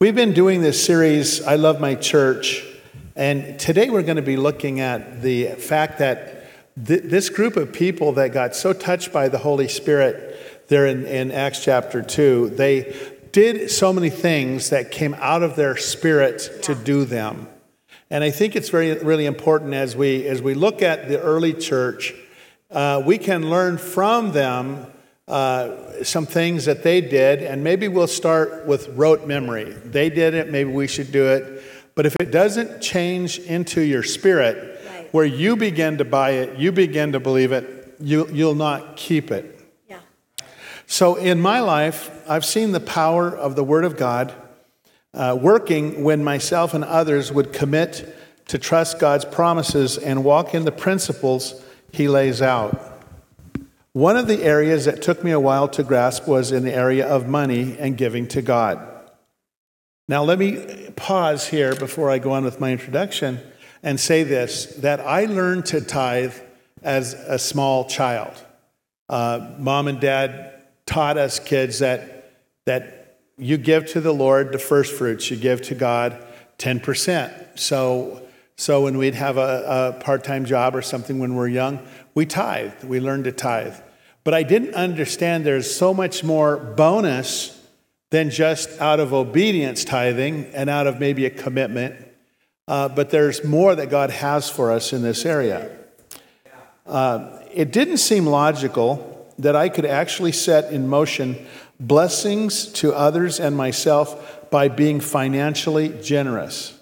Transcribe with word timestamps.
We've 0.00 0.14
been 0.14 0.32
doing 0.32 0.60
this 0.60 0.84
series, 0.84 1.40
I 1.46 1.54
Love 1.54 1.80
My 1.80 1.94
Church, 1.94 2.66
and 3.14 3.60
today 3.60 3.90
we're 3.90 4.02
going 4.02 4.16
to 4.16 4.22
be 4.22 4.36
looking 4.36 4.80
at 4.80 5.22
the 5.22 5.50
fact 5.50 5.98
that 5.98 6.50
th- 6.84 7.04
this 7.04 7.28
group 7.28 7.56
of 7.56 7.72
people 7.72 8.10
that 8.14 8.32
got 8.32 8.56
so 8.56 8.72
touched 8.72 9.12
by 9.12 9.28
the 9.28 9.38
Holy 9.38 9.68
Spirit 9.68 10.66
there 10.66 10.84
in, 10.84 11.06
in 11.06 11.30
Acts 11.30 11.62
chapter 11.62 12.02
2, 12.02 12.50
they 12.56 12.92
did 13.30 13.70
so 13.70 13.92
many 13.92 14.10
things 14.10 14.70
that 14.70 14.90
came 14.90 15.14
out 15.14 15.44
of 15.44 15.54
their 15.54 15.76
spirit 15.76 16.62
to 16.62 16.74
do 16.74 17.04
them. 17.04 17.46
And 18.10 18.24
I 18.24 18.32
think 18.32 18.56
it's 18.56 18.70
very, 18.70 18.94
really 18.98 19.26
important 19.26 19.74
as 19.74 19.94
we, 19.94 20.26
as 20.26 20.42
we 20.42 20.54
look 20.54 20.82
at 20.82 21.08
the 21.08 21.20
early 21.20 21.52
church, 21.52 22.12
uh, 22.72 23.00
we 23.06 23.16
can 23.16 23.48
learn 23.48 23.78
from 23.78 24.32
them 24.32 24.88
uh, 25.26 26.04
some 26.04 26.26
things 26.26 26.66
that 26.66 26.82
they 26.82 27.00
did, 27.00 27.42
and 27.42 27.64
maybe 27.64 27.88
we'll 27.88 28.06
start 28.06 28.66
with 28.66 28.88
rote 28.90 29.26
memory. 29.26 29.64
They 29.64 30.10
did 30.10 30.34
it, 30.34 30.50
maybe 30.50 30.70
we 30.70 30.86
should 30.86 31.12
do 31.12 31.26
it. 31.28 31.62
But 31.94 32.06
if 32.06 32.16
it 32.20 32.30
doesn't 32.30 32.82
change 32.82 33.38
into 33.38 33.80
your 33.80 34.02
spirit, 34.02 34.80
right. 34.86 35.08
where 35.14 35.24
you 35.24 35.56
begin 35.56 35.98
to 35.98 36.04
buy 36.04 36.32
it, 36.32 36.58
you 36.58 36.72
begin 36.72 37.12
to 37.12 37.20
believe 37.20 37.52
it, 37.52 37.94
you, 38.00 38.28
you'll 38.32 38.54
not 38.54 38.96
keep 38.96 39.30
it. 39.30 39.58
Yeah. 39.88 40.00
So 40.86 41.14
in 41.14 41.40
my 41.40 41.60
life, 41.60 42.10
I've 42.28 42.44
seen 42.44 42.72
the 42.72 42.80
power 42.80 43.28
of 43.34 43.56
the 43.56 43.64
Word 43.64 43.84
of 43.84 43.96
God 43.96 44.34
uh, 45.14 45.38
working 45.40 46.02
when 46.02 46.24
myself 46.24 46.74
and 46.74 46.84
others 46.84 47.32
would 47.32 47.52
commit 47.52 48.14
to 48.48 48.58
trust 48.58 48.98
God's 48.98 49.24
promises 49.24 49.96
and 49.96 50.22
walk 50.22 50.54
in 50.54 50.64
the 50.64 50.72
principles 50.72 51.64
He 51.92 52.08
lays 52.08 52.42
out. 52.42 52.93
One 53.94 54.16
of 54.16 54.26
the 54.26 54.42
areas 54.42 54.86
that 54.86 55.02
took 55.02 55.22
me 55.22 55.30
a 55.30 55.38
while 55.38 55.68
to 55.68 55.84
grasp 55.84 56.26
was 56.26 56.50
in 56.50 56.64
the 56.64 56.74
area 56.74 57.06
of 57.06 57.28
money 57.28 57.76
and 57.78 57.96
giving 57.96 58.26
to 58.28 58.42
God. 58.42 58.80
Now, 60.08 60.24
let 60.24 60.36
me 60.36 60.90
pause 60.96 61.46
here 61.46 61.76
before 61.76 62.10
I 62.10 62.18
go 62.18 62.32
on 62.32 62.42
with 62.42 62.58
my 62.58 62.72
introduction 62.72 63.38
and 63.84 64.00
say 64.00 64.24
this 64.24 64.66
that 64.78 64.98
I 64.98 65.26
learned 65.26 65.66
to 65.66 65.80
tithe 65.80 66.34
as 66.82 67.14
a 67.14 67.38
small 67.38 67.84
child. 67.84 68.34
Uh, 69.08 69.52
Mom 69.58 69.86
and 69.86 70.00
dad 70.00 70.64
taught 70.86 71.16
us 71.16 71.38
kids 71.38 71.78
that, 71.78 72.32
that 72.66 73.20
you 73.38 73.56
give 73.56 73.86
to 73.92 74.00
the 74.00 74.12
Lord 74.12 74.50
the 74.50 74.58
first 74.58 74.92
fruits, 74.92 75.30
you 75.30 75.36
give 75.36 75.62
to 75.62 75.76
God 75.76 76.20
10%. 76.58 77.60
So, 77.60 78.23
so 78.56 78.82
when 78.82 78.98
we'd 78.98 79.14
have 79.14 79.36
a, 79.36 79.94
a 79.96 80.00
part 80.00 80.24
time 80.24 80.44
job 80.44 80.76
or 80.76 80.82
something 80.82 81.18
when 81.18 81.34
we're 81.34 81.48
young, 81.48 81.80
we 82.14 82.26
tithe. 82.26 82.84
We 82.84 83.00
learned 83.00 83.24
to 83.24 83.32
tithe. 83.32 83.76
But 84.22 84.34
I 84.34 84.42
didn't 84.42 84.74
understand 84.74 85.44
there's 85.44 85.74
so 85.74 85.92
much 85.92 86.24
more 86.24 86.56
bonus 86.56 87.60
than 88.10 88.30
just 88.30 88.80
out 88.80 89.00
of 89.00 89.12
obedience 89.12 89.84
tithing 89.84 90.46
and 90.54 90.70
out 90.70 90.86
of 90.86 91.00
maybe 91.00 91.26
a 91.26 91.30
commitment. 91.30 91.96
Uh, 92.66 92.88
but 92.88 93.10
there's 93.10 93.44
more 93.44 93.74
that 93.74 93.90
God 93.90 94.10
has 94.10 94.48
for 94.48 94.70
us 94.70 94.92
in 94.92 95.02
this 95.02 95.26
area. 95.26 95.76
Uh, 96.86 97.38
it 97.52 97.72
didn't 97.72 97.98
seem 97.98 98.24
logical 98.24 99.10
that 99.38 99.56
I 99.56 99.68
could 99.68 99.84
actually 99.84 100.32
set 100.32 100.72
in 100.72 100.88
motion 100.88 101.44
blessings 101.80 102.66
to 102.66 102.94
others 102.94 103.40
and 103.40 103.56
myself 103.56 104.48
by 104.50 104.68
being 104.68 105.00
financially 105.00 105.88
generous. 106.02 106.78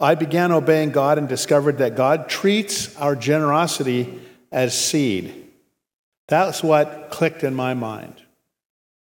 I 0.00 0.14
began 0.14 0.52
obeying 0.52 0.90
God 0.90 1.18
and 1.18 1.28
discovered 1.28 1.78
that 1.78 1.94
God 1.94 2.28
treats 2.28 2.96
our 2.96 3.14
generosity 3.14 4.20
as 4.50 4.78
seed. 4.78 5.48
That's 6.28 6.62
what 6.62 7.10
clicked 7.10 7.44
in 7.44 7.54
my 7.54 7.74
mind. 7.74 8.14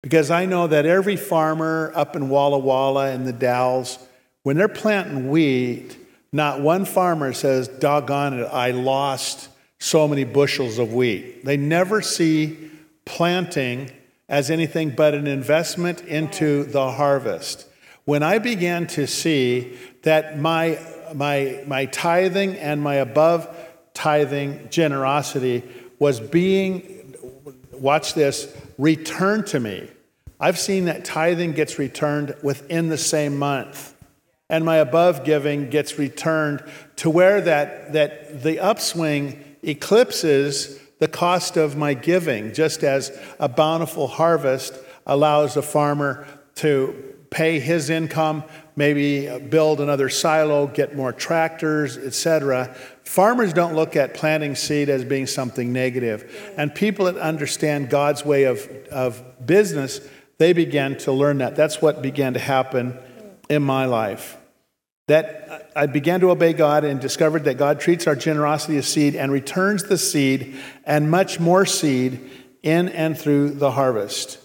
Because 0.02 0.32
I 0.32 0.46
know 0.46 0.68
that 0.68 0.86
every 0.86 1.16
farmer 1.16 1.92
up 1.96 2.16
in 2.16 2.30
Walla 2.30 2.58
Walla 2.58 3.12
and 3.12 3.26
the 3.26 3.34
Dalles, 3.34 4.00
when 4.44 4.58
they're 4.58 4.68
planting 4.68 5.30
wheat, 5.30 5.98
not 6.32 6.62
one 6.62 6.86
farmer 6.86 7.34
says, 7.34 7.68
doggone 7.68 8.40
it, 8.40 8.46
I 8.46 8.72
lost 8.72 9.50
so 9.80 10.08
many 10.08 10.24
bushels 10.24 10.80
of 10.80 10.94
wheat. 10.94 11.46
They 11.46 11.58
never 11.58 12.02
see 12.02 12.72
planting 13.06 13.92
as 14.28 14.50
anything 14.50 14.92
but 14.92 15.14
an 15.14 15.28
investment 15.28 16.02
into 16.02 16.64
the 16.64 16.92
harvest. 16.92 17.66
When 18.06 18.24
I 18.24 18.40
began 18.40 18.88
to 18.88 19.08
see 19.08 19.78
that 20.04 20.40
my, 20.40 20.80
my, 21.14 21.64
my 21.68 21.86
tithing 21.86 22.56
and 22.56 22.82
my 22.82 22.96
above 22.96 23.48
tithing 23.94 24.70
generosity 24.70 25.64
was 26.00 26.20
being 26.20 27.00
watch 27.80 28.14
this, 28.14 28.56
return 28.78 29.44
to 29.46 29.60
me. 29.60 29.90
I've 30.40 30.60
seen 30.60 30.86
that 30.86 31.06
tithing 31.06 31.54
gets 31.54 31.80
returned 31.80 32.36
within 32.42 32.90
the 32.90 32.98
same 32.98 33.38
month. 33.38 33.96
And 34.50 34.66
my 34.66 34.78
above 34.78 35.26
giving 35.26 35.70
gets 35.70 36.00
returned 36.00 36.64
to 36.98 37.10
where 37.10 37.42
that, 37.42 37.94
that 37.94 38.42
the 38.42 38.60
upswing 38.60 39.44
eclipses 39.62 40.80
the 41.00 41.08
cost 41.08 41.56
of 41.56 41.78
my 41.78 41.94
giving, 41.94 42.54
just 42.54 42.84
as 42.84 43.18
a 43.40 43.48
bountiful 43.48 44.08
harvest 44.08 44.74
allows 45.06 45.56
a 45.56 45.62
farmer 45.62 46.28
to 46.56 47.16
pay 47.30 47.60
his 47.60 47.90
income, 47.90 48.44
maybe 48.80 49.28
build 49.50 49.82
another 49.82 50.10
silo, 50.10 50.66
get 50.66 50.96
more 50.96 51.12
tractors, 51.12 51.98
etc. 51.98 52.74
Farmers 53.04 53.52
don't 53.54 53.76
look 53.76 53.96
at 53.96 54.14
planting 54.14 54.56
seed 54.56 54.90
as 54.90 55.04
being 55.04 55.28
something 55.28 55.72
negative. 55.72 56.54
And 56.58 56.74
people 56.74 57.06
that 57.06 57.18
understand 57.18 57.90
God's 57.90 58.24
way 58.24 58.46
of, 58.46 58.68
of 58.90 59.22
business, 59.46 60.00
they 60.38 60.54
began 60.54 60.98
to 61.00 61.12
learn 61.12 61.40
that. 61.40 61.56
That's 61.58 61.82
what 61.82 62.02
began 62.02 62.34
to 62.36 62.40
happen 62.40 62.98
in 63.50 63.62
my 63.64 63.86
life. 63.86 64.38
That 65.08 65.72
I 65.76 65.86
began 65.86 66.22
to 66.22 66.32
obey 66.32 66.54
God 66.54 66.84
and 66.86 67.00
discovered 67.02 67.44
that 67.44 67.58
God 67.58 67.80
treats 67.80 68.08
our 68.08 68.16
generosity 68.16 68.78
as 68.78 68.88
seed 68.88 69.16
and 69.16 69.32
returns 69.32 69.84
the 69.84 69.98
seed 69.98 70.56
and 70.86 71.12
much 71.12 71.40
more 71.40 71.66
seed 71.66 72.30
in 72.64 72.90
and 72.90 73.18
through 73.20 73.52
the 73.52 73.72
harvest. 73.72 74.40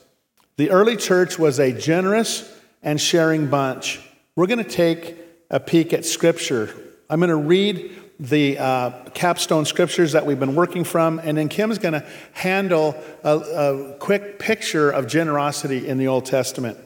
The 0.56 0.70
early 0.70 0.96
church 0.96 1.38
was 1.38 1.58
a 1.60 1.72
generous, 1.72 2.50
and 2.84 3.00
sharing 3.00 3.48
bunch. 3.48 4.00
We're 4.36 4.48
going 4.48 4.64
to 4.64 4.68
take 4.68 5.16
a 5.48 5.60
peek 5.60 5.92
at 5.92 6.04
Scripture. 6.04 6.74
I'm 7.08 7.20
going 7.20 7.30
to 7.30 7.36
read 7.36 7.94
the 8.18 8.58
uh, 8.58 8.90
capstone 9.10 9.64
scriptures 9.64 10.10
that 10.10 10.26
we've 10.26 10.40
been 10.40 10.56
working 10.56 10.82
from, 10.82 11.20
and 11.20 11.38
then 11.38 11.48
Kim's 11.48 11.78
going 11.78 11.94
to 11.94 12.04
handle 12.32 13.00
a, 13.22 13.38
a 13.38 13.96
quick 14.00 14.40
picture 14.40 14.90
of 14.90 15.06
generosity 15.06 15.86
in 15.86 15.98
the 15.98 16.08
Old 16.08 16.26
Testament. 16.26 16.78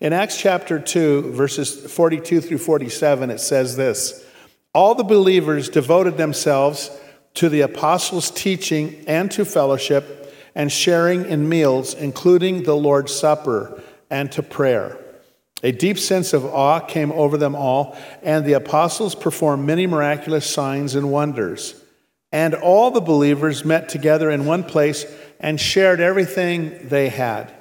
In 0.00 0.12
Acts 0.12 0.40
chapter 0.40 0.80
2, 0.80 1.34
verses 1.34 1.88
42 1.92 2.40
through 2.40 2.58
47, 2.58 3.30
it 3.30 3.38
says 3.38 3.76
this 3.76 4.26
All 4.74 4.96
the 4.96 5.04
believers 5.04 5.68
devoted 5.68 6.16
themselves 6.16 6.90
to 7.34 7.48
the 7.48 7.60
apostles' 7.60 8.28
teaching 8.32 9.04
and 9.06 9.30
to 9.30 9.44
fellowship 9.44 10.34
and 10.56 10.72
sharing 10.72 11.26
in 11.26 11.48
meals, 11.48 11.94
including 11.94 12.64
the 12.64 12.74
Lord's 12.74 13.14
Supper, 13.14 13.80
and 14.10 14.32
to 14.32 14.42
prayer. 14.42 14.98
A 15.62 15.72
deep 15.72 15.98
sense 15.98 16.32
of 16.32 16.44
awe 16.44 16.80
came 16.80 17.10
over 17.12 17.36
them 17.36 17.56
all, 17.56 17.96
and 18.22 18.44
the 18.44 18.52
apostles 18.52 19.14
performed 19.14 19.66
many 19.66 19.86
miraculous 19.86 20.48
signs 20.48 20.94
and 20.94 21.10
wonders. 21.10 21.74
And 22.30 22.54
all 22.54 22.90
the 22.90 23.00
believers 23.00 23.64
met 23.64 23.88
together 23.88 24.30
in 24.30 24.44
one 24.44 24.62
place 24.62 25.04
and 25.40 25.60
shared 25.60 26.00
everything 26.00 26.88
they 26.88 27.08
had. 27.08 27.52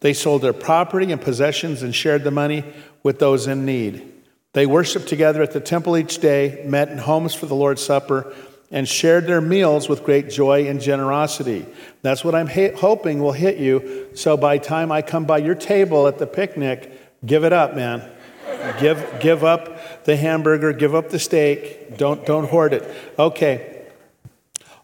They 0.00 0.12
sold 0.12 0.42
their 0.42 0.52
property 0.52 1.10
and 1.10 1.20
possessions 1.20 1.82
and 1.82 1.94
shared 1.94 2.24
the 2.24 2.30
money 2.30 2.64
with 3.02 3.18
those 3.18 3.46
in 3.46 3.64
need. 3.64 4.06
They 4.52 4.66
worshiped 4.66 5.08
together 5.08 5.42
at 5.42 5.52
the 5.52 5.60
temple 5.60 5.96
each 5.96 6.18
day, 6.18 6.62
met 6.66 6.88
in 6.88 6.98
homes 6.98 7.34
for 7.34 7.46
the 7.46 7.54
Lord's 7.54 7.82
Supper, 7.82 8.32
and 8.70 8.86
shared 8.86 9.26
their 9.26 9.40
meals 9.40 9.88
with 9.88 10.04
great 10.04 10.30
joy 10.30 10.68
and 10.68 10.80
generosity. 10.80 11.66
That's 12.02 12.24
what 12.24 12.34
I'm 12.34 12.46
ha- 12.46 12.74
hoping 12.76 13.20
will 13.20 13.32
hit 13.32 13.58
you. 13.58 14.08
So 14.14 14.36
by 14.36 14.58
time 14.58 14.92
I 14.92 15.02
come 15.02 15.24
by 15.24 15.38
your 15.38 15.54
table 15.54 16.06
at 16.06 16.18
the 16.18 16.26
picnic, 16.26 16.92
Give 17.24 17.44
it 17.44 17.52
up, 17.52 17.74
man. 17.74 18.08
give, 18.80 19.20
give 19.20 19.44
up 19.44 20.04
the 20.04 20.16
hamburger, 20.16 20.72
give 20.72 20.94
up 20.94 21.10
the 21.10 21.18
steak. 21.18 21.96
Don't, 21.96 22.24
don't 22.24 22.48
hoard 22.48 22.72
it. 22.72 22.94
Okay. 23.18 23.86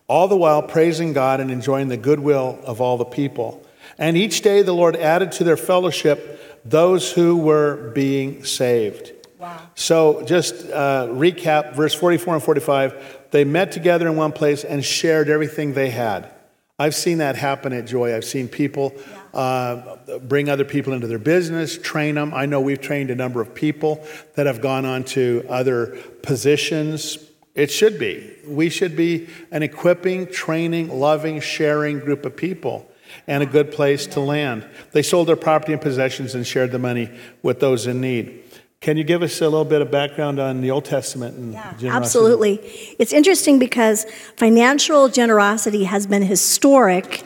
All 0.09 0.29
the 0.29 0.37
while 0.37 0.63
praising 0.63 1.13
God 1.13 1.41
and 1.41 1.51
enjoying 1.51 1.89
the 1.89 1.97
goodwill 1.97 2.61
of 2.65 2.81
all 2.81 2.97
the 2.97 3.05
people. 3.05 3.67
And 3.99 4.17
each 4.17 4.43
day 4.43 4.63
the 4.63 4.75
Lord 4.75 4.97
added 4.97 5.33
to 5.33 5.45
their 5.45 5.57
fellowship 5.57 6.61
those 6.65 7.13
who 7.13 7.37
were 7.37 7.91
being 7.95 8.45
saved. 8.45 9.13
Wow. 9.39 9.61
So 9.75 10.25
just 10.25 10.71
uh, 10.71 11.09
recap 11.11 11.75
verse 11.75 11.95
44 11.95 12.35
and 12.35 12.43
45. 12.43 13.29
They 13.31 13.45
met 13.45 13.73
together 13.73 14.09
in 14.09 14.17
one 14.17 14.33
place 14.33 14.65
and 14.65 14.85
shared 14.85 15.29
everything 15.29 15.75
they 15.75 15.91
had. 15.91 16.31
I've 16.79 16.95
seen 16.95 17.19
that 17.19 17.37
happen 17.37 17.73
at 17.73 17.87
Joy. 17.87 18.15
I've 18.15 18.25
seen 18.25 18.49
people 18.49 18.95
uh, 19.37 20.19
bring 20.23 20.49
other 20.49 20.65
people 20.65 20.93
into 20.95 21.07
their 21.07 21.19
business, 21.19 21.77
train 21.79 22.15
them. 22.15 22.33
I 22.35 22.47
know 22.47 22.61
we've 22.61 22.81
trained 22.81 23.11
a 23.11 23.15
number 23.15 23.41
of 23.41 23.55
people 23.55 24.05
that 24.35 24.47
have 24.47 24.61
gone 24.61 24.85
on 24.87 25.05
to 25.17 25.45
other 25.49 25.97
positions. 26.23 27.19
It 27.55 27.71
should 27.71 27.99
be. 27.99 28.33
We 28.47 28.69
should 28.71 28.97
be 28.97 29.29
an 29.51 29.63
equipping, 29.63 30.27
training, 30.29 30.89
loving, 30.89 31.41
sharing 31.41 31.99
group 32.01 32.25
of 32.27 32.37
people. 32.37 32.91
and 33.29 33.43
a 33.43 33.47
good 33.47 33.71
place 33.71 34.07
to 34.09 34.21
land. 34.21 34.67
They 34.93 35.03
sold 35.03 35.29
their 35.29 35.37
property 35.37 35.73
and 35.73 35.81
possessions 35.81 36.35
and 36.35 36.45
shared 36.47 36.71
the 36.73 36.79
money 36.79 37.09
with 37.43 37.61
those 37.61 37.87
in 37.87 38.01
need. 38.01 38.43
Can 38.81 38.97
you 38.97 39.05
give 39.05 39.23
us 39.23 39.41
a 39.41 39.45
little 39.45 39.65
bit 39.65 39.81
of 39.81 39.91
background 39.91 40.39
on 40.39 40.61
the 40.61 40.71
Old 40.71 40.85
Testament 40.85 41.37
and 41.37 41.53
Yeah, 41.53 41.73
generosity? 41.79 41.89
absolutely. 41.89 42.55
It's 42.99 43.13
interesting 43.13 43.59
because 43.59 44.07
financial 44.37 45.09
generosity 45.09 45.85
has 45.85 46.07
been 46.07 46.23
historic 46.23 47.23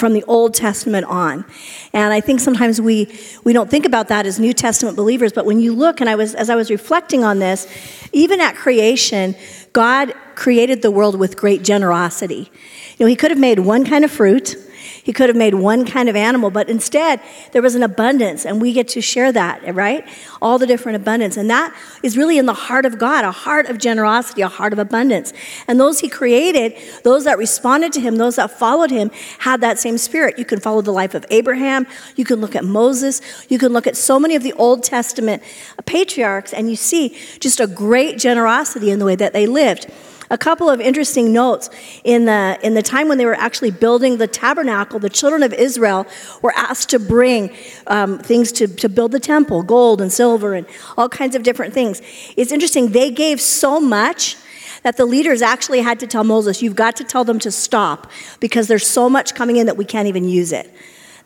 from 0.00 0.14
the 0.14 0.24
Old 0.24 0.54
Testament 0.54 1.06
on. 1.06 1.44
And 1.92 2.12
I 2.12 2.20
think 2.20 2.40
sometimes 2.40 2.80
we, 2.80 3.14
we 3.44 3.52
don't 3.52 3.70
think 3.70 3.84
about 3.84 4.08
that 4.08 4.26
as 4.26 4.40
New 4.40 4.54
Testament 4.54 4.96
believers, 4.96 5.32
but 5.32 5.44
when 5.44 5.60
you 5.60 5.74
look, 5.74 6.00
and 6.00 6.08
I 6.08 6.16
was, 6.16 6.34
as 6.34 6.48
I 6.48 6.56
was 6.56 6.70
reflecting 6.70 7.22
on 7.22 7.38
this, 7.38 7.68
even 8.12 8.40
at 8.40 8.56
creation, 8.56 9.36
God 9.74 10.14
created 10.34 10.80
the 10.80 10.90
world 10.90 11.16
with 11.16 11.36
great 11.36 11.62
generosity. 11.62 12.50
You 12.96 13.04
know, 13.04 13.06
He 13.06 13.14
could 13.14 13.30
have 13.30 13.38
made 13.38 13.58
one 13.60 13.84
kind 13.84 14.04
of 14.04 14.10
fruit, 14.10 14.56
He 15.10 15.12
could 15.12 15.28
have 15.28 15.36
made 15.36 15.54
one 15.54 15.86
kind 15.86 16.08
of 16.08 16.14
animal, 16.14 16.50
but 16.50 16.70
instead 16.70 17.20
there 17.50 17.62
was 17.62 17.74
an 17.74 17.82
abundance, 17.82 18.46
and 18.46 18.62
we 18.62 18.72
get 18.72 18.86
to 18.90 19.00
share 19.00 19.32
that, 19.32 19.74
right? 19.74 20.06
All 20.40 20.56
the 20.56 20.68
different 20.68 20.94
abundance. 20.94 21.36
And 21.36 21.50
that 21.50 21.76
is 22.04 22.16
really 22.16 22.38
in 22.38 22.46
the 22.46 22.54
heart 22.54 22.86
of 22.86 22.96
God, 22.96 23.24
a 23.24 23.32
heart 23.32 23.68
of 23.68 23.76
generosity, 23.78 24.42
a 24.42 24.46
heart 24.46 24.72
of 24.72 24.78
abundance. 24.78 25.32
And 25.66 25.80
those 25.80 25.98
He 25.98 26.08
created, 26.08 26.76
those 27.02 27.24
that 27.24 27.38
responded 27.38 27.92
to 27.94 28.00
Him, 28.00 28.18
those 28.18 28.36
that 28.36 28.52
followed 28.52 28.92
Him, 28.92 29.10
had 29.40 29.60
that 29.62 29.80
same 29.80 29.98
spirit. 29.98 30.38
You 30.38 30.44
can 30.44 30.60
follow 30.60 30.80
the 30.80 30.92
life 30.92 31.16
of 31.16 31.26
Abraham, 31.30 31.88
you 32.14 32.24
can 32.24 32.40
look 32.40 32.54
at 32.54 32.64
Moses, 32.64 33.20
you 33.48 33.58
can 33.58 33.72
look 33.72 33.88
at 33.88 33.96
so 33.96 34.20
many 34.20 34.36
of 34.36 34.44
the 34.44 34.52
Old 34.52 34.84
Testament 34.84 35.42
patriarchs, 35.86 36.52
and 36.52 36.70
you 36.70 36.76
see 36.76 37.18
just 37.40 37.58
a 37.58 37.66
great 37.66 38.16
generosity 38.16 38.92
in 38.92 39.00
the 39.00 39.04
way 39.04 39.16
that 39.16 39.32
they 39.32 39.48
lived 39.48 39.92
a 40.30 40.38
couple 40.38 40.70
of 40.70 40.80
interesting 40.80 41.32
notes. 41.32 41.68
In 42.04 42.24
the 42.24 42.58
in 42.62 42.74
the 42.74 42.82
time 42.82 43.08
when 43.08 43.18
they 43.18 43.26
were 43.26 43.34
actually 43.34 43.72
building 43.72 44.18
the 44.18 44.26
tabernacle 44.26 44.98
the 44.98 45.10
children 45.10 45.42
of 45.42 45.52
israel 45.52 46.06
were 46.42 46.52
asked 46.56 46.88
to 46.90 46.98
bring 46.98 47.54
um, 47.88 48.18
things 48.18 48.52
to, 48.52 48.68
to 48.68 48.88
build 48.88 49.12
the 49.12 49.20
temple 49.20 49.62
gold 49.62 50.00
and 50.00 50.12
silver 50.12 50.54
and 50.54 50.66
all 50.96 51.08
kinds 51.08 51.34
of 51.34 51.42
different 51.42 51.74
things. 51.74 52.00
It's 52.36 52.52
interesting 52.52 52.88
they 52.88 53.10
gave 53.10 53.40
so 53.40 53.80
much 53.80 54.36
that 54.82 54.96
the 54.96 55.04
leaders 55.04 55.42
actually 55.42 55.80
had 55.80 56.00
to 56.00 56.06
tell 56.06 56.24
moses 56.24 56.62
you've 56.62 56.76
got 56.76 56.96
to 56.96 57.04
tell 57.04 57.24
them 57.24 57.38
to 57.38 57.50
stop 57.50 58.10
because 58.38 58.66
there's 58.68 58.86
so 58.86 59.10
much 59.10 59.34
coming 59.34 59.56
in 59.56 59.66
that 59.66 59.76
we 59.76 59.84
can't 59.84 60.08
even 60.08 60.26
use 60.26 60.52
it 60.52 60.72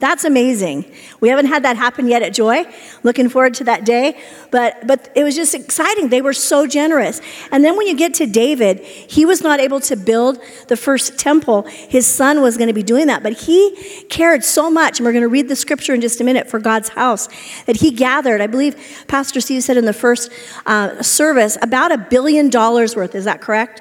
that's 0.04 0.24
amazing. 0.24 0.84
We 1.20 1.30
haven't 1.30 1.46
had 1.46 1.64
that 1.64 1.78
happen 1.78 2.06
yet 2.08 2.22
at 2.22 2.34
Joy. 2.34 2.66
Looking 3.02 3.30
forward 3.30 3.54
to 3.54 3.64
that 3.64 3.86
day. 3.86 4.20
But, 4.50 4.86
but 4.86 5.10
it 5.14 5.24
was 5.24 5.34
just 5.34 5.54
exciting. 5.54 6.10
They 6.10 6.20
were 6.20 6.34
so 6.34 6.66
generous. 6.66 7.22
And 7.50 7.64
then 7.64 7.76
when 7.76 7.86
you 7.86 7.96
get 7.96 8.12
to 8.14 8.26
David, 8.26 8.80
he 8.80 9.24
was 9.24 9.40
not 9.40 9.60
able 9.60 9.80
to 9.80 9.96
build 9.96 10.38
the 10.68 10.76
first 10.76 11.18
temple. 11.18 11.62
His 11.62 12.06
son 12.06 12.42
was 12.42 12.58
going 12.58 12.68
to 12.68 12.74
be 12.74 12.82
doing 12.82 13.06
that. 13.06 13.22
But 13.22 13.32
he 13.32 14.04
cared 14.10 14.44
so 14.44 14.70
much, 14.70 14.98
and 14.98 15.06
we're 15.06 15.12
going 15.12 15.22
to 15.22 15.28
read 15.28 15.48
the 15.48 15.56
scripture 15.56 15.94
in 15.94 16.02
just 16.02 16.20
a 16.20 16.24
minute 16.24 16.50
for 16.50 16.58
God's 16.58 16.90
house, 16.90 17.28
that 17.64 17.76
he 17.76 17.90
gathered, 17.90 18.42
I 18.42 18.46
believe 18.46 18.76
Pastor 19.08 19.40
Steve 19.40 19.62
said 19.62 19.78
in 19.78 19.86
the 19.86 19.94
first 19.94 20.30
uh, 20.66 21.02
service, 21.02 21.56
about 21.62 21.92
a 21.92 21.98
billion 21.98 22.50
dollars 22.50 22.94
worth. 22.94 23.14
Is 23.14 23.24
that 23.24 23.40
correct? 23.40 23.80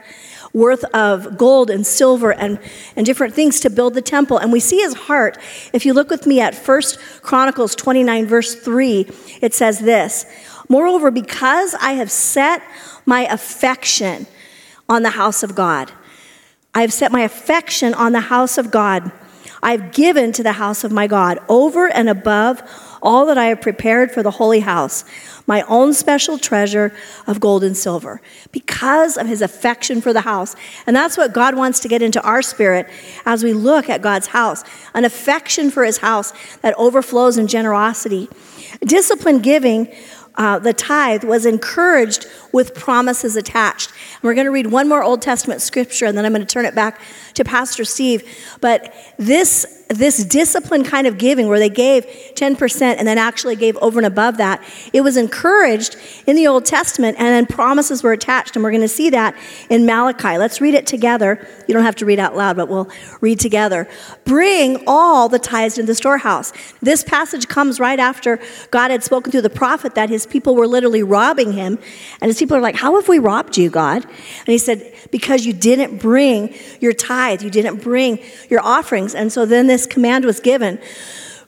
Worth 0.54 0.84
of 0.94 1.38
gold 1.38 1.70
and 1.70 1.86
silver 1.86 2.32
and, 2.32 2.60
and 2.96 3.06
different 3.06 3.34
things 3.34 3.60
to 3.62 3.70
build 3.70 3.96
the 3.96 4.02
temple. 4.02 4.38
And 4.38 4.52
we 4.52 4.60
see 4.60 4.78
his 4.78 4.94
heart. 4.94 5.38
If 5.74 5.86
you 5.86 5.94
look 5.94 6.10
with 6.10 6.28
me 6.28 6.40
at 6.40 6.54
First 6.54 7.00
Chronicles 7.22 7.76
29, 7.76 8.28
verse 8.28 8.56
3, 8.56 9.08
it 9.42 9.54
says 9.54 9.80
this 9.80 10.26
Moreover, 10.70 11.12
because 11.12 11.76
I 11.76 11.94
have 11.94 12.12
set 12.12 12.62
my 13.06 13.22
affection 13.26 14.28
on 14.88 15.04
the 15.04 15.12
house 15.12 15.44
of 15.44 15.56
God, 15.56 15.92
I 16.74 16.82
have 16.82 16.94
set 16.94 17.12
my 17.12 17.22
affection 17.22 17.94
on 17.94 18.14
the 18.14 18.22
house 18.22 18.58
of 18.58 18.72
God. 18.72 19.12
I've 19.62 19.94
given 19.94 20.34
to 20.34 20.44
the 20.44 20.54
house 20.54 20.84
of 20.84 20.92
my 20.92 21.08
God 21.08 21.40
over 21.48 21.88
and 21.88 22.10
above 22.10 22.62
all 23.04 23.26
that 23.28 23.38
I 23.38 23.46
have 23.46 23.62
prepared 23.62 24.12
for 24.12 24.24
the 24.24 24.32
holy 24.32 24.62
house, 24.62 25.04
my 25.46 25.62
own 25.64 25.94
special 25.94 26.40
treasure 26.40 26.96
of 27.28 27.40
gold 27.40 27.64
and 27.64 27.78
silver, 27.78 28.22
because 28.52 29.18
of 29.18 29.28
his 29.28 29.42
affection 29.42 30.02
for 30.02 30.14
the 30.14 30.22
house. 30.22 30.56
And 30.88 30.96
that's 30.96 31.18
what 31.18 31.34
God 31.34 31.56
wants 31.56 31.82
to 31.82 31.88
get 31.88 32.02
into 32.02 32.22
our 32.24 32.42
spirit 32.42 32.88
as 33.26 33.44
we 33.44 33.54
look 33.54 33.90
at 33.90 34.02
God's 34.02 34.28
house 34.28 34.64
an 34.94 35.06
affection 35.06 35.70
for 35.70 35.84
his 35.84 35.98
house 35.98 36.34
that 36.62 36.74
overflows 36.78 37.38
in 37.38 37.48
generosity. 37.48 38.30
Disciplined 38.82 39.44
giving 39.44 39.94
uh, 40.36 40.60
the 40.60 40.74
tithe 40.74 41.24
was 41.24 41.46
encouraged 41.46 42.26
with 42.52 42.74
promises 42.74 43.36
attached. 43.36 43.92
And 43.92 44.24
we're 44.24 44.34
going 44.34 44.46
to 44.46 44.52
read 44.52 44.68
one 44.68 44.90
more 44.90 45.04
Old 45.04 45.22
Testament 45.22 45.62
scripture, 45.62 46.06
and 46.06 46.18
then 46.18 46.26
I'm 46.26 46.34
going 46.34 46.46
to 46.46 46.52
turn 46.52 46.66
it 46.66 46.74
back 46.74 47.00
to 47.36 47.44
Pastor 47.44 47.86
Steve. 47.86 48.24
But 48.62 48.94
this 49.18 49.83
this 49.98 50.24
disciplined 50.24 50.86
kind 50.86 51.08
of 51.08 51.18
giving 51.18 51.48
where 51.48 51.60
they 51.60 51.70
gave 51.70 52.06
10% 52.36 52.82
and 52.82 53.08
then 53.08 53.18
actually 53.18 53.56
gave 53.56 53.78
over 53.78 54.00
and 54.00 54.06
above 54.06 54.38
that 54.38 54.64
it 54.94 55.02
was 55.02 55.18
encouraged 55.18 55.96
in 56.28 56.36
the 56.36 56.48
old 56.48 56.66
testament 56.66 57.18
and 57.20 57.28
then 57.28 57.46
promises 57.46 58.04
were 58.04 58.12
attached 58.12 58.56
and 58.56 58.64
we're 58.64 58.72
going 58.72 58.82
to 58.82 58.88
see 58.88 59.10
that 59.10 59.36
in 59.70 59.86
malachi. 59.86 60.38
Let's 60.38 60.62
read 60.62 60.74
it 60.74 60.88
together. 60.88 61.46
You 61.68 61.74
don't 61.74 61.84
have 61.84 61.96
to 61.98 62.06
read 62.06 62.20
out 62.20 62.36
loud 62.36 62.56
but 62.56 62.70
we'll 62.70 62.90
read 63.22 63.40
together. 63.40 63.88
Bring 64.26 64.84
all 64.88 65.30
the 65.30 65.40
tithes 65.40 65.78
into 65.78 65.88
the 65.88 65.96
storehouse. 65.96 66.54
This 66.82 67.04
passage 67.04 67.48
comes 67.48 67.80
right 67.80 68.00
after 68.00 68.40
god 68.72 68.92
had 68.92 69.04
spoken 69.04 69.32
through 69.32 69.42
the 69.42 69.50
prophet 69.50 69.96
that 69.96 70.10
his 70.10 70.26
people 70.26 70.56
were 70.56 70.68
literally 70.68 71.04
robbing 71.04 71.54
him 71.54 71.80
and 72.22 72.30
his 72.30 72.40
people 72.40 72.58
are 72.58 72.62
like 72.62 72.76
how 72.76 72.96
have 72.96 73.08
we 73.08 73.20
robbed 73.20 73.58
you 73.58 73.70
god? 73.70 74.04
And 74.04 74.48
he 74.48 74.58
said 74.58 74.94
because 75.12 75.46
you 75.46 75.54
didn't 75.54 75.98
bring 75.98 76.54
your 76.80 76.94
tithe 76.94 77.42
you 77.42 77.50
didn't 77.50 77.82
bring 77.82 78.20
your 78.50 78.62
offerings. 78.62 79.16
And 79.16 79.32
so 79.32 79.46
then 79.46 79.68
this 79.68 79.83
command 79.86 80.26
was 80.26 80.40
given 80.40 80.80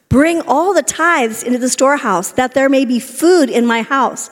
Bring 0.10 0.42
all 0.42 0.74
the 0.74 0.84
tithes 0.84 1.44
into 1.44 1.60
the 1.60 1.70
storehouse, 1.70 2.32
that 2.34 2.54
there 2.54 2.70
may 2.70 2.86
be 2.86 3.00
food 3.00 3.50
in 3.50 3.66
my 3.66 3.82
house. 3.82 4.30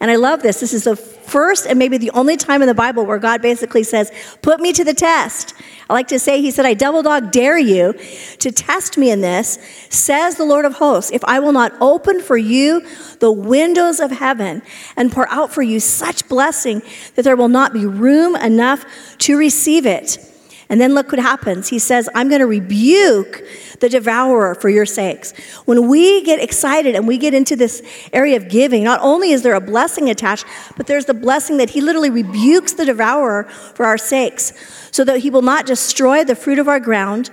And 0.00 0.10
I 0.10 0.16
love 0.16 0.42
this. 0.42 0.60
This 0.60 0.72
is 0.72 0.84
the 0.84 0.96
first 0.96 1.66
and 1.66 1.78
maybe 1.78 1.98
the 1.98 2.10
only 2.12 2.36
time 2.36 2.62
in 2.62 2.68
the 2.68 2.74
Bible 2.74 3.04
where 3.06 3.18
God 3.18 3.42
basically 3.42 3.82
says, 3.84 4.10
Put 4.42 4.60
me 4.60 4.72
to 4.72 4.82
the 4.82 4.94
test. 4.94 5.54
I 5.88 5.92
like 5.92 6.08
to 6.08 6.18
say, 6.18 6.40
He 6.40 6.50
said, 6.50 6.64
I 6.64 6.74
double 6.74 7.02
dog 7.02 7.30
dare 7.30 7.58
you 7.58 7.92
to 8.38 8.50
test 8.50 8.96
me 8.96 9.10
in 9.10 9.20
this, 9.20 9.58
says 9.90 10.36
the 10.36 10.44
Lord 10.44 10.64
of 10.64 10.74
hosts, 10.74 11.12
if 11.12 11.22
I 11.26 11.38
will 11.38 11.52
not 11.52 11.74
open 11.80 12.20
for 12.22 12.38
you 12.38 12.84
the 13.18 13.30
windows 13.30 14.00
of 14.00 14.10
heaven 14.10 14.62
and 14.96 15.12
pour 15.12 15.28
out 15.28 15.52
for 15.52 15.62
you 15.62 15.80
such 15.80 16.26
blessing 16.28 16.82
that 17.14 17.22
there 17.22 17.36
will 17.36 17.48
not 17.48 17.74
be 17.74 17.84
room 17.84 18.34
enough 18.36 18.86
to 19.18 19.36
receive 19.36 19.84
it. 19.84 20.29
And 20.70 20.80
then 20.80 20.94
look 20.94 21.10
what 21.10 21.20
happens. 21.20 21.68
He 21.68 21.80
says, 21.80 22.08
I'm 22.14 22.28
going 22.28 22.40
to 22.40 22.46
rebuke 22.46 23.44
the 23.80 23.88
devourer 23.88 24.54
for 24.54 24.68
your 24.68 24.86
sakes. 24.86 25.32
When 25.64 25.88
we 25.88 26.22
get 26.22 26.40
excited 26.40 26.94
and 26.94 27.08
we 27.08 27.18
get 27.18 27.34
into 27.34 27.56
this 27.56 27.82
area 28.12 28.36
of 28.36 28.48
giving, 28.48 28.84
not 28.84 29.00
only 29.02 29.32
is 29.32 29.42
there 29.42 29.54
a 29.54 29.60
blessing 29.60 30.08
attached, 30.08 30.46
but 30.76 30.86
there's 30.86 31.06
the 31.06 31.14
blessing 31.14 31.56
that 31.56 31.70
he 31.70 31.80
literally 31.80 32.10
rebukes 32.10 32.74
the 32.74 32.86
devourer 32.86 33.44
for 33.74 33.84
our 33.84 33.98
sakes, 33.98 34.52
so 34.92 35.04
that 35.04 35.18
he 35.18 35.30
will 35.30 35.42
not 35.42 35.66
destroy 35.66 36.22
the 36.22 36.36
fruit 36.36 36.60
of 36.60 36.68
our 36.68 36.80
ground, 36.80 37.30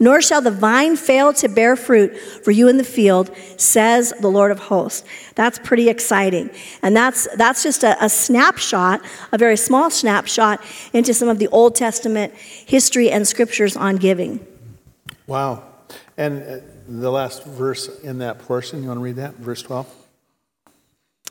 nor 0.00 0.20
shall 0.20 0.40
the 0.40 0.50
vine 0.50 0.96
fail 0.96 1.32
to 1.34 1.48
bear 1.48 1.76
fruit 1.76 2.16
for 2.16 2.50
you 2.50 2.68
in 2.68 2.76
the 2.76 2.84
field, 2.84 3.30
says 3.56 4.12
the 4.20 4.28
Lord 4.28 4.50
of 4.50 4.58
hosts. 4.58 5.04
That's 5.34 5.58
pretty 5.58 5.88
exciting. 5.88 6.50
And 6.82 6.96
that's, 6.96 7.28
that's 7.36 7.62
just 7.62 7.84
a, 7.84 8.02
a, 8.04 8.08
snapshot, 8.08 9.00
a 9.32 9.38
very 9.38 9.56
small 9.56 9.90
snapshot 9.90 10.62
into 10.92 11.14
some 11.14 11.28
of 11.28 11.38
the 11.38 11.48
Old 11.48 11.74
Testament 11.74 12.34
history 12.34 13.10
and 13.10 13.26
scriptures 13.26 13.76
on 13.76 13.96
giving. 13.96 14.44
Wow. 15.26 15.64
And 16.16 16.42
uh, 16.42 16.60
the 16.86 17.10
last 17.10 17.44
verse 17.44 18.00
in 18.00 18.18
that 18.18 18.38
portion, 18.40 18.82
you 18.82 18.88
want 18.88 18.98
to 18.98 19.02
read 19.02 19.16
that? 19.16 19.34
Verse 19.34 19.62
12? 19.62 19.92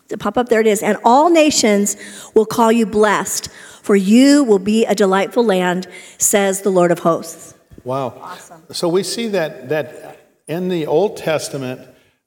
To 0.09 0.17
pop 0.17 0.37
up, 0.37 0.49
there 0.49 0.61
it 0.61 0.67
is. 0.67 0.83
And 0.83 0.97
all 1.03 1.29
nations 1.29 1.95
will 2.35 2.45
call 2.45 2.71
you 2.71 2.85
blessed, 2.85 3.49
for 3.81 3.95
you 3.95 4.43
will 4.43 4.59
be 4.59 4.85
a 4.85 4.95
delightful 4.95 5.43
land, 5.43 5.87
says 6.17 6.61
the 6.61 6.69
Lord 6.69 6.91
of 6.91 6.99
hosts. 6.99 7.52
Wow. 7.83 8.17
Awesome. 8.19 8.63
So 8.71 8.87
we 8.87 9.03
see 9.03 9.27
that, 9.29 9.69
that 9.69 10.19
in 10.47 10.69
the 10.69 10.85
Old 10.87 11.17
Testament, 11.17 11.81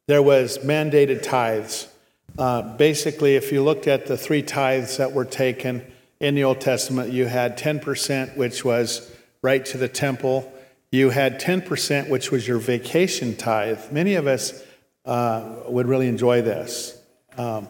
there 0.06 0.22
was 0.22 0.58
mandated 0.58 1.22
tithes. 1.22 1.88
Uh, 2.38 2.76
basically, 2.76 3.36
if 3.36 3.50
you 3.50 3.62
looked 3.62 3.86
at 3.86 4.06
the 4.06 4.16
three 4.16 4.42
tithes 4.42 4.98
that 4.98 5.12
were 5.12 5.24
taken 5.24 5.84
in 6.20 6.34
the 6.34 6.44
Old 6.44 6.60
Testament, 6.60 7.12
you 7.12 7.26
had 7.26 7.58
10%, 7.58 8.36
which 8.36 8.64
was 8.64 9.10
right 9.42 9.64
to 9.66 9.78
the 9.78 9.88
temple. 9.88 10.52
You 10.92 11.10
had 11.10 11.40
10%, 11.40 12.08
which 12.08 12.30
was 12.30 12.46
your 12.46 12.58
vacation 12.58 13.36
tithe. 13.36 13.90
Many 13.90 14.14
of 14.14 14.26
us 14.26 14.62
uh, 15.04 15.62
would 15.68 15.86
really 15.86 16.08
enjoy 16.08 16.42
this. 16.42 16.98
Um, 17.38 17.68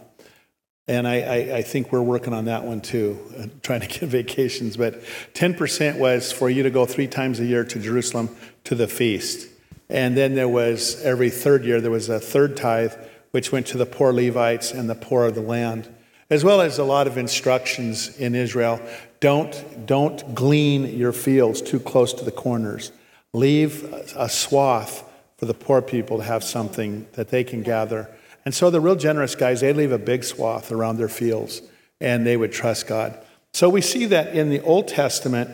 and 0.89 1.09
I, 1.09 1.21
I, 1.21 1.37
I, 1.57 1.63
think 1.63 1.91
we're 1.91 2.03
working 2.03 2.33
on 2.33 2.45
that 2.45 2.63
one 2.63 2.81
too, 2.81 3.19
uh, 3.39 3.47
trying 3.63 3.81
to 3.81 3.87
get 3.89 4.03
vacations. 4.09 4.77
But 4.77 5.03
10% 5.35 5.99
was 5.99 6.31
for 6.33 6.49
you 6.49 6.63
to 6.63 6.71
go 6.71 6.87
three 6.87 7.09
times 7.09 7.41
a 7.41 7.45
year 7.45 7.65
to 7.65 7.79
Jerusalem 7.79 8.35
to 8.65 8.75
the 8.75 8.87
feast. 8.87 9.49
And 9.89 10.17
then 10.17 10.35
there 10.35 10.49
was 10.49 11.03
every 11.03 11.31
third 11.31 11.65
year, 11.65 11.81
there 11.81 11.91
was 11.91 12.09
a 12.09 12.21
third 12.21 12.57
tithe, 12.57 12.95
which 13.31 13.53
went 13.53 13.67
to 13.69 13.79
the 13.79 13.87
poor 13.87 14.13
Levites 14.13 14.73
and 14.73 14.89
the 14.89 14.95
poor 14.95 15.25
of 15.25 15.35
the 15.35 15.41
land, 15.41 15.93
as 16.31 16.45
well 16.45 16.61
as 16.61 16.79
a 16.79 16.85
lot 16.85 17.07
of 17.07 17.19
instructions 17.19 18.17
in 18.17 18.35
Israel. 18.35 18.81
Don't, 19.21 19.87
don't 19.87 20.35
glean 20.35 20.97
your 20.97 21.13
fields 21.13 21.63
too 21.63 21.81
close 21.81 22.13
to 22.15 22.25
the 22.25 22.33
corners. 22.33 22.93
leave 23.33 23.85
a 24.17 24.29
swath 24.29 25.05
for 25.37 25.47
the 25.47 25.55
poor 25.55 25.83
people 25.83 26.19
to 26.19 26.25
have 26.25 26.43
something 26.43 27.07
that 27.13 27.29
they 27.29 27.45
can 27.45 27.63
gather. 27.63 28.09
And 28.47 28.55
so 28.55 28.71
the 28.71 28.81
real 28.81 28.95
generous 28.95 29.35
guys, 29.35 29.61
they 29.61 29.73
leave 29.73 29.91
a 29.91 29.99
big 29.99 30.23
swath 30.23 30.71
around 30.71 30.99
their 30.99 31.09
fields 31.09 31.63
and 32.01 32.25
they 32.25 32.37
would 32.37 32.53
trust 32.53 32.87
God. 32.87 33.19
So 33.53 33.69
we 33.69 33.81
see 33.81 34.07
that 34.07 34.37
in 34.37 34.51
the 34.51 34.61
Old 34.61 34.87
Testament, 34.87 35.51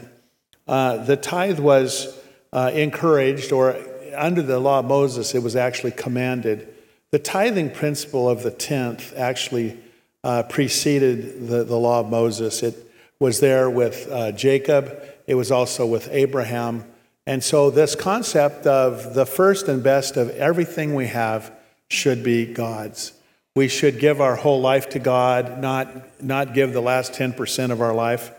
uh, 0.68 0.98
the 0.98 1.16
tithe 1.16 1.58
was 1.58 2.18
uh, 2.52 2.70
encouraged, 2.74 3.50
or 3.50 3.76
under 4.14 4.42
the 4.42 4.58
law 4.58 4.80
of 4.80 4.84
Moses, 4.84 5.34
it 5.34 5.42
was 5.42 5.56
actually 5.56 5.92
commanded. 5.92 6.68
The 7.12 7.18
tithing 7.18 7.70
principle 7.70 8.28
of 8.28 8.42
the 8.42 8.50
tenth 8.50 9.16
actually 9.16 9.78
uh, 10.22 10.42
preceded 10.42 11.48
the, 11.48 11.64
the 11.64 11.78
law 11.78 12.00
of 12.00 12.10
Moses. 12.10 12.62
It 12.62 12.76
was 13.18 13.40
there 13.40 13.70
with 13.70 14.06
uh, 14.10 14.32
Jacob, 14.32 15.02
it 15.26 15.34
was 15.36 15.50
also 15.50 15.86
with 15.86 16.08
Abraham. 16.10 16.84
And 17.26 17.42
so, 17.42 17.70
this 17.70 17.94
concept 17.94 18.66
of 18.66 19.14
the 19.14 19.24
first 19.24 19.68
and 19.68 19.82
best 19.82 20.16
of 20.16 20.28
everything 20.30 20.94
we 20.94 21.06
have 21.06 21.52
should 21.92 22.22
be 22.22 22.46
God's. 22.46 23.12
We 23.54 23.68
should 23.68 23.98
give 23.98 24.20
our 24.20 24.34
whole 24.34 24.60
life 24.60 24.88
to 24.90 24.98
God, 24.98 25.60
not, 25.60 26.22
not 26.22 26.54
give 26.54 26.72
the 26.72 26.80
last 26.80 27.12
10% 27.12 27.70
of 27.70 27.82
our 27.82 27.94
life, 27.94 28.32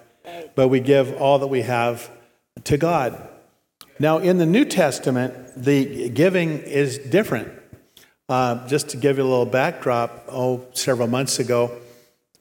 but 0.55 0.69
we 0.69 0.79
give 0.79 1.21
all 1.21 1.39
that 1.39 1.47
we 1.47 1.61
have 1.61 2.09
to 2.63 2.77
God. 2.77 3.29
Now, 3.99 4.17
in 4.17 4.39
the 4.39 4.45
New 4.45 4.65
Testament, 4.65 5.35
the 5.55 6.09
giving 6.09 6.59
is 6.59 6.97
different. 6.97 7.49
Uh, 8.27 8.67
just 8.67 8.89
to 8.89 8.97
give 8.97 9.17
you 9.17 9.23
a 9.23 9.29
little 9.29 9.45
backdrop, 9.45 10.25
oh, 10.29 10.65
several 10.73 11.07
months 11.07 11.39
ago, 11.39 11.77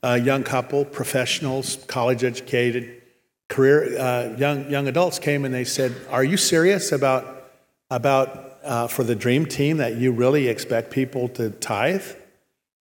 a 0.03 0.19
young 0.19 0.43
couple, 0.43 0.85
professionals, 0.85 1.77
college 1.87 2.25
educated, 2.25 3.03
career, 3.49 3.99
uh, 3.99 4.35
young, 4.39 4.71
young 4.71 4.89
adults 4.89 5.19
came 5.19 5.45
and 5.45 5.53
they 5.53 5.65
said, 5.65 5.95
Are 6.09 6.25
you 6.25 6.39
serious 6.39 6.91
about, 6.93 7.51
about 7.91 8.52
uh, 8.65 8.87
for 8.87 9.05
the 9.05 9.15
dream 9.15 9.47
team 9.47 9.79
that 9.79 9.97
you 9.97 10.13
really 10.13 10.49
expect 10.49 10.91
people 10.91 11.29
to 11.31 11.51
tithe? 11.51 12.07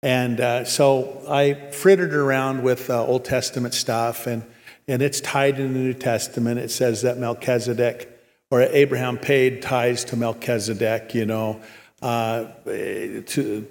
And 0.02 0.40
uh, 0.40 0.64
so 0.64 1.22
I 1.28 1.70
frittered 1.70 2.12
around 2.14 2.62
with 2.62 2.90
uh, 2.90 3.04
Old 3.04 3.24
Testament 3.24 3.74
stuff, 3.74 4.26
and, 4.26 4.42
and 4.88 5.00
it's 5.00 5.20
tied 5.20 5.60
in 5.60 5.72
the 5.74 5.78
New 5.78 5.94
Testament. 5.94 6.58
It 6.58 6.70
says 6.70 7.02
that 7.02 7.18
Melchizedek 7.18 8.08
or 8.50 8.62
Abraham 8.62 9.16
paid 9.16 9.62
tithes 9.62 10.04
to 10.04 10.16
Melchizedek, 10.16 11.14
you 11.14 11.24
know, 11.24 11.62
uh, 12.02 12.46
to, 12.64 13.66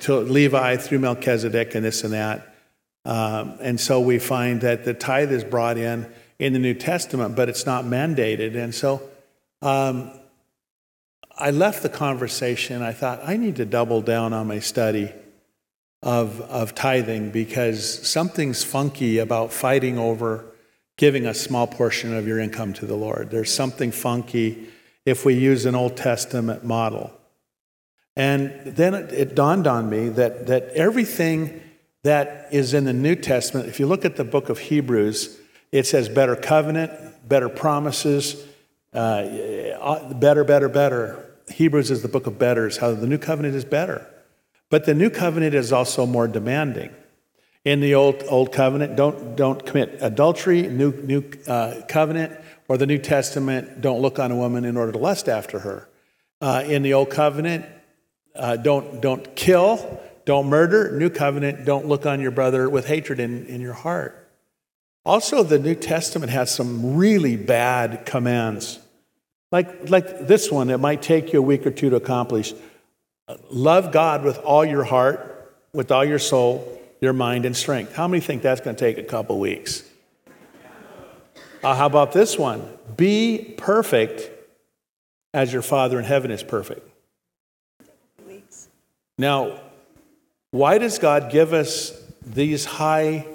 to 0.00 0.20
Levi 0.20 0.76
through 0.76 0.98
Melchizedek 0.98 1.74
and 1.74 1.84
this 1.84 2.04
and 2.04 2.12
that. 2.14 2.54
Um, 3.04 3.56
and 3.60 3.78
so 3.78 4.00
we 4.00 4.18
find 4.18 4.62
that 4.62 4.84
the 4.84 4.94
tithe 4.94 5.30
is 5.30 5.44
brought 5.44 5.78
in 5.78 6.10
in 6.38 6.52
the 6.52 6.58
New 6.58 6.74
Testament, 6.74 7.36
but 7.36 7.48
it's 7.48 7.66
not 7.66 7.84
mandated. 7.84 8.56
And 8.56 8.74
so 8.74 9.02
um, 9.62 10.10
I 11.38 11.50
left 11.50 11.82
the 11.82 11.88
conversation. 11.88 12.82
I 12.82 12.92
thought, 12.92 13.20
I 13.24 13.36
need 13.36 13.56
to 13.56 13.64
double 13.64 14.02
down 14.02 14.32
on 14.32 14.48
my 14.48 14.58
study 14.58 15.12
of, 16.02 16.40
of 16.42 16.74
tithing 16.74 17.30
because 17.30 18.06
something's 18.06 18.64
funky 18.64 19.18
about 19.18 19.52
fighting 19.52 19.98
over 19.98 20.44
giving 20.96 21.26
a 21.26 21.34
small 21.34 21.66
portion 21.66 22.14
of 22.14 22.26
your 22.26 22.40
income 22.40 22.72
to 22.74 22.86
the 22.86 22.96
Lord. 22.96 23.30
There's 23.30 23.52
something 23.52 23.92
funky 23.92 24.68
if 25.06 25.24
we 25.24 25.34
use 25.34 25.64
an 25.64 25.76
Old 25.76 25.96
Testament 25.96 26.64
model. 26.64 27.12
And 28.16 28.52
then 28.64 28.94
it, 28.94 29.12
it 29.12 29.34
dawned 29.36 29.68
on 29.68 29.88
me 29.88 30.08
that, 30.08 30.48
that 30.48 30.70
everything 30.70 31.62
that 32.02 32.48
is 32.50 32.74
in 32.74 32.84
the 32.84 32.92
New 32.92 33.14
Testament, 33.14 33.68
if 33.68 33.78
you 33.78 33.86
look 33.86 34.04
at 34.04 34.16
the 34.16 34.24
book 34.24 34.48
of 34.48 34.58
Hebrews, 34.58 35.38
it 35.70 35.86
says 35.86 36.08
better 36.08 36.34
covenant, 36.34 36.90
better 37.28 37.48
promises, 37.48 38.44
uh, 38.92 40.12
better, 40.14 40.42
better, 40.42 40.68
better. 40.68 41.27
Hebrews 41.50 41.90
is 41.90 42.02
the 42.02 42.08
book 42.08 42.26
of 42.26 42.38
betters, 42.38 42.78
how 42.78 42.92
the 42.92 43.06
new 43.06 43.18
covenant 43.18 43.54
is 43.54 43.64
better. 43.64 44.06
But 44.70 44.84
the 44.84 44.94
new 44.94 45.10
covenant 45.10 45.54
is 45.54 45.72
also 45.72 46.06
more 46.06 46.28
demanding. 46.28 46.90
In 47.64 47.80
the 47.80 47.94
old, 47.94 48.22
old 48.28 48.52
covenant, 48.52 48.96
don't, 48.96 49.36
don't 49.36 49.64
commit 49.64 49.98
adultery. 50.00 50.62
New, 50.62 50.92
new 50.92 51.24
uh, 51.46 51.82
covenant 51.88 52.38
or 52.68 52.76
the 52.76 52.86
New 52.86 52.98
Testament, 52.98 53.80
don't 53.80 54.00
look 54.00 54.18
on 54.18 54.30
a 54.30 54.36
woman 54.36 54.64
in 54.64 54.76
order 54.76 54.92
to 54.92 54.98
lust 54.98 55.28
after 55.28 55.60
her. 55.60 55.88
Uh, 56.40 56.62
in 56.66 56.82
the 56.82 56.94
old 56.94 57.10
covenant, 57.10 57.66
uh, 58.36 58.56
don't, 58.56 59.00
don't 59.00 59.34
kill, 59.34 60.00
don't 60.24 60.46
murder. 60.46 60.96
New 60.98 61.10
covenant, 61.10 61.64
don't 61.64 61.86
look 61.86 62.06
on 62.06 62.20
your 62.20 62.30
brother 62.30 62.68
with 62.68 62.86
hatred 62.86 63.18
in, 63.18 63.46
in 63.46 63.60
your 63.60 63.72
heart. 63.72 64.30
Also, 65.04 65.42
the 65.42 65.58
New 65.58 65.74
Testament 65.74 66.30
has 66.30 66.54
some 66.54 66.96
really 66.96 67.36
bad 67.36 68.04
commands 68.04 68.78
like, 69.50 69.88
like 69.88 70.26
this 70.26 70.50
one, 70.50 70.70
it 70.70 70.78
might 70.78 71.02
take 71.02 71.32
you 71.32 71.38
a 71.38 71.42
week 71.42 71.66
or 71.66 71.70
two 71.70 71.90
to 71.90 71.96
accomplish. 71.96 72.52
Love 73.50 73.92
God 73.92 74.24
with 74.24 74.38
all 74.38 74.64
your 74.64 74.84
heart, 74.84 75.54
with 75.72 75.90
all 75.90 76.04
your 76.04 76.18
soul, 76.18 76.80
your 77.00 77.12
mind, 77.12 77.44
and 77.44 77.56
strength. 77.56 77.94
How 77.94 78.08
many 78.08 78.20
think 78.20 78.42
that's 78.42 78.60
going 78.60 78.76
to 78.76 78.80
take 78.80 78.98
a 78.98 79.02
couple 79.02 79.38
weeks? 79.38 79.84
Uh, 81.62 81.74
how 81.74 81.86
about 81.86 82.12
this 82.12 82.38
one? 82.38 82.78
Be 82.96 83.54
perfect 83.56 84.30
as 85.34 85.52
your 85.52 85.62
Father 85.62 85.98
in 85.98 86.04
heaven 86.04 86.30
is 86.30 86.42
perfect. 86.42 86.88
Now, 89.18 89.60
why 90.52 90.78
does 90.78 90.98
God 90.98 91.30
give 91.30 91.52
us 91.52 91.92
these 92.24 92.64
high, 92.64 93.26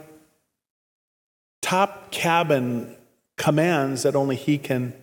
top 1.62 2.12
cabin 2.12 2.96
commands 3.38 4.04
that 4.04 4.16
only 4.16 4.38
He 4.38 4.58
can 4.58 4.94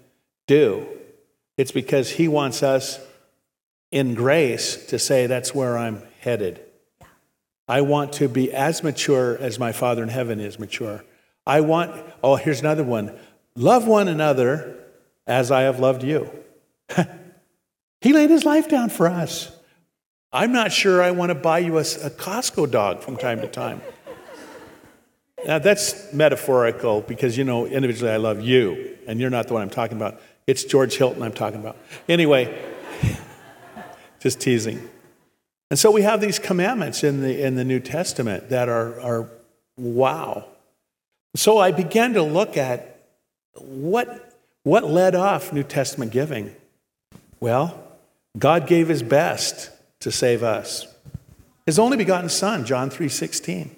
do? 0.46 0.86
It's 1.60 1.72
because 1.72 2.08
He 2.08 2.26
wants 2.26 2.62
us 2.62 2.98
in 3.90 4.14
grace 4.14 4.86
to 4.86 4.98
say, 4.98 5.26
that's 5.26 5.54
where 5.54 5.76
I'm 5.76 6.02
headed. 6.20 6.58
I 7.68 7.82
want 7.82 8.14
to 8.14 8.28
be 8.28 8.50
as 8.50 8.82
mature 8.82 9.36
as 9.36 9.58
my 9.58 9.72
Father 9.72 10.02
in 10.02 10.08
heaven 10.08 10.40
is 10.40 10.58
mature. 10.58 11.04
I 11.46 11.60
want, 11.60 12.02
oh, 12.22 12.36
here's 12.36 12.60
another 12.60 12.82
one 12.82 13.14
love 13.54 13.86
one 13.86 14.08
another 14.08 14.74
as 15.26 15.50
I 15.50 15.62
have 15.62 15.78
loved 15.78 16.02
you. 16.02 16.30
he 18.00 18.14
laid 18.14 18.30
his 18.30 18.46
life 18.46 18.66
down 18.66 18.88
for 18.88 19.06
us. 19.06 19.54
I'm 20.32 20.52
not 20.52 20.72
sure 20.72 21.02
I 21.02 21.10
want 21.10 21.28
to 21.28 21.34
buy 21.34 21.58
you 21.58 21.76
a, 21.76 21.82
a 21.82 22.08
Costco 22.08 22.70
dog 22.70 23.02
from 23.02 23.18
time 23.18 23.42
to 23.42 23.48
time. 23.48 23.82
Now, 25.46 25.58
that's 25.58 26.10
metaphorical 26.14 27.02
because, 27.02 27.36
you 27.36 27.44
know, 27.44 27.66
individually 27.66 28.12
I 28.12 28.16
love 28.16 28.40
you, 28.40 28.96
and 29.06 29.20
you're 29.20 29.28
not 29.28 29.46
the 29.48 29.54
one 29.54 29.62
I'm 29.62 29.70
talking 29.70 29.98
about. 29.98 30.22
It's 30.50 30.64
George 30.64 30.96
Hilton 30.96 31.22
I'm 31.22 31.32
talking 31.32 31.60
about. 31.60 31.76
Anyway, 32.08 32.52
just 34.18 34.40
teasing. 34.40 34.90
And 35.70 35.78
so 35.78 35.92
we 35.92 36.02
have 36.02 36.20
these 36.20 36.40
commandments 36.40 37.04
in 37.04 37.20
the, 37.20 37.40
in 37.40 37.54
the 37.54 37.62
New 37.62 37.78
Testament 37.78 38.48
that 38.48 38.68
are, 38.68 39.00
are 39.00 39.28
wow. 39.76 40.46
So 41.36 41.58
I 41.58 41.70
began 41.70 42.14
to 42.14 42.22
look 42.24 42.56
at 42.56 43.00
what, 43.54 44.34
what 44.64 44.82
led 44.82 45.14
off 45.14 45.52
New 45.52 45.62
Testament 45.62 46.10
giving. 46.10 46.52
Well, 47.38 47.80
God 48.36 48.66
gave 48.66 48.88
his 48.88 49.04
best 49.04 49.70
to 50.00 50.10
save 50.10 50.42
us. 50.42 50.88
His 51.64 51.78
only 51.78 51.96
begotten 51.96 52.28
son, 52.28 52.64
John 52.64 52.90
3:16. 52.90 53.70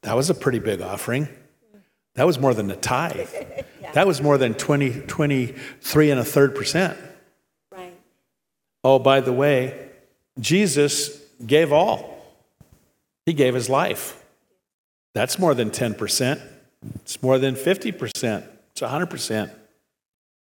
That 0.00 0.16
was 0.16 0.30
a 0.30 0.34
pretty 0.34 0.60
big 0.60 0.80
offering. 0.80 1.28
That 2.18 2.26
was 2.26 2.40
more 2.40 2.52
than 2.52 2.68
a 2.68 2.74
tithe. 2.74 3.30
yeah. 3.80 3.92
That 3.92 4.04
was 4.04 4.20
more 4.20 4.38
than 4.38 4.54
20, 4.54 5.02
23 5.02 6.10
and 6.10 6.18
a 6.18 6.24
third 6.24 6.52
percent. 6.56 6.98
Right. 7.70 7.94
Oh, 8.82 8.98
by 8.98 9.20
the 9.20 9.32
way, 9.32 9.88
Jesus 10.40 11.16
gave 11.46 11.72
all. 11.72 12.20
He 13.24 13.34
gave 13.34 13.54
his 13.54 13.70
life. 13.70 14.20
That's 15.14 15.38
more 15.38 15.54
than 15.54 15.70
10%. 15.70 16.42
It's 16.96 17.22
more 17.22 17.38
than 17.38 17.54
50%. 17.54 18.44
It's 18.72 18.80
100%. 18.80 19.50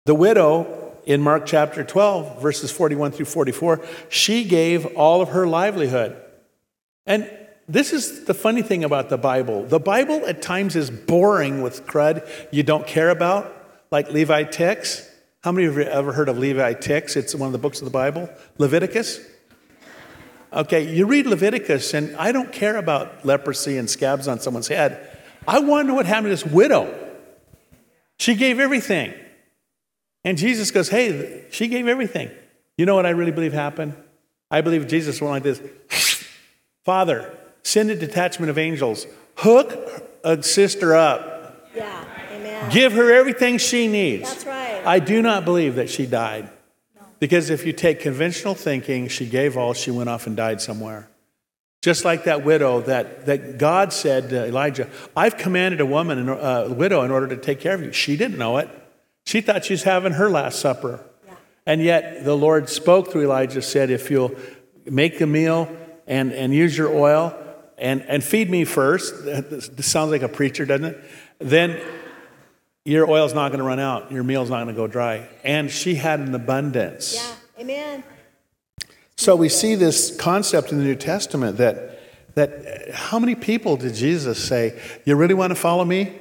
The 0.05 0.15
widow 0.15 0.93
in 1.05 1.19
Mark 1.19 1.45
chapter 1.45 1.83
12, 1.83 2.41
verses 2.41 2.71
41 2.71 3.11
through 3.11 3.25
44, 3.25 3.83
she 4.07 4.45
gave 4.45 4.85
all 4.95 5.21
of 5.21 5.29
her 5.29 5.45
livelihood. 5.45 6.15
And 7.05 7.29
this 7.67 7.93
is 7.93 8.25
the 8.25 8.33
funny 8.33 8.61
thing 8.61 8.83
about 8.83 9.09
the 9.09 9.17
Bible. 9.17 9.63
The 9.63 9.79
Bible 9.79 10.25
at 10.25 10.41
times 10.41 10.75
is 10.75 10.91
boring 10.91 11.61
with 11.61 11.85
crud 11.87 12.27
you 12.51 12.63
don't 12.63 12.85
care 12.85 13.09
about, 13.09 13.51
like 13.91 14.11
Levi 14.11 14.41
Leviticus. 14.41 15.09
How 15.41 15.51
many 15.51 15.67
of 15.67 15.75
you 15.75 15.83
ever 15.83 16.11
heard 16.11 16.29
of 16.29 16.37
Levi 16.37 16.59
Leviticus? 16.59 17.15
It's 17.15 17.35
one 17.35 17.47
of 17.47 17.53
the 17.53 17.59
books 17.59 17.79
of 17.79 17.85
the 17.85 17.91
Bible. 17.91 18.29
Leviticus. 18.57 19.19
Okay, 20.53 20.93
you 20.93 21.05
read 21.05 21.25
Leviticus, 21.25 21.93
and 21.93 22.15
I 22.15 22.31
don't 22.31 22.51
care 22.51 22.77
about 22.77 23.25
leprosy 23.25 23.77
and 23.77 23.89
scabs 23.89 24.27
on 24.27 24.39
someone's 24.39 24.69
head. 24.69 25.19
I 25.47 25.59
wonder 25.59 25.93
what 25.93 26.05
happened 26.05 26.25
to 26.25 26.29
this 26.29 26.45
widow. 26.45 26.93
She 28.17 28.35
gave 28.35 28.59
everything. 28.59 29.13
And 30.23 30.37
Jesus 30.37 30.71
goes, 30.71 30.89
Hey, 30.89 31.45
she 31.51 31.67
gave 31.67 31.87
everything. 31.87 32.31
You 32.77 32.85
know 32.85 32.95
what 32.95 33.05
I 33.05 33.09
really 33.09 33.31
believe 33.31 33.53
happened? 33.53 33.95
I 34.49 34.61
believe 34.61 34.87
Jesus 34.87 35.21
went 35.21 35.31
like 35.31 35.43
this 35.43 35.61
Father, 36.83 37.35
Send 37.65 37.89
a 37.89 37.95
detachment 37.95 38.51
of 38.51 38.59
angels. 38.59 39.07
Hook 39.37 39.73
a 40.23 40.41
sister 40.43 40.95
up. 40.95 41.67
Yeah, 41.75 42.05
amen. 42.31 42.69
Give 42.69 42.93
her 42.93 43.11
everything 43.11 43.57
she 43.57 43.87
needs. 43.87 44.29
That's 44.29 44.45
right. 44.45 44.85
I 44.85 44.99
do 44.99 45.19
not 45.23 45.45
believe 45.45 45.75
that 45.75 45.89
she 45.89 46.05
died. 46.05 46.47
Because 47.17 47.49
if 47.49 47.65
you 47.65 47.73
take 47.73 48.01
conventional 48.01 48.53
thinking, 48.53 49.07
she 49.07 49.25
gave 49.25 49.57
all, 49.57 49.73
she 49.73 49.89
went 49.89 50.09
off 50.09 50.27
and 50.27 50.37
died 50.37 50.61
somewhere. 50.61 51.09
Just 51.81 52.05
like 52.05 52.25
that 52.25 52.45
widow 52.45 52.81
that, 52.81 53.25
that 53.25 53.57
God 53.57 53.91
said 53.91 54.29
to 54.29 54.45
Elijah, 54.45 54.87
I've 55.17 55.35
commanded 55.35 55.81
a 55.81 55.87
woman, 55.87 56.29
a 56.29 56.35
uh, 56.35 56.69
widow, 56.69 57.01
in 57.01 57.09
order 57.09 57.29
to 57.29 57.37
take 57.37 57.59
care 57.59 57.73
of 57.73 57.81
you. 57.81 57.91
She 57.91 58.15
didn't 58.15 58.37
know 58.37 58.57
it. 58.57 58.69
She 59.25 59.41
thought 59.41 59.65
she 59.65 59.73
was 59.73 59.83
having 59.83 60.13
her 60.13 60.29
last 60.29 60.59
supper. 60.59 61.03
Yeah. 61.25 61.33
And 61.65 61.81
yet 61.81 62.25
the 62.25 62.37
Lord 62.37 62.69
spoke 62.69 63.11
through 63.11 63.23
Elijah, 63.23 63.63
said, 63.63 63.89
If 63.89 64.11
you'll 64.11 64.35
make 64.85 65.17
the 65.17 65.25
meal 65.25 65.75
and, 66.05 66.31
and 66.31 66.53
use 66.53 66.77
your 66.77 66.95
oil 66.95 67.35
and, 67.77 68.01
and 68.03 68.23
feed 68.23 68.49
me 68.49 68.65
first, 68.65 69.25
this 69.25 69.85
sounds 69.85 70.11
like 70.11 70.21
a 70.21 70.29
preacher, 70.29 70.65
doesn't 70.65 70.85
it? 70.85 71.03
Then 71.39 71.81
your 72.85 73.09
oil's 73.09 73.33
not 73.33 73.49
going 73.49 73.59
to 73.59 73.65
run 73.65 73.79
out. 73.79 74.11
Your 74.11 74.23
meal's 74.23 74.49
not 74.49 74.63
going 74.63 74.75
to 74.75 74.79
go 74.79 74.87
dry. 74.87 75.27
And 75.43 75.69
she 75.69 75.95
had 75.95 76.19
an 76.19 76.33
abundance. 76.33 77.15
Yeah, 77.15 77.61
amen. 77.61 78.03
So 79.17 79.35
we 79.35 79.49
see 79.49 79.75
this 79.75 80.15
concept 80.15 80.71
in 80.71 80.77
the 80.77 80.83
New 80.83 80.95
Testament 80.95 81.57
that, 81.57 81.99
that 82.35 82.91
how 82.93 83.17
many 83.17 83.35
people 83.35 83.75
did 83.77 83.95
Jesus 83.95 84.43
say, 84.43 84.79
You 85.05 85.15
really 85.15 85.33
want 85.33 85.51
to 85.51 85.55
follow 85.55 85.83
me? 85.83 86.13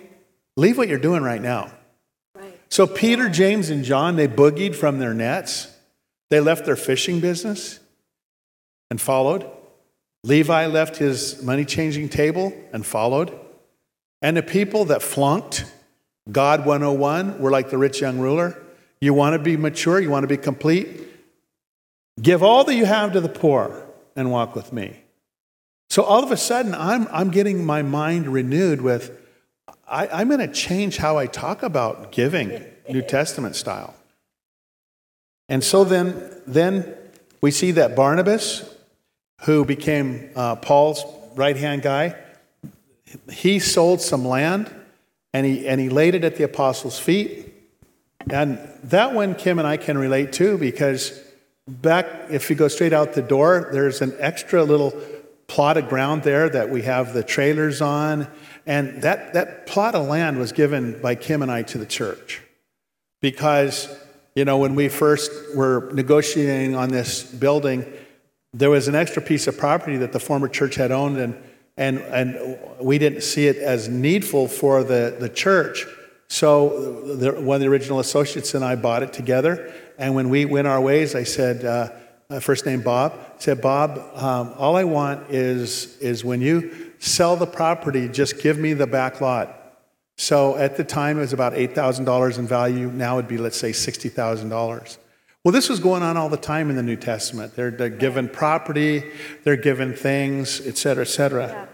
Leave 0.57 0.79
what 0.79 0.89
you're 0.89 0.99
doing 0.99 1.23
right 1.23 1.43
now. 1.43 1.73
Right. 2.35 2.59
So 2.71 2.87
Peter, 2.87 3.29
James, 3.29 3.71
and 3.71 3.85
John, 3.85 4.17
they 4.17 4.29
boogied 4.29 4.75
from 4.75 4.99
their 4.99 5.13
nets. 5.13 5.71
They 6.31 6.41
left 6.41 6.65
their 6.65 6.77
fishing 6.77 7.21
business 7.21 7.81
and 8.91 9.01
followed. 9.01 9.51
Levi 10.25 10.67
left 10.67 10.97
his 10.97 11.43
money 11.43 11.65
changing 11.65 12.09
table 12.09 12.53
and 12.73 12.85
followed. 12.85 13.39
And 14.23 14.37
the 14.37 14.43
people 14.43 14.87
that 14.87 15.03
flunked 15.03 15.71
God 16.33 16.65
101, 16.65 17.39
we're 17.39 17.51
like 17.51 17.69
the 17.69 17.79
rich 17.79 18.01
young 18.01 18.19
ruler. 18.19 18.61
You 19.01 19.13
want 19.13 19.35
to 19.35 19.39
be 19.39 19.57
mature, 19.59 20.01
you 20.01 20.09
want 20.09 20.25
to 20.25 20.29
be 20.29 20.39
complete. 20.39 21.03
Give 22.21 22.43
all 22.43 22.65
that 22.65 22.75
you 22.75 22.87
have 22.87 23.13
to 23.13 23.21
the 23.21 23.29
poor 23.29 23.87
and 24.17 24.31
walk 24.31 24.55
with 24.55 24.73
me. 24.73 24.97
So 25.91 26.03
all 26.03 26.25
of 26.25 26.33
a 26.33 26.37
sudden, 26.39 26.75
I'm, 26.75 27.07
I'm 27.13 27.31
getting 27.31 27.65
my 27.65 27.83
mind 27.83 28.27
renewed 28.27 28.81
with 28.81 29.21
I, 29.87 30.23
am 30.23 30.29
going 30.29 30.41
to 30.41 30.49
change 30.49 30.97
how 30.97 31.19
I 31.19 31.27
talk 31.27 31.63
about 31.63 32.11
giving, 32.11 32.65
New 32.89 33.03
Testament 33.03 33.57
style. 33.57 33.95
And 35.49 35.63
so 35.63 35.85
then, 35.85 36.43
then 36.47 36.97
we 37.41 37.51
see 37.51 37.71
that 37.73 37.95
Barnabas, 37.95 38.74
who 39.45 39.65
became 39.65 40.31
uh, 40.35 40.57
Paul's 40.57 41.05
right 41.37 41.57
hand 41.57 41.83
guy, 41.83 42.17
he 43.31 43.59
sold 43.59 44.01
some 44.01 44.27
land 44.27 44.73
and 45.33 45.45
he, 45.45 45.69
and 45.69 45.81
he 45.81 45.89
laid 45.89 46.15
it 46.15 46.25
at 46.25 46.37
the 46.37 46.45
apostles' 46.45 46.99
feet. 46.99 47.53
And 48.31 48.59
that 48.85 49.13
one 49.13 49.35
Kim 49.35 49.59
and 49.59 49.69
I 49.69 49.77
can 49.77 49.99
relate 49.99 50.33
to 50.35 50.57
because 50.57 51.21
back, 51.69 52.07
if 52.31 52.49
you 52.49 52.57
go 52.57 52.69
straight 52.69 52.95
out 52.95 53.13
the 53.13 53.23
door, 53.23 53.69
there's 53.73 54.01
an 54.01 54.15
extra 54.19 54.65
little 54.65 54.99
plot 55.47 55.77
of 55.77 55.89
ground 55.89 56.23
there 56.23 56.49
that 56.49 56.71
we 56.71 56.83
have 56.83 57.13
the 57.13 57.23
trailers 57.23 57.83
on. 57.83 58.27
And 58.67 59.03
that, 59.03 59.35
that 59.35 59.67
plot 59.67 59.95
of 59.95 60.07
land 60.07 60.39
was 60.39 60.53
given 60.53 61.01
by 61.03 61.17
Kim 61.17 61.43
and 61.43 61.51
I 61.51 61.63
to 61.65 61.77
the 61.77 61.87
church. 61.87 62.41
Because, 63.21 63.95
you 64.35 64.47
know, 64.47 64.57
when 64.57 64.75
we 64.75 64.89
first 64.89 65.31
were 65.55 65.91
negotiating 65.93 66.75
on 66.75 66.89
this 66.89 67.23
building, 67.23 67.85
there 68.55 68.71
was 68.71 68.89
an 68.89 68.95
extra 68.95 69.21
piece 69.21 69.47
of 69.47 69.59
property 69.59 69.99
that 69.99 70.13
the 70.13 70.21
former 70.21 70.49
church 70.49 70.77
had 70.77 70.91
owned, 70.91 71.19
and 71.19 71.37
and, 71.77 71.99
and 71.99 72.59
we 72.81 72.99
didn't 72.99 73.23
see 73.23 73.47
it 73.49 73.57
as 73.57 73.89
needful 73.89 74.47
for 74.49 74.85
the, 74.85 75.17
the 75.19 75.29
church. 75.29 75.87
So 76.29 77.17
the, 77.17 77.33
one 77.33 77.57
of 77.57 77.61
the 77.61 77.69
original 77.69 77.99
associates 77.99 78.55
and 78.55 78.65
I 78.65 78.77
bought 78.77 79.03
it 79.03 79.13
together. 79.13 79.73
And 79.99 80.15
when 80.15 80.29
we 80.29 80.45
went 80.45 80.67
our 80.67 80.81
ways, 80.81 81.15
I 81.15 81.25
said, 81.25 81.65
uh, 81.65 82.41
first 82.41 82.65
name 82.67 82.83
Bob, 82.83 83.13
said, 83.39 83.61
Bob, 83.61 83.99
um, 84.15 84.55
all 84.57 84.77
I 84.77 84.85
want 84.85 85.31
is, 85.31 85.99
is 85.99 86.25
when 86.25 86.41
you 86.41 86.93
sell 86.99 87.37
the 87.37 87.47
property, 87.47 88.09
just 88.09 88.41
give 88.41 88.59
me 88.59 88.73
the 88.73 88.87
back 88.87 89.21
lot. 89.21 89.61
So 90.17 90.57
at 90.57 90.77
the 90.77 90.85
time, 90.85 91.19
it 91.19 91.23
was 91.23 91.33
about 91.33 91.55
$8,000 91.55 92.39
in 92.39 92.47
value. 92.47 92.89
Now 92.89 93.19
it'd 93.19 93.29
be, 93.29 93.37
let's 93.37 93.57
say, 93.57 93.71
$60,000. 93.71 94.99
Well, 95.45 95.53
this 95.53 95.69
was 95.69 95.79
going 95.79 96.03
on 96.03 96.17
all 96.17 96.31
the 96.31 96.39
time 96.39 96.71
in 96.71 96.77
the 96.77 96.83
New 96.83 96.97
Testament. 96.97 97.55
They're, 97.55 97.71
they're 97.71 97.91
given 97.91 98.31
property, 98.31 99.05
they're 99.43 99.57
given 99.57 99.93
things, 99.93 100.67
et 100.67 100.79
cetera, 100.79 101.05
et 101.05 101.09
cetera. 101.09 101.49
Yeah. 101.49 101.67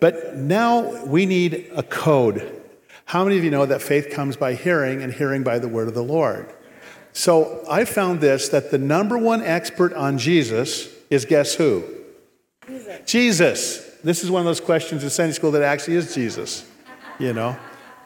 But 0.00 0.34
now 0.34 1.04
we 1.04 1.24
need 1.24 1.70
a 1.76 1.84
code. 1.84 2.60
How 3.04 3.22
many 3.22 3.38
of 3.38 3.44
you 3.44 3.52
know 3.52 3.64
that 3.64 3.80
faith 3.80 4.10
comes 4.10 4.36
by 4.36 4.54
hearing 4.54 5.04
and 5.04 5.12
hearing 5.12 5.44
by 5.44 5.60
the 5.60 5.68
word 5.68 5.86
of 5.86 5.94
the 5.94 6.02
Lord? 6.02 6.52
So 7.12 7.64
I 7.70 7.84
found 7.84 8.20
this 8.20 8.48
that 8.48 8.72
the 8.72 8.78
number 8.78 9.16
one 9.16 9.40
expert 9.40 9.92
on 9.92 10.18
Jesus 10.18 10.88
is 11.08 11.24
guess 11.24 11.54
who? 11.54 11.84
Jesus. 12.66 13.06
Jesus. 13.06 13.90
This 14.02 14.24
is 14.24 14.32
one 14.32 14.40
of 14.40 14.46
those 14.46 14.60
questions 14.60 15.04
in 15.04 15.10
Sunday 15.10 15.34
school 15.34 15.52
that 15.52 15.62
actually 15.62 15.94
is 15.94 16.12
Jesus, 16.12 16.68
you 17.20 17.32
know. 17.32 17.56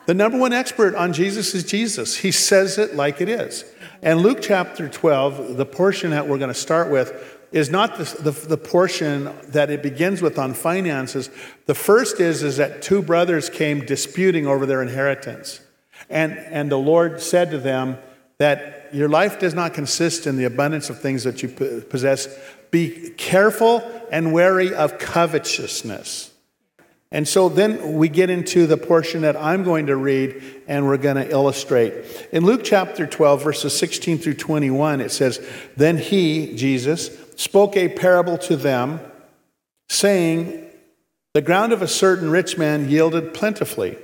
The 0.04 0.12
number 0.12 0.36
one 0.36 0.52
expert 0.52 0.94
on 0.94 1.14
Jesus 1.14 1.54
is 1.54 1.64
Jesus. 1.64 2.16
He 2.16 2.30
says 2.30 2.76
it 2.76 2.94
like 2.94 3.22
it 3.22 3.30
is. 3.30 3.64
And 4.02 4.20
Luke 4.20 4.38
chapter 4.40 4.88
12, 4.88 5.56
the 5.56 5.66
portion 5.66 6.10
that 6.10 6.28
we're 6.28 6.38
going 6.38 6.52
to 6.52 6.54
start 6.54 6.90
with, 6.90 7.36
is 7.52 7.70
not 7.70 7.96
the, 7.96 8.04
the, 8.22 8.30
the, 8.30 8.56
portion 8.56 9.30
that 9.48 9.70
it 9.70 9.82
begins 9.82 10.20
with 10.20 10.38
on 10.38 10.52
finances. 10.52 11.30
The 11.66 11.74
first 11.74 12.20
is, 12.20 12.42
is 12.42 12.56
that 12.56 12.82
two 12.82 13.02
brothers 13.02 13.48
came 13.48 13.86
disputing 13.86 14.46
over 14.46 14.66
their 14.66 14.82
inheritance. 14.82 15.60
And, 16.10 16.32
and 16.32 16.70
the 16.70 16.78
Lord 16.78 17.22
said 17.22 17.50
to 17.52 17.58
them 17.58 17.98
that 18.38 18.88
your 18.92 19.08
life 19.08 19.38
does 19.38 19.54
not 19.54 19.74
consist 19.74 20.26
in 20.26 20.36
the 20.36 20.44
abundance 20.44 20.90
of 20.90 21.00
things 21.00 21.24
that 21.24 21.42
you 21.42 21.48
possess. 21.48 22.28
Be 22.70 23.10
careful 23.16 23.82
and 24.10 24.32
wary 24.32 24.74
of 24.74 24.98
covetousness. 24.98 26.32
And 27.12 27.26
so 27.26 27.48
then 27.48 27.94
we 27.94 28.08
get 28.08 28.30
into 28.30 28.66
the 28.66 28.76
portion 28.76 29.22
that 29.22 29.36
I'm 29.36 29.62
going 29.62 29.86
to 29.86 29.96
read 29.96 30.42
and 30.66 30.86
we're 30.86 30.96
going 30.96 31.16
to 31.16 31.30
illustrate. 31.30 31.94
In 32.32 32.44
Luke 32.44 32.62
chapter 32.64 33.06
12, 33.06 33.44
verses 33.44 33.78
16 33.78 34.18
through 34.18 34.34
21, 34.34 35.00
it 35.00 35.12
says, 35.12 35.44
Then 35.76 35.98
he, 35.98 36.56
Jesus, 36.56 37.16
spoke 37.36 37.76
a 37.76 37.88
parable 37.88 38.36
to 38.38 38.56
them, 38.56 39.00
saying, 39.88 40.66
The 41.34 41.42
ground 41.42 41.72
of 41.72 41.80
a 41.80 41.88
certain 41.88 42.30
rich 42.30 42.58
man 42.58 42.88
yielded 42.90 43.34
plentifully. 43.34 43.98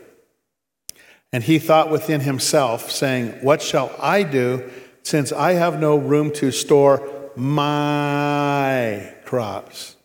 And 1.32 1.42
he 1.42 1.58
thought 1.58 1.90
within 1.90 2.20
himself, 2.20 2.90
saying, 2.90 3.30
What 3.42 3.62
shall 3.62 3.90
I 3.98 4.22
do 4.22 4.70
since 5.02 5.32
I 5.32 5.54
have 5.54 5.80
no 5.80 5.96
room 5.96 6.30
to 6.34 6.52
store 6.52 7.30
my 7.34 9.12
crops? 9.24 9.96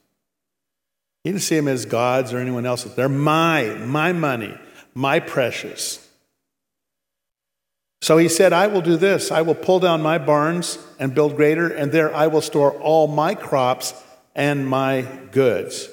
He 1.28 1.34
didn't 1.34 1.44
see 1.44 1.58
them 1.58 1.68
as 1.68 1.84
gods 1.84 2.32
or 2.32 2.38
anyone 2.38 2.66
else. 2.66 2.86
They're 2.86 3.10
my, 3.10 3.66
my 3.86 4.14
money, 4.14 4.58
my 4.94 5.20
precious. 5.20 6.08
So 8.02 8.18
he 8.18 8.30
said, 8.30 8.54
I 8.54 8.68
will 8.68 8.80
do 8.80 8.96
this. 8.96 9.30
I 9.30 9.42
will 9.42 9.54
pull 9.54 9.82
down 9.82 10.02
my 10.02 10.20
barns 10.20 10.80
and 11.00 11.14
build 11.14 11.36
greater, 11.36 11.68
and 11.68 11.92
there 11.92 12.16
I 12.16 12.28
will 12.28 12.40
store 12.40 12.72
all 12.80 13.08
my 13.08 13.36
crops 13.36 13.94
and 14.36 14.70
my 14.70 15.02
goods. 15.34 15.90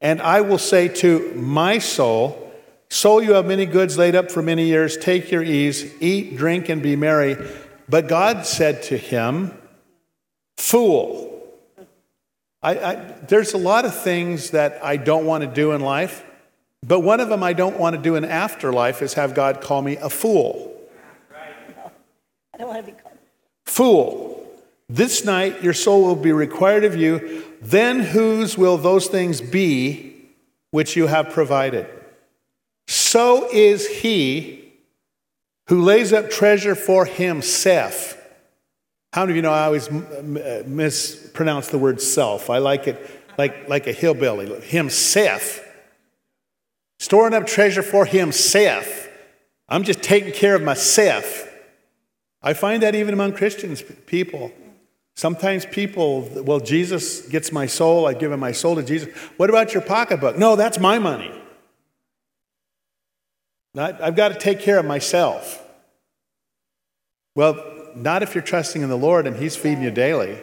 And 0.00 0.22
I 0.22 0.40
will 0.40 0.56
say 0.56 0.88
to 0.88 1.30
my 1.34 1.76
soul, 1.76 2.50
Soul, 2.88 3.22
you 3.22 3.34
have 3.34 3.44
many 3.44 3.66
goods 3.66 3.98
laid 3.98 4.14
up 4.14 4.30
for 4.30 4.40
many 4.40 4.64
years. 4.64 4.96
Take 4.96 5.30
your 5.30 5.42
ease, 5.42 5.92
eat, 6.00 6.38
drink, 6.38 6.70
and 6.70 6.82
be 6.82 6.96
merry. 6.96 7.36
But 7.86 8.08
God 8.08 8.46
said 8.46 8.82
to 8.84 8.96
him, 8.96 9.52
Fool, 10.56 11.29
I, 12.62 12.78
I, 12.78 12.94
there's 13.26 13.54
a 13.54 13.58
lot 13.58 13.84
of 13.84 13.98
things 13.98 14.50
that 14.50 14.84
I 14.84 14.96
don't 14.98 15.24
want 15.24 15.44
to 15.44 15.50
do 15.50 15.72
in 15.72 15.80
life, 15.80 16.24
but 16.86 17.00
one 17.00 17.20
of 17.20 17.28
them 17.28 17.42
I 17.42 17.54
don't 17.54 17.78
want 17.78 17.96
to 17.96 18.02
do 18.02 18.16
in 18.16 18.24
afterlife 18.24 19.00
is 19.00 19.14
have 19.14 19.34
God 19.34 19.60
call 19.60 19.80
me 19.80 19.96
a 19.96 20.10
fool. 20.10 20.78
No, 21.74 21.90
I 22.54 22.58
don't 22.58 22.68
want 22.68 22.84
to 22.84 22.92
be 22.92 22.98
called. 22.98 23.16
Fool. 23.64 24.46
This 24.88 25.24
night 25.24 25.62
your 25.62 25.72
soul 25.72 26.02
will 26.02 26.16
be 26.16 26.32
required 26.32 26.84
of 26.84 26.96
you. 26.96 27.44
Then 27.62 28.00
whose 28.00 28.58
will 28.58 28.76
those 28.76 29.06
things 29.06 29.40
be 29.40 30.28
which 30.70 30.96
you 30.96 31.06
have 31.06 31.30
provided? 31.30 31.88
So 32.88 33.48
is 33.52 33.86
he 33.86 34.72
who 35.68 35.80
lays 35.80 36.12
up 36.12 36.28
treasure 36.28 36.74
for 36.74 37.04
himself 37.04 38.19
how 39.12 39.22
many 39.22 39.32
of 39.32 39.36
you 39.36 39.42
know 39.42 39.52
I 39.52 39.64
always 39.64 39.88
uh, 39.88 40.62
mispronounce 40.66 41.68
the 41.68 41.78
word 41.78 42.00
self? 42.00 42.48
I 42.48 42.58
like 42.58 42.86
it 42.86 43.20
like, 43.36 43.68
like 43.68 43.86
a 43.86 43.92
hillbilly. 43.92 44.60
Himself. 44.60 45.66
Storing 46.98 47.34
up 47.34 47.46
treasure 47.46 47.82
for 47.82 48.04
himself. 48.04 49.08
I'm 49.68 49.82
just 49.82 50.02
taking 50.02 50.32
care 50.32 50.54
of 50.54 50.62
myself. 50.62 51.48
I 52.42 52.52
find 52.52 52.82
that 52.82 52.94
even 52.94 53.14
among 53.14 53.32
Christians, 53.32 53.82
people. 54.06 54.52
Sometimes 55.16 55.66
people, 55.66 56.22
well, 56.42 56.60
Jesus 56.60 57.26
gets 57.28 57.50
my 57.52 57.66
soul. 57.66 58.06
I've 58.06 58.18
given 58.18 58.38
my 58.38 58.52
soul 58.52 58.76
to 58.76 58.82
Jesus. 58.82 59.08
What 59.36 59.50
about 59.50 59.74
your 59.74 59.82
pocketbook? 59.82 60.38
No, 60.38 60.56
that's 60.56 60.78
my 60.78 60.98
money. 60.98 61.32
I've 63.76 64.16
got 64.16 64.28
to 64.28 64.38
take 64.38 64.60
care 64.60 64.78
of 64.78 64.84
myself. 64.84 65.62
Well, 67.34 67.79
not 67.96 68.22
if 68.22 68.34
you're 68.34 68.42
trusting 68.42 68.82
in 68.82 68.88
the 68.88 68.98
Lord 68.98 69.26
and 69.26 69.36
He's 69.36 69.56
feeding 69.56 69.82
you 69.82 69.90
daily. 69.90 70.38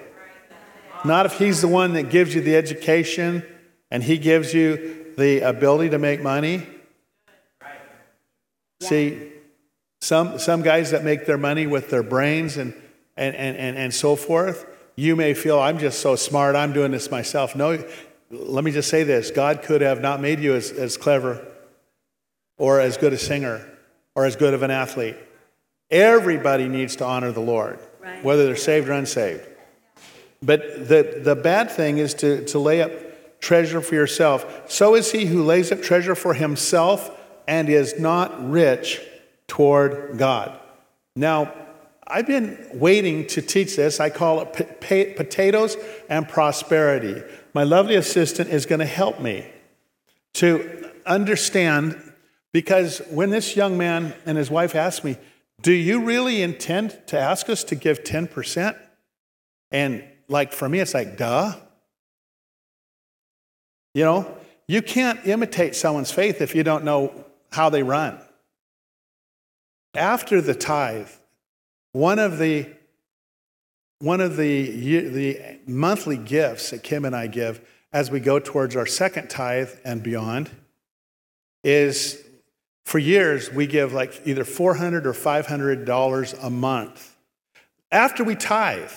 Not 1.06 1.26
if 1.26 1.38
He's 1.38 1.62
the 1.62 1.68
one 1.68 1.94
that 1.94 2.10
gives 2.10 2.34
you 2.34 2.42
the 2.42 2.56
education 2.56 3.44
and 3.92 4.04
He 4.04 4.18
gives 4.18 4.54
you 4.54 5.14
the 5.18 5.42
ability 5.42 5.90
to 5.92 5.98
make 5.98 6.22
money. 6.22 6.68
See, 8.82 9.32
some, 10.02 10.38
some 10.38 10.62
guys 10.62 10.92
that 10.92 11.04
make 11.04 11.26
their 11.26 11.38
money 11.38 11.66
with 11.66 11.90
their 11.90 12.04
brains 12.04 12.58
and, 12.58 12.74
and, 13.16 13.36
and, 13.36 13.58
and, 13.58 13.78
and 13.78 13.94
so 13.94 14.16
forth, 14.16 14.66
you 14.96 15.16
may 15.16 15.34
feel, 15.34 15.60
I'm 15.60 15.80
just 15.80 16.00
so 16.00 16.16
smart, 16.16 16.56
I'm 16.56 16.74
doing 16.74 16.92
this 16.92 17.10
myself. 17.10 17.56
No, 17.56 17.84
let 18.30 18.64
me 18.64 18.72
just 18.72 18.90
say 18.90 19.04
this 19.04 19.32
God 19.32 19.64
could 19.64 19.82
have 19.82 20.02
not 20.02 20.22
made 20.22 20.40
you 20.40 20.56
as, 20.56 20.72
as 20.72 20.98
clever 20.98 21.46
or 22.58 22.80
as 22.80 22.98
good 22.98 23.14
a 23.14 23.18
singer 23.18 23.68
or 24.16 24.26
as 24.26 24.36
good 24.36 24.54
of 24.54 24.64
an 24.64 24.72
athlete. 24.72 25.16
Everybody 25.90 26.68
needs 26.68 26.96
to 26.98 27.06
honor 27.06 27.32
the 27.32 27.42
Lord, 27.42 27.80
right. 28.00 28.24
whether 28.24 28.46
they're 28.46 28.56
saved 28.56 28.90
or 28.90 28.94
unsaved. 28.94 29.46
But 30.42 30.88
the, 30.88 31.22
the 31.24 31.36
bad 31.36 31.72
thing 31.72 31.98
is 31.98 32.14
to, 32.16 32.46
to 32.46 32.60
lay 32.60 32.82
up 32.82 32.92
treasure 33.40 33.82
for 33.82 33.96
yourself. 33.96 34.70
So 34.70 34.96
is 34.96 35.12
he 35.12 35.26
who 35.26 35.44
lays 35.44 35.72
up 35.72 35.82
treasure 35.82 36.16
for 36.16 36.34
himself 36.34 37.12
and 37.48 37.70
is 37.70 38.00
not 38.00 38.50
rich 38.50 39.02
toward 39.48 40.18
God. 40.18 40.60
Now, 41.16 41.54
I've 42.06 42.28
been 42.28 42.68
waiting 42.74 43.28
to 43.28 43.42
teach 43.42 43.76
this. 43.76 44.00
I 44.00 44.10
call 44.10 44.42
it 44.42 44.54
potatoes 45.16 45.78
and 46.10 46.28
prosperity. 46.28 47.22
My 47.54 47.64
lovely 47.64 47.96
assistant 47.96 48.50
is 48.50 48.66
going 48.66 48.80
to 48.80 48.86
help 48.86 49.20
me 49.20 49.46
to 50.36 50.92
understand 51.06 52.02
because 52.54 53.00
when 53.10 53.30
this 53.30 53.56
young 53.56 53.78
man 53.78 54.14
and 54.26 54.38
his 54.38 54.50
wife 54.50 54.76
asked 54.76 55.04
me, 55.04 55.18
Do 55.62 55.74
you 55.74 56.04
really 56.04 56.42
intend 56.42 57.00
to 57.08 57.20
ask 57.20 57.50
us 57.50 57.64
to 57.66 57.76
give 57.76 58.04
10%? 58.04 58.78
And 59.72 60.04
like 60.28 60.54
for 60.54 60.70
me, 60.70 60.80
it's 60.80 60.94
like, 60.94 61.18
duh. 61.18 61.56
You 63.94 64.04
know, 64.04 64.38
you 64.68 64.82
can't 64.82 65.26
imitate 65.26 65.76
someone's 65.76 66.12
faith 66.12 66.42
if 66.42 66.54
you 66.54 66.64
don't 66.64 66.84
know 66.84 67.26
how 67.52 67.70
they 67.70 67.84
run. 67.84 68.20
After 69.96 70.42
the 70.42 70.54
tithe, 70.54 71.10
one 71.94 72.20
of 72.20 72.38
the 72.38 72.70
one 74.00 74.22
of 74.22 74.38
the, 74.38 74.70
the 75.10 75.60
monthly 75.66 76.18
gifts 76.18 76.70
that 76.70 76.84
Kim 76.84 77.04
and 77.04 77.16
I 77.16 77.26
give 77.26 77.68
as 77.92 78.12
we 78.12 78.20
go 78.20 78.38
towards 78.38 78.76
our 78.76 78.86
second 78.86 79.28
tithe 79.28 79.72
and 79.84 80.04
beyond 80.04 80.52
is 81.64 82.24
for 82.88 83.00
years 83.00 83.52
we 83.52 83.68
give 83.68 83.92
like 83.92 84.22
either 84.24 84.46
400 84.46 85.06
or 85.06 85.14
500 85.14 85.84
dollars 85.84 86.32
a 86.42 86.50
month 86.50 87.18
after 87.92 88.24
we 88.24 88.34
tithe 88.34 88.94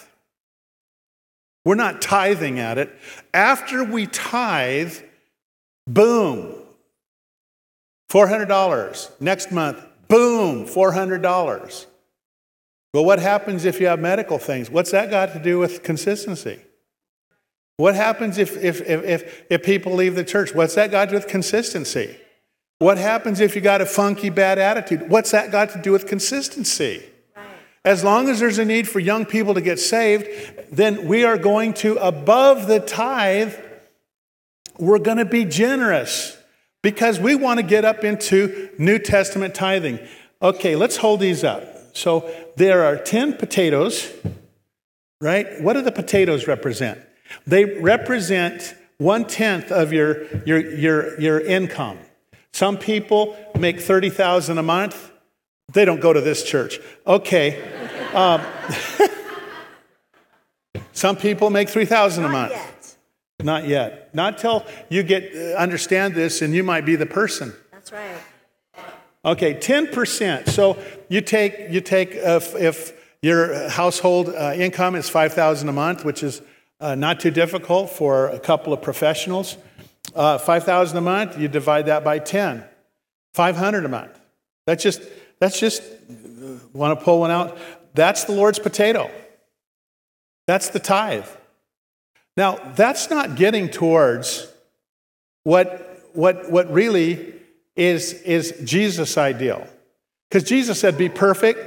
we're 1.65 1.75
not 1.75 2.01
tithing 2.01 2.61
at 2.61 2.79
it 2.79 2.89
after 3.35 3.83
we 3.83 4.07
tithe 4.07 4.97
boom 5.89 6.55
$400 8.13 9.21
next 9.21 9.51
month 9.51 9.85
boom 10.07 10.67
$400 10.67 11.87
but 12.93 13.03
what 13.03 13.19
happens 13.19 13.65
if 13.65 13.81
you 13.81 13.87
have 13.87 14.01
medical 14.01 14.39
things? 14.39 14.71
What's 14.71 14.91
that 14.91 15.11
got 15.11 15.33
to 15.33 15.39
do 15.39 15.59
with 15.59 15.83
consistency? 15.83 16.61
What 17.77 17.95
happens 17.95 18.37
if, 18.37 18.57
if, 18.63 18.81
if, 18.83 19.45
if, 19.49 19.63
people 19.63 19.95
leave 19.95 20.15
the 20.15 20.25
church? 20.25 20.55
What's 20.55 20.75
that 20.75 20.91
got 20.91 21.07
to 21.07 21.11
do 21.13 21.17
with 21.17 21.29
consistency? 21.29 22.17
What 22.81 22.97
happens 22.97 23.41
if 23.41 23.55
you 23.55 23.61
got 23.61 23.83
a 23.83 23.87
funky, 23.87 24.31
bad 24.31 24.59
attitude? 24.59 25.11
What's 25.11 25.33
that 25.33 25.53
got 25.53 25.69
to 25.73 25.83
do 25.83 25.93
with 25.93 26.07
consistency? 26.07 27.05
As 27.85 28.03
long 28.03 28.31
as 28.31 28.41
there's 28.41 28.57
a 28.57 28.65
need 28.65 28.89
for 28.89 29.01
young 29.01 29.27
people 29.27 29.53
to 29.53 29.61
get 29.61 29.79
saved, 29.79 30.27
then 30.73 31.07
we 31.07 31.23
are 31.23 31.37
going 31.37 31.75
to, 31.75 31.97
above 31.97 32.69
the 32.69 32.81
tithe, 32.81 33.55
we're 34.79 34.99
going 34.99 35.19
to 35.19 35.27
be 35.27 35.45
generous 35.45 36.39
because 36.83 37.21
we 37.21 37.35
want 37.35 37.61
to 37.61 37.63
get 37.63 37.85
up 37.85 38.03
into 38.03 38.71
New 38.79 38.99
Testament 38.99 39.55
tithing. 39.55 39.99
Okay, 40.41 40.75
let's 40.75 40.97
hold 40.97 41.21
these 41.21 41.45
up. 41.45 41.95
So 41.95 42.33
there 42.57 42.87
are 42.87 42.97
10 42.97 43.35
potatoes, 43.35 44.11
right? 45.21 45.61
What 45.61 45.75
do 45.75 45.83
the 45.83 45.93
potatoes 45.93 46.47
represent? 46.47 46.99
They 47.47 47.67
represent 47.67 48.75
one 48.97 49.27
tenth 49.27 49.71
of 49.71 49.93
your, 49.93 50.25
your, 50.47 50.61
your, 50.75 51.21
your 51.21 51.41
income. 51.41 51.99
Some 52.53 52.77
people 52.77 53.37
make 53.59 53.81
30,000 53.81 54.59
a 54.59 54.63
month. 54.63 55.13
They 55.73 55.85
don't 55.85 56.01
go 56.01 56.13
to 56.13 56.21
this 56.21 56.43
church. 56.43 56.81
Okay. 57.07 57.63
Um, 58.13 58.41
some 60.93 61.17
people 61.17 61.51
make 61.51 61.69
3,000 61.69 62.25
a 62.25 62.29
month. 62.29 62.53
Yet. 62.53 62.97
Not 63.43 63.69
yet. 63.69 64.15
Not 64.15 64.39
till 64.39 64.67
you 64.89 65.03
get 65.03 65.35
uh, 65.35 65.57
understand 65.57 66.15
this 66.15 66.43
and 66.43 66.55
you 66.55 66.63
might 66.63 66.85
be 66.85 66.97
the 66.97 67.07
person. 67.07 67.55
That's 67.73 67.93
right. 67.93 68.17
Okay, 69.25 69.55
10%. 69.55 70.49
So 70.49 70.79
you 71.09 71.21
take, 71.21 71.71
you 71.71 71.81
take 71.81 72.13
if, 72.13 72.55
if 72.55 72.93
your 73.23 73.69
household 73.69 74.31
uh, 74.31 74.55
income 74.57 74.97
is 74.97 75.09
5000 75.09 75.69
a 75.69 75.73
month, 75.73 76.05
which 76.05 76.23
is 76.23 76.41
uh, 76.81 76.95
not 76.95 77.21
too 77.21 77.31
difficult 77.31 77.91
for 77.91 78.29
a 78.29 78.41
couple 78.41 78.73
of 78.73 78.81
professionals. 78.81 79.59
Uh, 80.15 80.39
5000 80.39 80.97
a 80.97 81.01
month, 81.01 81.39
you 81.39 81.49
divide 81.49 81.87
that 81.87 82.05
by 82.05 82.19
10. 82.19 82.65
500 83.35 83.85
a 83.85 83.89
month. 83.89 84.19
That's 84.67 84.83
just, 84.83 85.03
that's 85.39 85.59
just, 85.59 85.83
want 86.73 86.99
to 86.99 87.05
pull 87.05 87.21
one 87.21 87.31
out? 87.31 87.59
That's 87.95 88.25
the 88.25 88.33
Lord's 88.33 88.59
potato. 88.59 89.11
That's 90.47 90.71
the 90.71 90.79
tithe. 90.79 91.27
Now, 92.37 92.57
that's 92.75 93.11
not 93.11 93.37
getting 93.37 93.69
towards 93.69 94.47
what, 95.45 96.09
what, 96.13 96.51
what 96.51 96.73
really 96.73 97.35
is, 97.77 98.15
is 98.23 98.55
Jesus' 98.65 99.17
ideal. 99.17 99.67
Because 100.29 100.49
Jesus 100.49 100.79
said, 100.79 100.97
Be 100.97 101.09
perfect, 101.09 101.61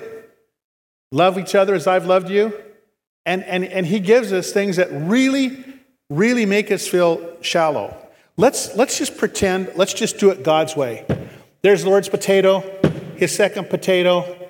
love 1.11 1.37
each 1.37 1.55
other 1.55 1.75
as 1.75 1.87
I've 1.87 2.05
loved 2.05 2.29
you. 2.29 2.53
And, 3.25 3.43
and, 3.43 3.63
and 3.63 3.85
he 3.85 3.99
gives 3.99 4.33
us 4.33 4.51
things 4.51 4.75
that 4.77 4.89
really, 4.91 5.63
really 6.09 6.45
make 6.45 6.71
us 6.71 6.87
feel 6.87 7.37
shallow. 7.41 8.02
Let's, 8.35 8.75
let's 8.75 8.97
just 8.97 9.17
pretend, 9.17 9.73
let's 9.75 9.93
just 9.93 10.17
do 10.17 10.31
it 10.31 10.43
God's 10.43 10.75
way. 10.75 11.05
There's 11.61 11.85
Lord's 11.85 12.09
potato, 12.09 12.61
his 13.15 13.33
second 13.33 13.69
potato, 13.69 14.49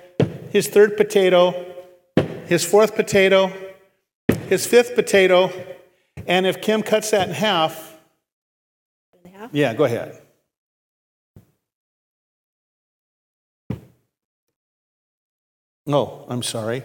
his 0.50 0.68
third 0.68 0.96
potato, 0.96 1.52
his 2.46 2.64
fourth 2.64 2.94
potato, 2.94 3.52
his 4.48 4.66
fifth 4.66 4.94
potato, 4.94 5.52
and 6.26 6.46
if 6.46 6.62
Kim 6.62 6.82
cuts 6.82 7.10
that 7.10 7.28
in 7.28 7.34
half, 7.34 7.98
in 9.22 9.32
half? 9.32 9.50
yeah, 9.52 9.74
go 9.74 9.84
ahead. 9.84 10.18
No, 15.86 16.24
I'm 16.28 16.42
sorry. 16.42 16.84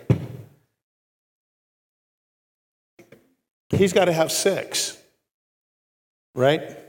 He's 3.69 3.93
got 3.93 4.05
to 4.05 4.13
have 4.13 4.31
six, 4.31 4.97
right? 6.35 6.88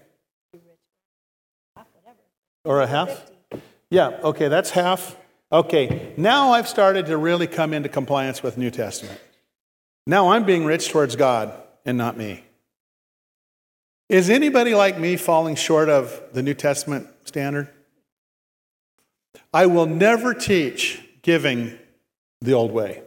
Or 2.64 2.81
a 2.81 2.87
half? 2.87 3.31
Yeah, 3.90 4.18
okay, 4.23 4.49
that's 4.49 4.70
half. 4.70 5.16
Okay, 5.53 6.12
now 6.16 6.53
I've 6.53 6.68
started 6.68 7.07
to 7.07 7.16
really 7.16 7.46
come 7.46 7.73
into 7.73 7.88
compliance 7.88 8.42
with 8.42 8.57
New 8.57 8.70
Testament. 8.70 9.20
Now 10.07 10.31
I'm 10.31 10.44
being 10.44 10.64
rich 10.64 10.90
towards 10.90 11.16
God 11.16 11.53
and 11.85 11.99
not 11.99 12.16
me. 12.16 12.44
Is 14.09 14.29
anybody 14.29 14.75
like 14.75 14.99
me 14.99 15.16
falling 15.16 15.55
short 15.55 15.88
of 15.88 16.20
the 16.33 16.42
New 16.42 16.55
Testament 16.55 17.09
standard? 17.25 17.68
I 19.53 19.66
will 19.66 19.87
never 19.87 20.35
teach 20.35 21.03
giving 21.23 21.79
the 22.40 22.53
old 22.53 22.73
way. 22.73 23.03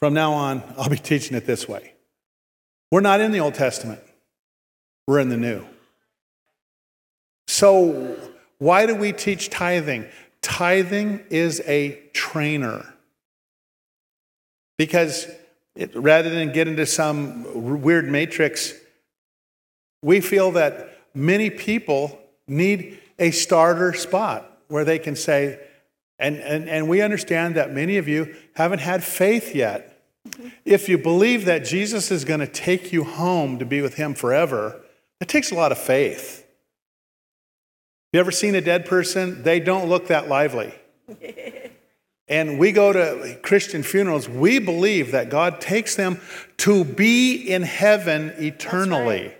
From 0.00 0.14
now 0.14 0.32
on, 0.32 0.62
I'll 0.78 0.88
be 0.88 0.96
teaching 0.96 1.36
it 1.36 1.44
this 1.46 1.68
way. 1.68 1.92
We're 2.90 3.00
not 3.00 3.20
in 3.20 3.32
the 3.32 3.40
Old 3.40 3.54
Testament, 3.54 4.00
we're 5.06 5.20
in 5.20 5.28
the 5.28 5.36
New. 5.36 5.64
So, 7.50 8.16
why 8.58 8.86
do 8.86 8.94
we 8.94 9.12
teach 9.12 9.50
tithing? 9.50 10.06
Tithing 10.40 11.24
is 11.30 11.60
a 11.66 12.00
trainer. 12.12 12.94
Because 14.78 15.26
it, 15.74 15.90
rather 15.96 16.30
than 16.30 16.52
get 16.52 16.68
into 16.68 16.86
some 16.86 17.82
weird 17.82 18.08
matrix, 18.08 18.72
we 20.00 20.20
feel 20.20 20.52
that 20.52 20.96
many 21.12 21.50
people 21.50 22.20
need 22.46 23.00
a 23.18 23.32
starter 23.32 23.94
spot 23.94 24.48
where 24.68 24.84
they 24.84 25.00
can 25.00 25.16
say, 25.16 25.58
and, 26.20 26.36
and, 26.36 26.68
and 26.68 26.88
we 26.88 27.02
understand 27.02 27.56
that 27.56 27.72
many 27.72 27.96
of 27.96 28.06
you 28.06 28.32
haven't 28.54 28.78
had 28.78 29.02
faith 29.02 29.56
yet. 29.56 30.00
Mm-hmm. 30.28 30.48
If 30.64 30.88
you 30.88 30.98
believe 30.98 31.46
that 31.46 31.64
Jesus 31.64 32.12
is 32.12 32.24
going 32.24 32.40
to 32.40 32.46
take 32.46 32.92
you 32.92 33.02
home 33.02 33.58
to 33.58 33.66
be 33.66 33.82
with 33.82 33.94
him 33.94 34.14
forever, 34.14 34.80
it 35.20 35.26
takes 35.26 35.50
a 35.50 35.56
lot 35.56 35.72
of 35.72 35.78
faith. 35.78 36.39
You 38.12 38.18
ever 38.18 38.32
seen 38.32 38.56
a 38.56 38.60
dead 38.60 38.86
person? 38.86 39.44
They 39.44 39.60
don't 39.60 39.88
look 39.88 40.08
that 40.08 40.28
lively. 40.28 40.74
and 42.28 42.58
we 42.58 42.72
go 42.72 42.92
to 42.92 43.38
Christian 43.42 43.84
funerals, 43.84 44.28
we 44.28 44.58
believe 44.58 45.12
that 45.12 45.30
God 45.30 45.60
takes 45.60 45.94
them 45.94 46.20
to 46.58 46.84
be 46.84 47.36
in 47.36 47.62
heaven 47.62 48.34
eternally. 48.38 49.26
Right. 49.26 49.36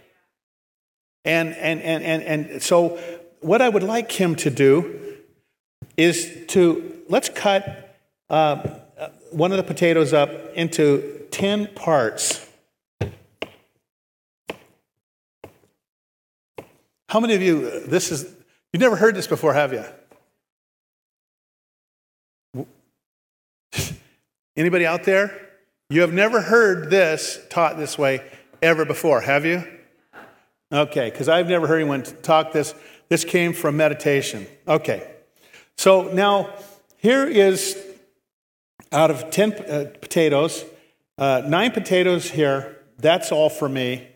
And, 1.24 1.54
and, 1.54 1.82
and, 1.82 2.04
and, 2.04 2.46
and 2.46 2.62
so, 2.62 2.98
what 3.40 3.60
I 3.60 3.68
would 3.68 3.82
like 3.82 4.12
him 4.12 4.36
to 4.36 4.50
do 4.50 5.16
is 5.96 6.44
to 6.48 7.02
let's 7.08 7.28
cut 7.28 7.96
uh, 8.30 8.56
one 9.30 9.50
of 9.50 9.56
the 9.56 9.64
potatoes 9.64 10.12
up 10.12 10.30
into 10.54 11.26
10 11.30 11.68
parts. 11.74 12.46
How 17.08 17.18
many 17.18 17.34
of 17.34 17.42
you, 17.42 17.80
this 17.86 18.12
is, 18.12 18.32
you've 18.72 18.80
never 18.80 18.96
heard 18.96 19.14
this 19.14 19.26
before, 19.26 19.54
have 19.54 19.72
you? 19.72 19.84
Anybody 24.56 24.84
out 24.86 25.04
there? 25.04 25.48
You 25.88 26.02
have 26.02 26.12
never 26.12 26.40
heard 26.40 26.90
this 26.90 27.38
taught 27.50 27.76
this 27.76 27.96
way 27.96 28.22
ever 28.62 28.84
before, 28.84 29.20
have 29.22 29.44
you? 29.44 29.64
Okay, 30.72 31.10
because 31.10 31.28
I've 31.28 31.48
never 31.48 31.66
heard 31.66 31.80
anyone 31.80 32.02
talk 32.02 32.52
this. 32.52 32.74
This 33.08 33.24
came 33.24 33.52
from 33.52 33.76
meditation. 33.76 34.46
Okay, 34.68 35.10
so 35.76 36.12
now 36.12 36.54
here 36.98 37.26
is 37.26 37.76
out 38.92 39.10
of 39.10 39.30
10 39.30 39.52
uh, 39.52 39.90
potatoes, 40.00 40.64
uh, 41.18 41.42
nine 41.46 41.72
potatoes 41.72 42.30
here. 42.30 42.76
That's 42.98 43.32
all 43.32 43.50
for 43.50 43.68
me. 43.68 44.08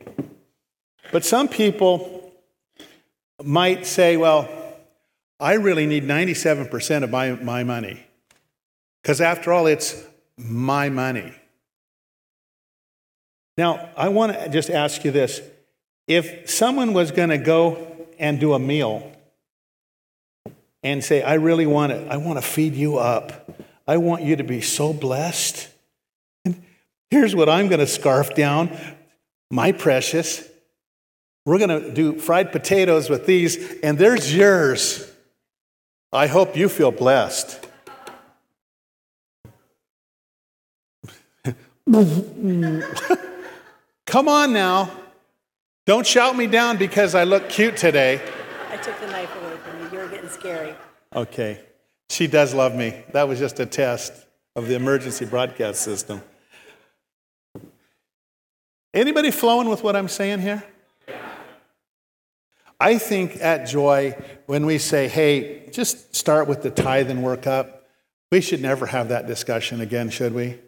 But 1.10 1.24
some 1.24 1.48
people 1.48 2.23
might 3.44 3.86
say, 3.86 4.16
well, 4.16 4.48
I 5.38 5.54
really 5.54 5.86
need 5.86 6.04
97% 6.04 7.02
of 7.02 7.10
my, 7.10 7.32
my 7.32 7.64
money. 7.64 8.04
Because 9.02 9.20
after 9.20 9.52
all, 9.52 9.66
it's 9.66 10.02
my 10.36 10.88
money. 10.88 11.32
Now, 13.56 13.90
I 13.96 14.08
want 14.08 14.32
to 14.32 14.48
just 14.48 14.70
ask 14.70 15.04
you 15.04 15.10
this. 15.10 15.40
If 16.06 16.50
someone 16.50 16.92
was 16.92 17.10
going 17.12 17.28
to 17.28 17.38
go 17.38 18.08
and 18.18 18.40
do 18.40 18.54
a 18.54 18.58
meal 18.58 19.10
and 20.82 21.02
say, 21.02 21.22
I 21.22 21.34
really 21.34 21.66
want 21.66 21.92
to, 21.92 22.06
I 22.08 22.16
want 22.16 22.38
to 22.38 22.42
feed 22.42 22.74
you 22.74 22.98
up. 22.98 23.50
I 23.86 23.98
want 23.98 24.22
you 24.22 24.36
to 24.36 24.44
be 24.44 24.60
so 24.60 24.92
blessed. 24.92 25.68
And 26.44 26.62
here's 27.10 27.34
what 27.34 27.48
I'm 27.48 27.68
going 27.68 27.80
to 27.80 27.86
scarf 27.86 28.34
down, 28.34 28.76
my 29.50 29.72
precious. 29.72 30.48
We're 31.46 31.58
going 31.58 31.82
to 31.82 31.92
do 31.92 32.18
fried 32.18 32.52
potatoes 32.52 33.10
with 33.10 33.26
these, 33.26 33.78
and 33.80 33.98
there's 33.98 34.34
yours. 34.34 35.10
I 36.12 36.26
hope 36.26 36.56
you 36.56 36.68
feel 36.68 36.90
blessed. 36.90 37.66
Come 44.06 44.28
on 44.28 44.52
now. 44.54 44.90
Don't 45.86 46.06
shout 46.06 46.34
me 46.34 46.46
down 46.46 46.78
because 46.78 47.14
I 47.14 47.24
look 47.24 47.50
cute 47.50 47.76
today. 47.76 48.22
I 48.70 48.76
took 48.78 48.98
the 49.00 49.06
knife 49.08 49.30
away 49.42 49.56
from 49.56 49.82
you. 49.82 49.90
You're 49.92 50.08
getting 50.08 50.30
scary. 50.30 50.74
Okay. 51.14 51.60
She 52.08 52.26
does 52.26 52.54
love 52.54 52.74
me. 52.74 53.04
That 53.12 53.28
was 53.28 53.38
just 53.38 53.60
a 53.60 53.66
test 53.66 54.12
of 54.56 54.66
the 54.66 54.76
emergency 54.76 55.26
broadcast 55.26 55.82
system. 55.82 56.22
Anybody 58.94 59.30
flowing 59.30 59.68
with 59.68 59.82
what 59.82 59.94
I'm 59.94 60.08
saying 60.08 60.40
here? 60.40 60.64
I 62.84 62.98
think 62.98 63.40
at 63.40 63.66
Joy, 63.66 64.14
when 64.44 64.66
we 64.66 64.76
say, 64.76 65.08
hey, 65.08 65.70
just 65.70 66.14
start 66.14 66.48
with 66.48 66.60
the 66.60 66.70
tithe 66.70 67.10
and 67.10 67.22
work 67.22 67.46
up, 67.46 67.86
we 68.30 68.42
should 68.42 68.60
never 68.60 68.84
have 68.84 69.08
that 69.08 69.26
discussion 69.26 69.80
again, 69.80 70.10
should 70.10 70.34
we? 70.34 70.58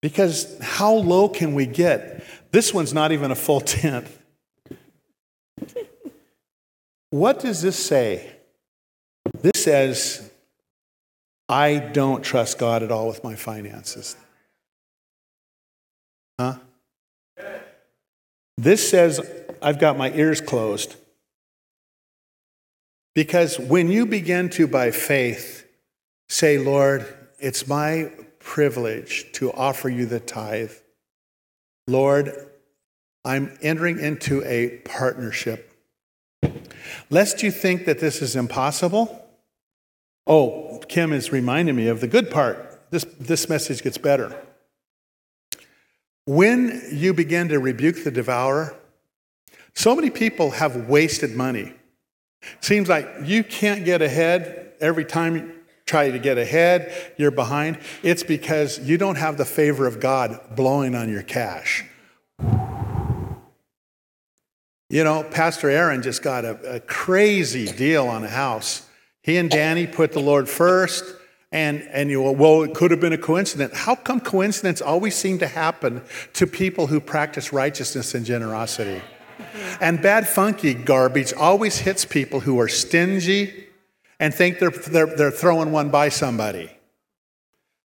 Because 0.00 0.58
how 0.62 0.94
low 0.94 1.28
can 1.28 1.54
we 1.54 1.66
get? 1.66 2.24
This 2.52 2.72
one's 2.72 2.94
not 2.94 3.12
even 3.12 3.30
a 3.30 3.34
full 3.34 3.60
tenth. 3.76 4.18
What 7.10 7.40
does 7.40 7.60
this 7.60 7.76
say? 7.76 8.32
This 9.42 9.62
says, 9.62 10.30
I 11.50 11.80
don't 11.80 12.24
trust 12.24 12.56
God 12.58 12.82
at 12.82 12.90
all 12.90 13.08
with 13.08 13.22
my 13.22 13.34
finances. 13.34 14.16
Huh? 16.40 16.54
This 18.56 18.88
says, 18.88 19.20
I've 19.60 19.78
got 19.78 19.98
my 19.98 20.12
ears 20.12 20.40
closed. 20.40 20.96
Because 23.14 23.58
when 23.58 23.88
you 23.88 24.06
begin 24.06 24.50
to, 24.50 24.66
by 24.66 24.90
faith, 24.90 25.66
say, 26.28 26.58
Lord, 26.58 27.06
it's 27.38 27.66
my 27.66 28.12
privilege 28.38 29.32
to 29.32 29.52
offer 29.52 29.88
you 29.88 30.06
the 30.06 30.20
tithe, 30.20 30.72
Lord, 31.86 32.32
I'm 33.24 33.56
entering 33.60 33.98
into 33.98 34.42
a 34.44 34.78
partnership. 34.84 35.72
Lest 37.10 37.42
you 37.42 37.50
think 37.50 37.84
that 37.86 37.98
this 37.98 38.22
is 38.22 38.36
impossible. 38.36 39.24
Oh, 40.26 40.82
Kim 40.88 41.12
is 41.12 41.32
reminding 41.32 41.76
me 41.76 41.88
of 41.88 42.00
the 42.00 42.06
good 42.06 42.30
part. 42.30 42.80
This, 42.90 43.04
this 43.18 43.48
message 43.48 43.82
gets 43.82 43.98
better. 43.98 44.36
When 46.26 46.82
you 46.90 47.14
begin 47.14 47.48
to 47.48 47.60
rebuke 47.60 48.02
the 48.02 48.10
devourer, 48.10 48.76
so 49.74 49.94
many 49.94 50.10
people 50.10 50.50
have 50.50 50.88
wasted 50.88 51.36
money. 51.36 51.72
Seems 52.60 52.88
like 52.88 53.08
you 53.22 53.44
can't 53.44 53.84
get 53.84 54.02
ahead 54.02 54.72
every 54.80 55.04
time 55.04 55.36
you 55.36 55.52
try 55.86 56.10
to 56.10 56.18
get 56.18 56.36
ahead, 56.36 57.14
you're 57.16 57.30
behind. 57.30 57.78
It's 58.02 58.24
because 58.24 58.80
you 58.80 58.98
don't 58.98 59.14
have 59.14 59.36
the 59.36 59.44
favor 59.44 59.86
of 59.86 60.00
God 60.00 60.40
blowing 60.56 60.96
on 60.96 61.08
your 61.08 61.22
cash. 61.22 61.84
You 64.88 65.04
know, 65.04 65.22
Pastor 65.22 65.70
Aaron 65.70 66.02
just 66.02 66.22
got 66.22 66.44
a, 66.44 66.76
a 66.76 66.80
crazy 66.80 67.66
deal 67.66 68.08
on 68.08 68.24
a 68.24 68.28
house. 68.28 68.88
He 69.22 69.36
and 69.36 69.48
Danny 69.48 69.86
put 69.86 70.12
the 70.12 70.20
Lord 70.20 70.48
first. 70.48 71.04
And, 71.52 71.82
and 71.92 72.10
you 72.10 72.20
well, 72.22 72.62
it 72.62 72.74
could 72.74 72.90
have 72.90 73.00
been 73.00 73.12
a 73.12 73.18
coincidence. 73.18 73.76
How 73.76 73.94
come 73.94 74.20
coincidence 74.20 74.82
always 74.82 75.14
seem 75.14 75.38
to 75.38 75.46
happen 75.46 76.02
to 76.34 76.46
people 76.46 76.88
who 76.88 77.00
practice 77.00 77.52
righteousness 77.52 78.14
and 78.14 78.26
generosity? 78.26 79.00
And 79.80 80.02
bad, 80.02 80.28
funky 80.28 80.74
garbage 80.74 81.32
always 81.32 81.78
hits 81.78 82.04
people 82.04 82.40
who 82.40 82.58
are 82.60 82.68
stingy 82.68 83.66
and 84.18 84.34
think 84.34 84.58
they're, 84.58 84.70
they're, 84.70 85.06
they're 85.06 85.30
throwing 85.30 85.72
one 85.72 85.90
by 85.90 86.08
somebody. 86.08 86.70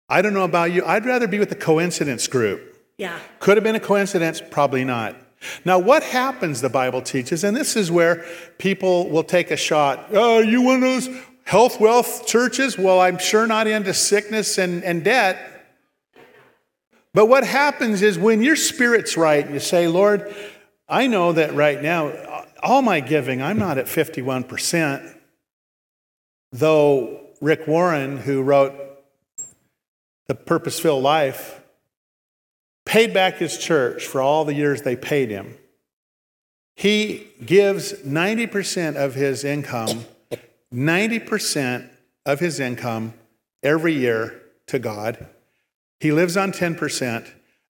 I 0.08 0.22
don't 0.22 0.34
know 0.34 0.44
about 0.44 0.72
you. 0.72 0.84
I'd 0.84 1.04
rather 1.04 1.26
be 1.26 1.38
with 1.38 1.48
the 1.48 1.54
coincidence 1.54 2.26
group. 2.26 2.76
Yeah. 2.96 3.18
Could 3.40 3.56
have 3.56 3.64
been 3.64 3.76
a 3.76 3.80
coincidence, 3.80 4.42
probably 4.50 4.84
not. 4.84 5.16
Now, 5.64 5.78
what 5.78 6.02
happens, 6.02 6.60
the 6.60 6.68
Bible 6.68 7.00
teaches, 7.00 7.44
and 7.44 7.56
this 7.56 7.76
is 7.76 7.90
where 7.90 8.24
people 8.58 9.08
will 9.08 9.22
take 9.22 9.50
a 9.50 9.56
shot. 9.56 10.08
Oh, 10.12 10.40
you 10.40 10.62
one 10.62 10.76
of 10.76 10.80
those 10.80 11.08
Health, 11.48 11.80
wealth 11.80 12.26
churches? 12.26 12.76
Well, 12.76 13.00
I'm 13.00 13.16
sure 13.16 13.46
not 13.46 13.66
into 13.66 13.94
sickness 13.94 14.58
and, 14.58 14.84
and 14.84 15.02
debt. 15.02 15.38
But 17.14 17.24
what 17.24 17.42
happens 17.42 18.02
is 18.02 18.18
when 18.18 18.42
your 18.42 18.54
spirit's 18.54 19.16
right, 19.16 19.46
and 19.46 19.54
you 19.54 19.60
say, 19.60 19.88
Lord, 19.88 20.30
I 20.90 21.06
know 21.06 21.32
that 21.32 21.54
right 21.54 21.82
now, 21.82 22.44
all 22.62 22.82
my 22.82 23.00
giving, 23.00 23.40
I'm 23.40 23.58
not 23.58 23.78
at 23.78 23.86
51%. 23.86 25.16
Though 26.52 27.20
Rick 27.40 27.66
Warren, 27.66 28.18
who 28.18 28.42
wrote 28.42 28.74
The 30.26 30.34
Purposeful 30.34 31.00
Life, 31.00 31.62
paid 32.84 33.14
back 33.14 33.36
his 33.36 33.56
church 33.56 34.04
for 34.04 34.20
all 34.20 34.44
the 34.44 34.52
years 34.52 34.82
they 34.82 34.96
paid 34.96 35.30
him. 35.30 35.56
He 36.76 37.28
gives 37.42 37.94
90% 37.94 38.96
of 38.96 39.14
his 39.14 39.44
income 39.44 40.04
90% 40.72 41.88
of 42.26 42.40
his 42.40 42.60
income 42.60 43.14
every 43.62 43.94
year 43.94 44.42
to 44.66 44.78
God. 44.78 45.26
He 46.00 46.12
lives 46.12 46.36
on 46.36 46.52
10%, 46.52 47.28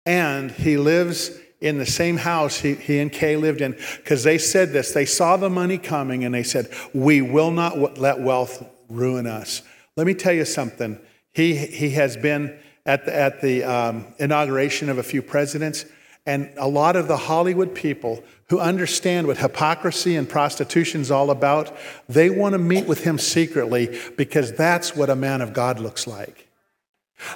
and 0.05 0.51
he 0.51 0.77
lives 0.77 1.31
in 1.61 1.77
the 1.77 1.85
same 1.85 2.17
house 2.17 2.59
he, 2.59 2.75
he 2.75 2.99
and 2.99 3.11
Kay 3.11 3.37
lived 3.37 3.61
in 3.61 3.71
because 3.97 4.23
they 4.23 4.37
said 4.37 4.71
this. 4.71 4.91
They 4.91 5.05
saw 5.05 5.37
the 5.37 5.49
money 5.49 5.77
coming 5.77 6.23
and 6.23 6.33
they 6.33 6.43
said, 6.43 6.69
We 6.93 7.21
will 7.21 7.51
not 7.51 7.97
let 7.97 8.19
wealth 8.19 8.63
ruin 8.89 9.25
us. 9.25 9.61
Let 9.95 10.05
me 10.05 10.13
tell 10.13 10.33
you 10.33 10.45
something. 10.45 10.99
He, 11.33 11.55
he 11.55 11.91
has 11.91 12.17
been 12.17 12.57
at 12.85 13.05
the, 13.05 13.15
at 13.15 13.41
the 13.41 13.63
um, 13.63 14.05
inauguration 14.19 14.89
of 14.89 14.97
a 14.97 15.03
few 15.03 15.21
presidents. 15.21 15.85
And 16.25 16.51
a 16.57 16.67
lot 16.67 16.95
of 16.95 17.07
the 17.07 17.17
Hollywood 17.17 17.73
people 17.73 18.23
who 18.49 18.59
understand 18.59 19.27
what 19.27 19.37
hypocrisy 19.37 20.15
and 20.15 20.29
prostitution 20.29 21.01
is 21.01 21.09
all 21.09 21.31
about, 21.31 21.75
they 22.07 22.29
want 22.29 22.53
to 22.53 22.59
meet 22.59 22.85
with 22.85 23.03
him 23.03 23.17
secretly 23.17 23.99
because 24.17 24.53
that's 24.53 24.95
what 24.95 25.09
a 25.09 25.15
man 25.15 25.41
of 25.41 25.53
God 25.53 25.79
looks 25.79 26.05
like. 26.05 26.47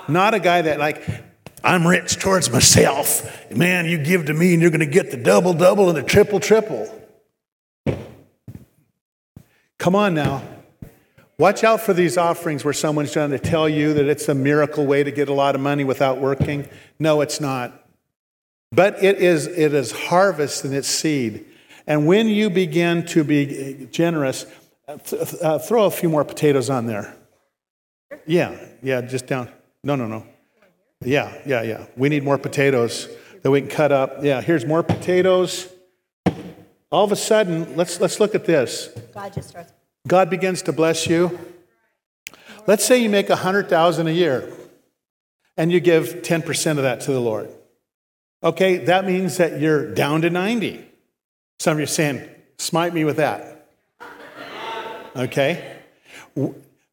Not 0.07 0.33
a 0.33 0.39
guy 0.39 0.61
that, 0.61 0.77
like, 0.77 1.03
I'm 1.63 1.87
rich 1.87 2.19
towards 2.19 2.51
myself. 2.51 3.51
Man, 3.51 3.85
you 3.85 3.97
give 3.97 4.25
to 4.25 4.33
me 4.33 4.53
and 4.53 4.61
you're 4.61 4.71
going 4.71 4.79
to 4.81 4.85
get 4.85 5.11
the 5.11 5.17
double 5.17 5.53
double 5.53 5.89
and 5.89 5.97
the 5.97 6.03
triple 6.03 6.39
triple. 6.39 6.95
Come 9.77 9.95
on 9.95 10.13
now. 10.13 10.43
Watch 11.37 11.63
out 11.63 11.79
for 11.79 11.93
these 11.93 12.17
offerings 12.17 12.65
where 12.65 12.73
someone's 12.73 13.13
trying 13.13 13.31
to 13.31 13.39
tell 13.39 13.67
you 13.69 13.93
that 13.93 14.07
it's 14.07 14.27
a 14.27 14.35
miracle 14.35 14.85
way 14.85 15.03
to 15.03 15.11
get 15.11 15.29
a 15.29 15.33
lot 15.33 15.55
of 15.55 15.61
money 15.61 15.85
without 15.85 16.19
working. 16.19 16.67
No, 16.99 17.21
it's 17.21 17.39
not. 17.39 17.88
But 18.71 19.03
it 19.03 19.17
is, 19.17 19.47
it 19.47 19.73
is 19.73 19.91
harvest 19.91 20.63
and 20.63 20.73
it's 20.73 20.87
seed. 20.87 21.45
And 21.87 22.05
when 22.05 22.27
you 22.27 22.49
begin 22.49 23.05
to 23.07 23.23
be 23.23 23.87
generous, 23.91 24.45
uh, 24.87 24.97
uh, 25.41 25.59
throw 25.59 25.85
a 25.85 25.91
few 25.91 26.09
more 26.09 26.23
potatoes 26.23 26.69
on 26.69 26.85
there. 26.85 27.15
Yeah, 28.25 28.55
yeah, 28.83 29.01
just 29.01 29.27
down. 29.27 29.49
No, 29.83 29.95
no, 29.95 30.07
no. 30.07 30.25
Yeah, 31.03 31.35
yeah, 31.45 31.63
yeah. 31.63 31.85
We 31.95 32.09
need 32.09 32.23
more 32.23 32.37
potatoes 32.37 33.07
that 33.41 33.49
we 33.49 33.61
can 33.61 33.69
cut 33.69 33.91
up. 33.91 34.23
Yeah, 34.23 34.41
here's 34.41 34.65
more 34.65 34.83
potatoes. 34.83 35.67
All 36.91 37.03
of 37.03 37.11
a 37.11 37.15
sudden, 37.15 37.75
let's, 37.75 37.99
let's 37.99 38.19
look 38.19 38.35
at 38.35 38.45
this. 38.45 38.89
God 39.13 39.33
just 39.33 39.49
starts. 39.49 39.73
God 40.07 40.29
begins 40.29 40.61
to 40.63 40.73
bless 40.73 41.07
you. 41.07 41.39
Let's 42.67 42.85
say 42.85 43.01
you 43.01 43.09
make 43.09 43.29
100000 43.29 44.07
a 44.07 44.11
year 44.11 44.51
and 45.57 45.71
you 45.71 45.79
give 45.79 46.21
10% 46.21 46.71
of 46.71 46.83
that 46.83 47.01
to 47.01 47.11
the 47.11 47.19
Lord. 47.19 47.49
Okay, 48.41 48.77
that 48.85 49.05
means 49.05 49.37
that 49.37 49.59
you're 49.59 49.93
down 49.93 50.21
to 50.21 50.29
90. 50.29 50.85
Some 51.59 51.73
of 51.73 51.79
you 51.79 51.83
are 51.83 51.87
saying, 51.87 52.27
smite 52.57 52.93
me 52.93 53.03
with 53.03 53.17
that. 53.17 53.67
Okay? 55.15 55.77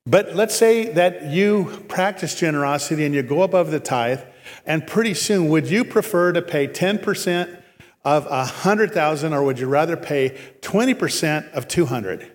But 0.04 0.34
let's 0.34 0.56
say 0.56 0.92
that 0.92 1.26
you 1.26 1.84
practice 1.88 2.34
generosity 2.34 3.04
and 3.04 3.14
you 3.14 3.22
go 3.22 3.42
above 3.42 3.70
the 3.70 3.78
tithe, 3.78 4.22
and 4.64 4.86
pretty 4.86 5.14
soon, 5.14 5.48
would 5.48 5.68
you 5.68 5.84
prefer 5.84 6.32
to 6.32 6.42
pay 6.42 6.66
10% 6.66 7.62
of 8.04 8.26
100,000 8.26 9.32
or 9.32 9.42
would 9.42 9.58
you 9.58 9.68
rather 9.68 9.96
pay 9.96 10.36
20% 10.62 11.52
of 11.52 11.68
200? 11.68 12.32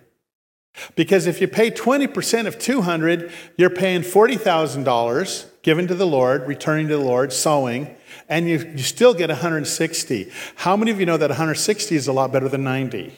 Because 0.94 1.26
if 1.26 1.40
you 1.40 1.48
pay 1.48 1.70
20% 1.70 2.46
of 2.46 2.58
200, 2.58 3.30
you're 3.58 3.70
paying 3.70 4.00
$40,000 4.00 5.46
given 5.62 5.86
to 5.86 5.94
the 5.94 6.06
Lord, 6.06 6.46
returning 6.48 6.88
to 6.88 6.96
the 6.96 7.04
Lord, 7.04 7.32
sowing, 7.32 7.94
and 8.32 8.48
you, 8.48 8.58
you 8.74 8.82
still 8.82 9.12
get 9.12 9.28
160. 9.28 10.32
How 10.56 10.74
many 10.74 10.90
of 10.90 10.98
you 10.98 11.04
know 11.04 11.18
that 11.18 11.28
160 11.28 11.94
is 11.94 12.08
a 12.08 12.14
lot 12.14 12.32
better 12.32 12.48
than 12.48 12.64
90? 12.64 13.12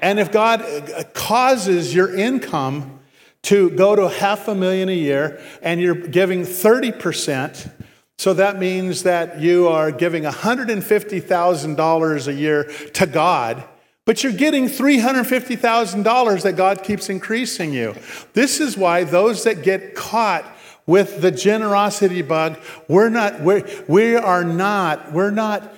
And 0.00 0.20
if 0.20 0.30
God 0.30 0.62
uh, 0.62 1.02
causes 1.12 1.92
your 1.92 2.14
income 2.14 3.00
to 3.42 3.70
go 3.70 3.96
to 3.96 4.08
half 4.08 4.46
a 4.46 4.54
million 4.54 4.88
a 4.88 4.92
year 4.92 5.40
and 5.60 5.80
you're 5.80 5.96
giving 5.96 6.42
30%, 6.42 7.68
so 8.16 8.32
that 8.34 8.60
means 8.60 9.02
that 9.02 9.40
you 9.40 9.66
are 9.66 9.90
giving 9.90 10.22
$150,000 10.22 12.28
a 12.28 12.32
year 12.32 12.70
to 12.94 13.06
God, 13.06 13.64
but 14.04 14.22
you're 14.22 14.32
getting 14.32 14.66
$350,000 14.66 16.42
that 16.44 16.52
God 16.52 16.84
keeps 16.84 17.08
increasing 17.08 17.72
you. 17.72 17.96
This 18.34 18.60
is 18.60 18.76
why 18.76 19.02
those 19.02 19.42
that 19.42 19.64
get 19.64 19.96
caught 19.96 20.44
with 20.88 21.20
the 21.20 21.30
generosity 21.30 22.22
bug, 22.22 22.58
we're 22.88 23.10
not, 23.10 23.42
we're, 23.42 23.62
we 23.86 24.16
are 24.16 24.42
not, 24.42 25.12
we're 25.12 25.30
not 25.30 25.72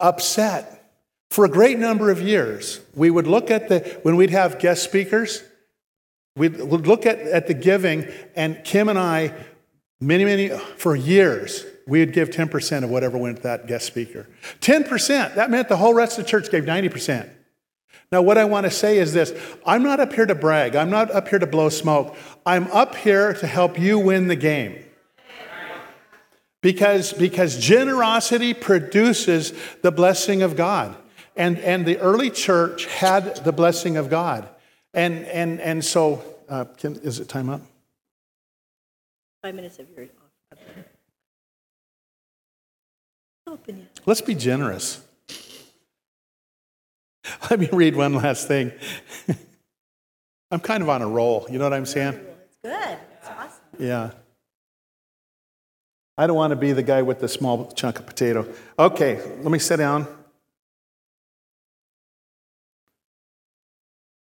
upset. 0.00 0.90
For 1.30 1.44
a 1.44 1.50
great 1.50 1.78
number 1.78 2.10
of 2.10 2.22
years, 2.22 2.80
we 2.94 3.10
would 3.10 3.26
look 3.26 3.50
at 3.50 3.68
the, 3.68 3.80
when 4.02 4.16
we'd 4.16 4.30
have 4.30 4.58
guest 4.58 4.82
speakers, 4.82 5.44
we'd 6.34 6.56
look 6.56 7.04
at, 7.04 7.18
at 7.18 7.46
the 7.46 7.54
giving, 7.54 8.06
and 8.34 8.64
Kim 8.64 8.88
and 8.88 8.98
I, 8.98 9.34
many, 10.00 10.24
many, 10.24 10.48
for 10.48 10.96
years, 10.96 11.66
we 11.86 12.00
would 12.00 12.14
give 12.14 12.30
10% 12.30 12.84
of 12.84 12.90
whatever 12.90 13.18
went 13.18 13.36
to 13.36 13.42
that 13.42 13.66
guest 13.66 13.86
speaker. 13.86 14.26
10%, 14.60 15.34
that 15.34 15.50
meant 15.50 15.68
the 15.68 15.76
whole 15.76 15.92
rest 15.92 16.18
of 16.18 16.24
the 16.24 16.30
church 16.30 16.50
gave 16.50 16.64
90%. 16.64 17.28
Now, 18.10 18.22
what 18.22 18.38
I 18.38 18.44
want 18.44 18.64
to 18.64 18.70
say 18.70 18.98
is 18.98 19.12
this 19.12 19.34
I'm 19.66 19.82
not 19.82 20.00
up 20.00 20.12
here 20.12 20.24
to 20.24 20.34
brag, 20.34 20.76
I'm 20.76 20.90
not 20.90 21.10
up 21.10 21.28
here 21.28 21.38
to 21.38 21.46
blow 21.46 21.68
smoke. 21.68 22.16
I'm 22.46 22.70
up 22.72 22.94
here 22.94 23.34
to 23.34 23.46
help 23.46 23.78
you 23.78 23.98
win 23.98 24.28
the 24.28 24.36
game. 24.36 24.84
Because, 26.60 27.12
because 27.12 27.58
generosity 27.58 28.54
produces 28.54 29.52
the 29.82 29.90
blessing 29.90 30.42
of 30.42 30.56
God. 30.56 30.96
And, 31.36 31.58
and 31.58 31.84
the 31.84 31.98
early 31.98 32.30
church 32.30 32.86
had 32.86 33.44
the 33.44 33.52
blessing 33.52 33.96
of 33.96 34.08
God. 34.08 34.48
And, 34.94 35.24
and, 35.26 35.60
and 35.60 35.84
so, 35.84 36.22
uh, 36.48 36.64
can, 36.64 36.96
is 36.96 37.20
it 37.20 37.28
time 37.28 37.50
up? 37.50 37.60
Five 39.42 39.54
minutes 39.54 39.78
of 39.78 39.86
your. 39.96 40.08
Let's 44.06 44.20
be 44.20 44.34
generous. 44.34 45.04
Let 47.50 47.60
me 47.60 47.68
read 47.72 47.94
one 47.94 48.14
last 48.14 48.48
thing. 48.48 48.72
I'm 50.50 50.60
kind 50.60 50.82
of 50.82 50.88
on 50.88 51.02
a 51.02 51.08
roll. 51.08 51.46
You 51.50 51.58
know 51.58 51.64
what 51.64 51.72
I'm 51.72 51.86
saying? 51.86 52.18
Good. 52.64 52.98
It's 53.18 53.28
awesome. 53.28 53.60
Yeah. 53.78 54.10
I 56.16 56.26
don't 56.26 56.36
want 56.36 56.52
to 56.52 56.56
be 56.56 56.72
the 56.72 56.82
guy 56.82 57.02
with 57.02 57.20
the 57.20 57.28
small 57.28 57.70
chunk 57.72 57.98
of 57.98 58.06
potato. 58.06 58.46
Okay, 58.78 59.20
let 59.42 59.50
me 59.50 59.58
sit 59.58 59.76
down. 59.76 60.06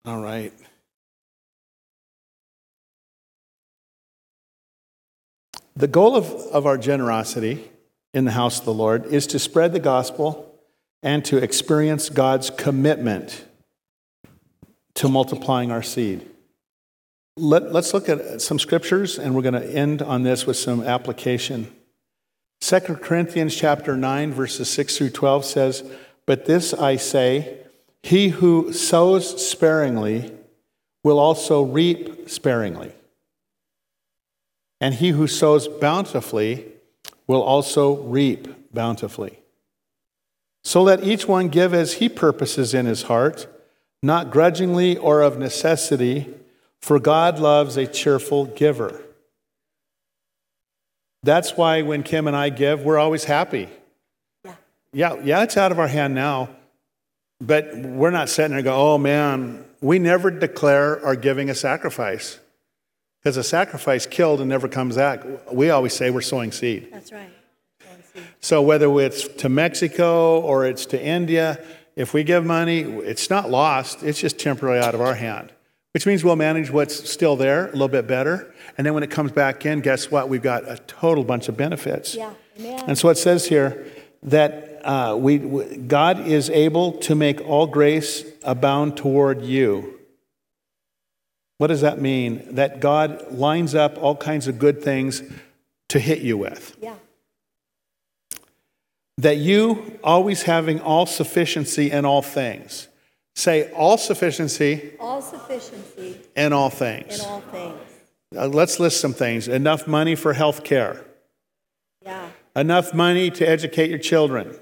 All 0.06 0.20
right. 0.24 0.52
The 5.76 5.88
goal 5.88 6.16
of, 6.16 6.32
of 6.52 6.66
our 6.66 6.80
generosity 6.80 7.70
in 8.12 8.26
the 8.26 8.32
house 8.32 8.58
of 8.58 8.66
the 8.66 8.74
Lord 8.74 9.06
is 9.06 9.28
to 9.28 9.38
spread 9.38 9.72
the 9.72 9.80
gospel 9.80 10.52
and 11.04 11.24
to 11.26 11.38
experience 11.38 12.10
God's 12.10 12.50
commitment 12.50 13.46
to 14.96 15.08
multiplying 15.08 15.72
our 15.72 15.84
seed. 15.84 16.31
Let, 17.38 17.64
us 17.64 17.94
look 17.94 18.10
at 18.10 18.42
some 18.42 18.60
scriptures 18.60 19.18
and 19.18 19.34
we're 19.36 19.42
going 19.42 19.54
to 19.54 19.74
end 19.74 20.02
on 20.02 20.24
this 20.24 20.46
with 20.46 20.58
some 20.58 20.84
application. 20.84 21.74
2 22.62 22.80
Corinthians 22.80 23.56
chapter 23.56 23.96
9 23.98 24.34
verses 24.34 24.70
6 24.70 24.98
through 24.98 25.10
12 25.10 25.46
says, 25.46 25.84
"But 26.26 26.46
this 26.46 26.74
I 26.74 26.98
say, 26.98 27.58
he 28.04 28.30
who 28.30 28.74
sows 28.74 29.46
sparingly 29.46 30.32
will 31.04 31.20
also 31.20 31.64
reap 31.64 32.30
sparingly. 32.30 32.92
And 34.80 34.96
he 34.96 35.10
who 35.10 35.28
sows 35.28 35.68
bountifully 35.68 36.66
will 37.28 37.42
also 37.42 37.96
reap 37.98 38.74
bountifully. 38.74 39.40
So 40.64 40.82
let 40.82 41.04
each 41.04 41.28
one 41.28 41.50
give 41.50 41.74
as 41.74 41.94
he 41.94 42.10
purposes 42.10 42.74
in 42.74 42.86
his 42.86 43.04
heart, 43.04 43.48
not 44.04 44.32
grudgingly 44.32 44.98
or 44.98 45.22
of 45.22 45.38
necessity, 45.38 46.34
for 46.82 47.00
God 47.00 47.40
loves 47.40 47.78
a 47.78 47.86
cheerful 47.88 48.46
giver. 48.46 49.02
That's 51.24 51.56
why 51.56 51.84
when 51.84 52.04
Kim 52.04 52.28
and 52.28 52.36
I 52.36 52.50
give, 52.50 52.84
we're 52.84 52.98
always 52.98 53.24
happy. 53.24 53.70
Yeah. 54.44 54.56
Yeah, 54.92 55.22
yeah, 55.24 55.44
it's 55.44 55.58
out 55.58 55.72
of 55.72 55.80
our 55.80 55.88
hand 55.88 56.16
now, 56.16 56.50
but 57.40 57.76
we're 57.76 58.10
not 58.10 58.30
sitting 58.30 58.54
there 58.54 58.64
going, 58.64 58.80
oh 58.80 58.98
man, 58.98 59.64
we 59.82 60.00
never 60.00 60.32
declare 60.32 61.04
our 61.06 61.16
giving 61.16 61.50
a 61.50 61.56
sacrifice. 61.56 62.40
Because 63.20 63.38
a 63.38 63.44
sacrifice 63.44 64.08
killed 64.08 64.40
and 64.40 64.50
never 64.50 64.68
comes 64.68 64.96
back. 64.96 65.24
We 65.52 65.70
always 65.70 65.94
say 65.94 66.10
we're 66.10 66.22
sowing 66.22 66.52
seed. 66.52 66.90
That's 66.92 67.12
right. 67.12 67.30
So 68.40 68.64
whether 68.64 69.00
it's 69.00 69.28
to 69.28 69.50
Mexico 69.50 70.42
or 70.42 70.66
it's 70.66 70.88
to 70.88 71.02
India, 71.02 71.64
if 71.96 72.14
we 72.16 72.24
give 72.24 72.44
money, 72.44 72.82
it's 72.82 73.30
not 73.30 73.50
lost, 73.50 74.02
it's 74.02 74.20
just 74.20 74.40
temporarily 74.40 74.84
out 74.84 74.96
of 74.96 75.02
our 75.02 75.14
hand, 75.14 75.52
which 75.94 76.06
means 76.06 76.24
we'll 76.24 76.36
manage 76.36 76.72
what's 76.72 77.10
still 77.10 77.36
there 77.36 77.68
a 77.68 77.72
little 77.72 77.88
bit 77.88 78.08
better. 78.08 78.54
And 78.78 78.86
then 78.86 78.94
when 78.94 79.04
it 79.04 79.12
comes 79.12 79.32
back 79.32 79.66
in, 79.66 79.82
guess 79.82 80.10
what? 80.10 80.30
We've 80.30 80.42
got 80.42 80.70
a 80.70 80.78
total 80.88 81.24
bunch 81.24 81.50
of 81.50 81.58
benefits. 81.58 82.16
Yeah. 82.16 82.34
Amen. 82.60 82.84
And 82.88 82.98
so 82.98 83.10
it 83.10 83.18
says 83.18 83.48
here 83.48 83.86
that 84.24 84.86
uh, 84.86 85.16
we, 85.18 85.38
God 85.38 86.28
is 86.28 86.50
able 86.50 86.94
to 86.94 87.16
make 87.16 87.42
all 87.42 87.68
grace 87.68 88.24
abound 88.44 88.98
toward 88.98 89.44
you 89.44 90.00
what 91.62 91.68
does 91.68 91.82
that 91.82 92.02
mean? 92.02 92.56
That 92.56 92.80
God 92.80 93.34
lines 93.34 93.76
up 93.76 93.96
all 94.02 94.16
kinds 94.16 94.48
of 94.48 94.58
good 94.58 94.82
things 94.82 95.22
to 95.90 96.00
hit 96.00 96.22
you 96.22 96.36
with. 96.36 96.76
Yeah. 96.82 96.96
That 99.20 99.38
you 99.38 100.00
always 100.04 100.42
having 100.42 100.80
all 100.82 101.06
sufficiency 101.06 101.92
in 101.92 102.04
all 102.04 102.24
things. 102.24 102.88
Say 103.36 103.72
all 103.72 103.98
sufficiency. 103.98 104.92
All 105.00 105.22
sufficiency. 105.22 106.20
In 106.36 106.54
all 106.54 106.70
things. 106.70 107.20
In 107.20 107.26
all 107.26 107.42
things. 107.42 107.78
Uh, 108.36 108.48
let's 108.48 108.80
list 108.80 109.02
some 109.02 109.14
things. 109.14 109.48
Enough 109.48 109.88
money 109.88 110.16
for 110.16 110.34
health 110.34 110.64
care. 110.64 111.04
Yeah. 112.04 112.30
Enough 112.56 112.94
money 112.94 113.30
to 113.32 113.48
educate 113.48 113.90
your 113.90 114.00
children. 114.00 114.56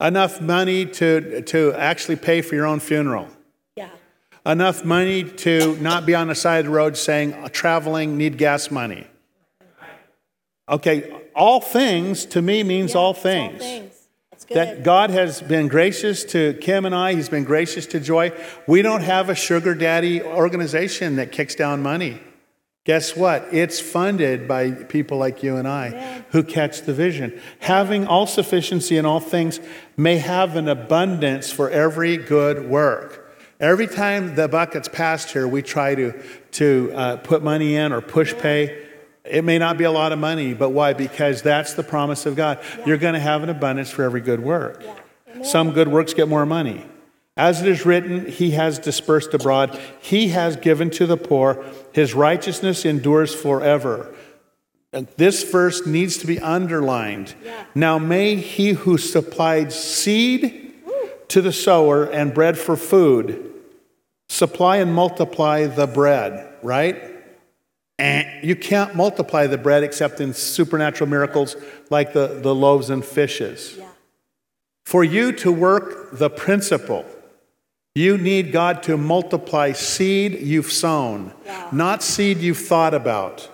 Enough 0.00 0.40
money 0.40 0.86
to, 0.86 1.42
to 1.42 1.72
actually 1.74 2.16
pay 2.16 2.42
for 2.42 2.54
your 2.54 2.66
own 2.66 2.80
funeral 2.80 3.28
Yeah. 3.76 3.88
enough 4.44 4.84
money 4.84 5.24
to 5.24 5.76
not 5.76 6.04
be 6.04 6.14
on 6.14 6.28
the 6.28 6.34
side 6.34 6.58
of 6.60 6.66
the 6.66 6.72
road 6.72 6.96
saying, 6.96 7.48
traveling, 7.52 8.18
need 8.18 8.36
gas 8.36 8.70
money. 8.70 9.06
Okay, 10.68 11.10
all 11.34 11.60
things 11.60 12.24
to 12.26 12.42
me 12.42 12.62
means 12.62 12.92
yeah, 12.94 13.00
all 13.00 13.14
things. 13.14 13.52
All 13.54 13.58
things. 13.58 13.93
That 14.50 14.82
God 14.82 15.10
has 15.10 15.40
been 15.40 15.68
gracious 15.68 16.24
to 16.26 16.54
Kim 16.54 16.84
and 16.84 16.94
I, 16.94 17.14
He's 17.14 17.28
been 17.28 17.44
gracious 17.44 17.86
to 17.86 18.00
Joy. 18.00 18.32
We 18.66 18.82
don't 18.82 19.02
have 19.02 19.28
a 19.28 19.34
sugar 19.34 19.74
daddy 19.74 20.22
organization 20.22 21.16
that 21.16 21.32
kicks 21.32 21.54
down 21.54 21.82
money. 21.82 22.20
Guess 22.84 23.16
what? 23.16 23.48
It's 23.50 23.80
funded 23.80 24.46
by 24.46 24.70
people 24.72 25.16
like 25.16 25.42
you 25.42 25.56
and 25.56 25.66
I 25.66 26.24
who 26.32 26.42
catch 26.42 26.82
the 26.82 26.92
vision. 26.92 27.40
Having 27.60 28.06
all 28.06 28.26
sufficiency 28.26 28.98
in 28.98 29.06
all 29.06 29.20
things 29.20 29.58
may 29.96 30.18
have 30.18 30.54
an 30.56 30.68
abundance 30.68 31.50
for 31.50 31.70
every 31.70 32.18
good 32.18 32.68
work. 32.68 33.24
Every 33.58 33.86
time 33.86 34.34
the 34.34 34.48
bucket's 34.48 34.88
passed 34.88 35.30
here, 35.30 35.48
we 35.48 35.62
try 35.62 35.94
to, 35.94 36.22
to 36.52 36.92
uh, 36.94 37.16
put 37.16 37.42
money 37.42 37.76
in 37.76 37.92
or 37.92 38.02
Pushpay. 38.02 38.84
It 39.24 39.42
may 39.42 39.58
not 39.58 39.78
be 39.78 39.84
a 39.84 39.90
lot 39.90 40.12
of 40.12 40.18
money, 40.18 40.52
but 40.52 40.70
why? 40.70 40.92
Because 40.92 41.42
that's 41.42 41.72
the 41.72 41.82
promise 41.82 42.26
of 42.26 42.36
God. 42.36 42.60
You're 42.84 42.98
going 42.98 43.14
to 43.14 43.20
have 43.20 43.42
an 43.42 43.48
abundance 43.48 43.90
for 43.90 44.02
every 44.02 44.20
good 44.20 44.40
work. 44.40 44.82
Some 45.42 45.72
good 45.72 45.88
works 45.88 46.12
get 46.14 46.28
more 46.28 46.46
money. 46.46 46.86
As 47.36 47.60
it 47.60 47.66
is 47.66 47.84
written, 47.84 48.26
He 48.26 48.52
has 48.52 48.78
dispersed 48.78 49.34
abroad, 49.34 49.78
He 50.00 50.28
has 50.28 50.56
given 50.56 50.90
to 50.90 51.06
the 51.06 51.16
poor, 51.16 51.64
His 51.92 52.14
righteousness 52.14 52.84
endures 52.84 53.34
forever. 53.34 54.14
This 55.16 55.42
verse 55.50 55.84
needs 55.86 56.18
to 56.18 56.26
be 56.26 56.38
underlined. 56.38 57.34
Now, 57.74 57.98
may 57.98 58.36
He 58.36 58.70
who 58.70 58.98
supplied 58.98 59.72
seed 59.72 60.72
to 61.28 61.40
the 61.40 61.52
sower 61.52 62.04
and 62.04 62.32
bread 62.32 62.58
for 62.58 62.76
food 62.76 63.50
supply 64.28 64.78
and 64.78 64.92
multiply 64.94 65.66
the 65.66 65.86
bread, 65.86 66.48
right? 66.62 67.13
And 67.98 68.26
you 68.42 68.56
can't 68.56 68.94
multiply 68.94 69.46
the 69.46 69.58
bread 69.58 69.84
except 69.84 70.20
in 70.20 70.34
supernatural 70.34 71.08
miracles 71.08 71.56
like 71.90 72.12
the, 72.12 72.26
the 72.42 72.54
loaves 72.54 72.90
and 72.90 73.04
fishes. 73.04 73.76
Yeah. 73.78 73.88
For 74.84 75.04
you 75.04 75.32
to 75.32 75.52
work 75.52 76.10
the 76.12 76.28
principle, 76.28 77.04
you 77.94 78.18
need 78.18 78.50
God 78.52 78.82
to 78.84 78.96
multiply 78.96 79.72
seed 79.72 80.40
you've 80.40 80.72
sown, 80.72 81.32
Wow. 81.46 81.68
not 81.72 82.02
seed 82.02 82.38
you've 82.38 82.58
thought 82.58 82.94
about. 82.94 83.48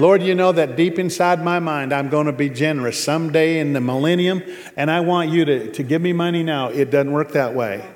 Lord, 0.00 0.22
you 0.22 0.34
know 0.34 0.50
that 0.50 0.76
deep 0.76 0.98
inside 0.98 1.44
my 1.44 1.58
mind, 1.60 1.92
I'm 1.92 2.08
going 2.08 2.26
to 2.26 2.32
be 2.32 2.48
generous 2.48 3.02
someday 3.02 3.60
in 3.60 3.74
the 3.74 3.80
millennium, 3.80 4.42
and 4.76 4.90
I 4.90 5.00
want 5.00 5.30
you 5.30 5.44
to, 5.44 5.72
to 5.72 5.82
give 5.82 6.00
me 6.02 6.12
money 6.12 6.42
now. 6.42 6.68
It 6.68 6.90
doesn't 6.90 7.12
work 7.12 7.32
that 7.32 7.54
way. 7.54 7.86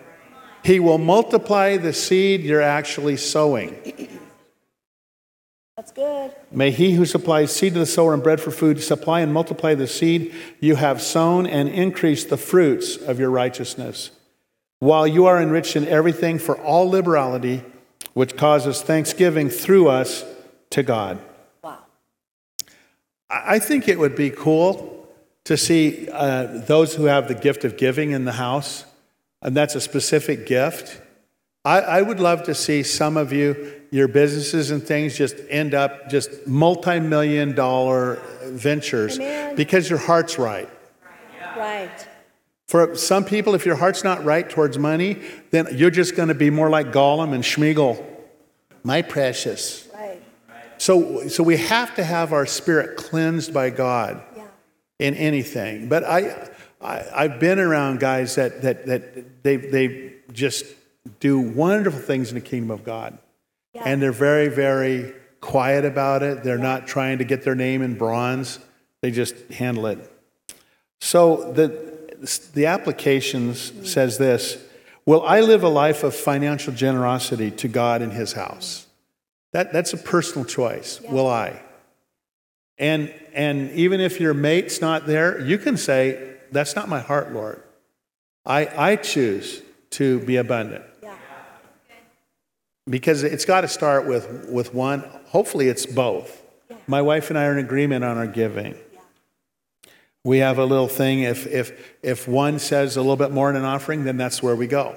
He 0.63 0.81
will 0.81 0.99
multiply 0.99 1.77
the 1.77 1.93
seed 1.93 2.43
you're 2.43 2.63
actually 2.63 3.17
sowing. 3.17 4.14
That's 5.77 5.91
good. 5.91 6.33
May 6.53 6.71
he 6.71 6.93
who 6.93 7.05
supplies 7.05 7.55
seed 7.55 7.73
to 7.73 7.81
the 7.81 7.87
sower 7.87 8.15
and 8.15 8.23
bread 8.23 8.41
for 8.41 8.53
food 8.53 8.81
supply 8.81 9.21
and 9.21 9.33
multiply 9.33 9.75
the 9.75 9.89
seed 9.89 10.33
you 10.61 10.77
have 10.77 11.03
sown 11.03 11.49
and 11.49 11.69
increase 11.69 12.25
the 12.25 12.37
fruits 12.37 12.97
of 12.97 13.19
your 13.19 13.31
righteousness, 13.31 14.13
while 14.79 15.05
you 15.05 15.27
are 15.27 15.43
enriched 15.43 15.75
in 15.75 15.89
everything 15.89 16.39
for 16.39 16.57
all 16.61 16.89
liberality, 16.89 17.65
which 18.13 18.37
causes 18.37 18.83
thanksgiving 18.83 19.49
through 19.49 19.89
us 19.89 20.25
to 20.71 20.85
God. 20.85 21.19
Wow. 21.61 21.79
I 23.29 23.57
I 23.57 23.59
think 23.59 23.89
it 23.89 23.99
would 23.99 24.15
be 24.15 24.31
cool 24.31 25.09
to 25.43 25.57
see 25.57 26.09
uh, 26.09 26.47
those 26.67 26.95
who 26.95 27.07
have 27.07 27.27
the 27.27 27.35
gift 27.35 27.65
of 27.65 27.77
giving 27.77 28.13
in 28.13 28.25
the 28.25 28.33
house, 28.33 28.85
and 29.43 29.57
that's 29.57 29.75
a 29.75 29.81
specific 29.81 30.47
gift. 30.47 31.01
I, 31.65 31.81
I 31.81 32.03
would 32.03 32.21
love 32.21 32.43
to 32.45 32.55
see 32.55 32.83
some 32.83 33.17
of 33.17 33.33
you, 33.33 33.81
your 33.91 34.09
businesses 34.09 34.71
and 34.71 34.83
things, 34.83 35.17
just 35.17 35.37
end 35.49 35.75
up 35.75 36.11
just 36.11 36.47
multi 36.47 37.01
million 37.01 37.55
dollar 37.55 38.21
ventures 38.45 39.19
Amen. 39.19 39.57
because 39.57 39.89
your 39.89 39.99
heart's 39.99 40.39
right. 40.39 40.69
Right. 41.57 42.09
For 42.67 42.97
some 42.97 43.25
people, 43.25 43.55
if 43.55 43.65
your 43.65 43.77
heart's 43.77 44.03
not 44.03 44.25
right 44.25 44.49
towards 44.49 44.79
money, 44.79 45.23
then 45.51 45.69
you're 45.73 45.91
just 45.91 46.17
going 46.17 46.29
to 46.29 46.35
be 46.35 46.51
more 46.51 46.69
like 46.69 46.89
Gollum 46.93 47.33
and 47.33 47.45
Smeagol. 47.45 48.05
My 48.83 49.03
precious. 49.03 49.89
Right. 49.95 50.21
So, 50.79 51.29
so 51.29 51.43
we 51.43 51.57
have 51.59 51.95
to 51.95 52.05
have 52.05 52.33
our 52.33 52.47
spirit 52.47 52.97
cleansed 52.97 53.55
by 53.55 53.71
God 53.71 54.23
Yeah. 54.37 54.43
in 54.99 55.15
anything. 55.15 55.89
But 55.89 56.05
I, 56.05 56.51
I, 56.81 57.05
I've 57.15 57.41
been 57.41 57.59
around 57.59 58.01
guys 58.01 58.35
that, 58.35 58.63
that, 58.63 58.87
that 58.87 59.43
they, 59.43 59.57
they 59.57 60.15
just 60.33 60.67
do 61.21 61.39
wonderful 61.39 62.01
things 62.01 62.31
in 62.31 62.35
the 62.35 62.41
kingdom 62.41 62.71
of 62.71 62.85
God. 62.85 63.19
Yeah. 63.75 63.83
And 63.87 64.01
they're 64.01 64.13
very, 64.13 64.49
very 64.49 65.13
quiet 65.41 65.85
about 65.85 66.23
it. 66.23 66.43
They're 66.43 66.59
not 66.59 66.87
trying 66.87 67.19
to 67.19 67.25
get 67.25 67.43
their 67.43 67.55
name 67.55 67.83
in 67.83 67.97
bronze, 67.97 68.59
they 69.03 69.11
just 69.11 69.37
handle 69.53 69.87
it. 69.87 70.11
So 71.01 71.53
the, 71.53 71.95
the 72.55 72.67
applications 72.67 73.73
says 73.91 74.17
this 74.19 74.57
Will 75.07 75.23
I 75.23 75.41
live 75.41 75.63
a 75.63 75.69
life 75.69 76.03
of 76.03 76.15
financial 76.15 76.73
generosity 76.73 77.51
to 77.51 77.69
God 77.69 78.01
in 78.01 78.11
his 78.11 78.33
house? 78.33 78.87
That, 79.53 79.73
that's 79.73 79.93
a 79.93 79.99
personal 79.99 80.47
choice. 80.47 81.01
Will 81.03 81.29
I? 81.29 81.61
And, 82.79 83.13
and 83.35 83.71
even 83.73 84.01
if 84.01 84.19
your 84.19 84.35
mate's 84.35 84.81
not 84.81 85.07
there, 85.07 85.41
you 85.41 85.59
can 85.59 85.77
say, 85.77 86.37
That's 86.51 86.75
not 86.75 86.89
my 86.89 87.01
heart, 87.01 87.33
Lord. 87.33 87.63
I, 88.47 88.93
I 88.93 88.97
choose 88.97 89.63
to 89.91 90.21
be 90.21 90.37
abundant. 90.37 90.85
Because 92.89 93.23
it's 93.23 93.45
got 93.45 93.63
to 93.63 93.69
start 93.69 94.07
with, 94.07 94.49
with 94.49 94.75
one. 94.75 95.05
Hopefully, 95.29 95.69
it's 95.69 95.87
both. 95.87 96.43
My 96.87 97.01
wife 97.01 97.31
and 97.31 97.39
I 97.39 97.47
are 97.47 97.53
in 97.53 97.65
agreement 97.65 98.05
on 98.05 98.19
our 98.19 98.27
giving. 98.27 98.75
We 100.25 100.39
have 100.39 100.59
a 100.59 100.65
little 100.65 100.89
thing. 100.89 101.21
If, 101.21 101.47
if, 101.47 101.95
if 102.03 102.29
one 102.29 102.59
says 102.59 102.97
a 102.97 103.01
little 103.01 103.17
bit 103.17 103.31
more 103.31 103.51
in 103.51 103.57
an 103.57 103.65
offering, 103.65 104.05
then 104.05 104.17
that's 104.17 104.43
where 104.43 104.57
we 104.57 104.67
go, 104.67 104.97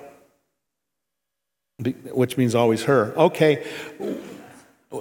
Be- 1.81 1.91
which 1.91 2.37
means 2.37 2.55
always 2.55 2.83
her. 2.83 3.13
Okay. 3.17 3.65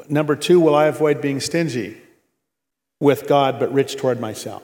Number 0.08 0.34
two, 0.34 0.60
will 0.60 0.74
I 0.74 0.86
avoid 0.86 1.20
being 1.20 1.40
stingy 1.40 1.98
with 3.00 3.28
God 3.28 3.60
but 3.60 3.72
rich 3.72 3.96
toward 3.96 4.20
myself? 4.20 4.62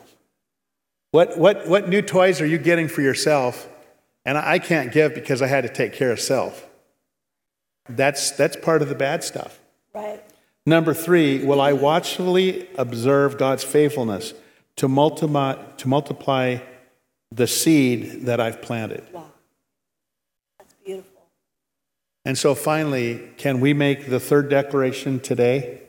What, 1.11 1.37
what, 1.37 1.67
what 1.67 1.87
new 1.87 2.01
toys 2.01 2.41
are 2.41 2.45
you 2.45 2.57
getting 2.57 2.87
for 2.87 3.01
yourself? 3.01 3.69
And 4.25 4.37
I 4.37 4.59
can't 4.59 4.91
give 4.91 5.13
because 5.13 5.41
I 5.41 5.47
had 5.47 5.61
to 5.61 5.69
take 5.69 5.93
care 5.93 6.11
of 6.11 6.19
self. 6.19 6.67
That's, 7.89 8.31
that's 8.31 8.55
part 8.55 8.81
of 8.81 8.89
the 8.89 8.95
bad 8.95 9.23
stuff. 9.23 9.59
Right. 9.93 10.23
Number 10.65 10.93
three, 10.93 11.43
will 11.43 11.59
I 11.59 11.73
watchfully 11.73 12.69
observe 12.77 13.37
God's 13.37 13.63
faithfulness 13.63 14.33
to 14.77 14.87
multiply, 14.87 15.61
to 15.77 15.87
multiply 15.87 16.59
the 17.31 17.47
seed 17.47 18.25
that 18.25 18.39
I've 18.39 18.61
planted? 18.61 19.03
Wow. 19.11 19.25
That's 20.57 20.73
beautiful. 20.85 21.21
And 22.23 22.37
so 22.37 22.55
finally, 22.55 23.29
can 23.37 23.59
we 23.59 23.73
make 23.73 24.09
the 24.09 24.19
third 24.19 24.49
declaration 24.49 25.19
today? 25.19 25.81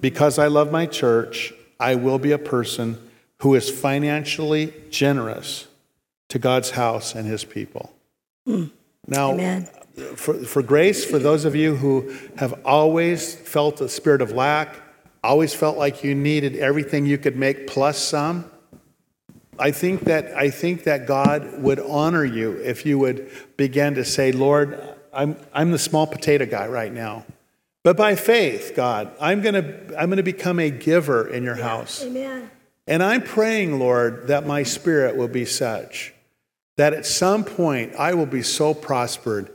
Because 0.00 0.38
I 0.38 0.48
love 0.48 0.70
my 0.70 0.84
church, 0.84 1.54
I 1.80 1.94
will 1.94 2.18
be 2.18 2.32
a 2.32 2.38
person 2.38 3.10
who 3.38 3.54
is 3.54 3.70
financially 3.70 4.74
generous 4.90 5.66
to 6.28 6.38
God's 6.38 6.70
house 6.70 7.14
and 7.14 7.26
his 7.26 7.44
people. 7.44 7.92
Hmm. 8.46 8.66
Now, 9.06 9.32
Amen. 9.32 9.68
For, 10.16 10.34
for 10.34 10.62
grace, 10.62 11.04
for 11.04 11.18
those 11.18 11.44
of 11.44 11.54
you 11.54 11.76
who 11.76 12.14
have 12.36 12.60
always 12.64 13.34
felt 13.34 13.80
a 13.80 13.88
spirit 13.88 14.22
of 14.22 14.32
lack, 14.32 14.76
always 15.22 15.54
felt 15.54 15.76
like 15.76 16.02
you 16.02 16.14
needed 16.14 16.56
everything 16.56 17.06
you 17.06 17.18
could 17.18 17.36
make 17.36 17.66
plus 17.66 17.98
some, 17.98 18.50
I 19.58 19.70
think 19.70 20.04
that 20.04 20.34
I 20.36 20.50
think 20.50 20.84
that 20.84 21.06
God 21.06 21.62
would 21.62 21.78
honor 21.78 22.24
you 22.24 22.52
if 22.52 22.86
you 22.86 22.98
would 22.98 23.30
begin 23.56 23.94
to 23.94 24.04
say, 24.04 24.32
Lord, 24.32 24.80
I'm, 25.12 25.36
I'm 25.52 25.70
the 25.70 25.78
small 25.78 26.06
potato 26.06 26.46
guy 26.46 26.66
right 26.66 26.92
now. 26.92 27.26
But 27.84 27.96
by 27.96 28.14
faith, 28.14 28.72
God, 28.74 29.14
I'm 29.20 29.42
gonna 29.42 29.78
I'm 29.98 30.08
gonna 30.08 30.22
become 30.22 30.58
a 30.58 30.70
giver 30.70 31.28
in 31.28 31.42
your 31.42 31.56
house. 31.56 32.02
Amen. 32.02 32.50
And 32.86 33.02
I'm 33.02 33.22
praying, 33.22 33.78
Lord, 33.78 34.28
that 34.28 34.46
my 34.46 34.62
spirit 34.62 35.16
will 35.16 35.28
be 35.28 35.44
such 35.44 36.14
that 36.76 36.94
at 36.94 37.06
some 37.06 37.44
point 37.44 37.94
I 37.96 38.14
will 38.14 38.26
be 38.26 38.42
so 38.42 38.74
prospered 38.74 39.52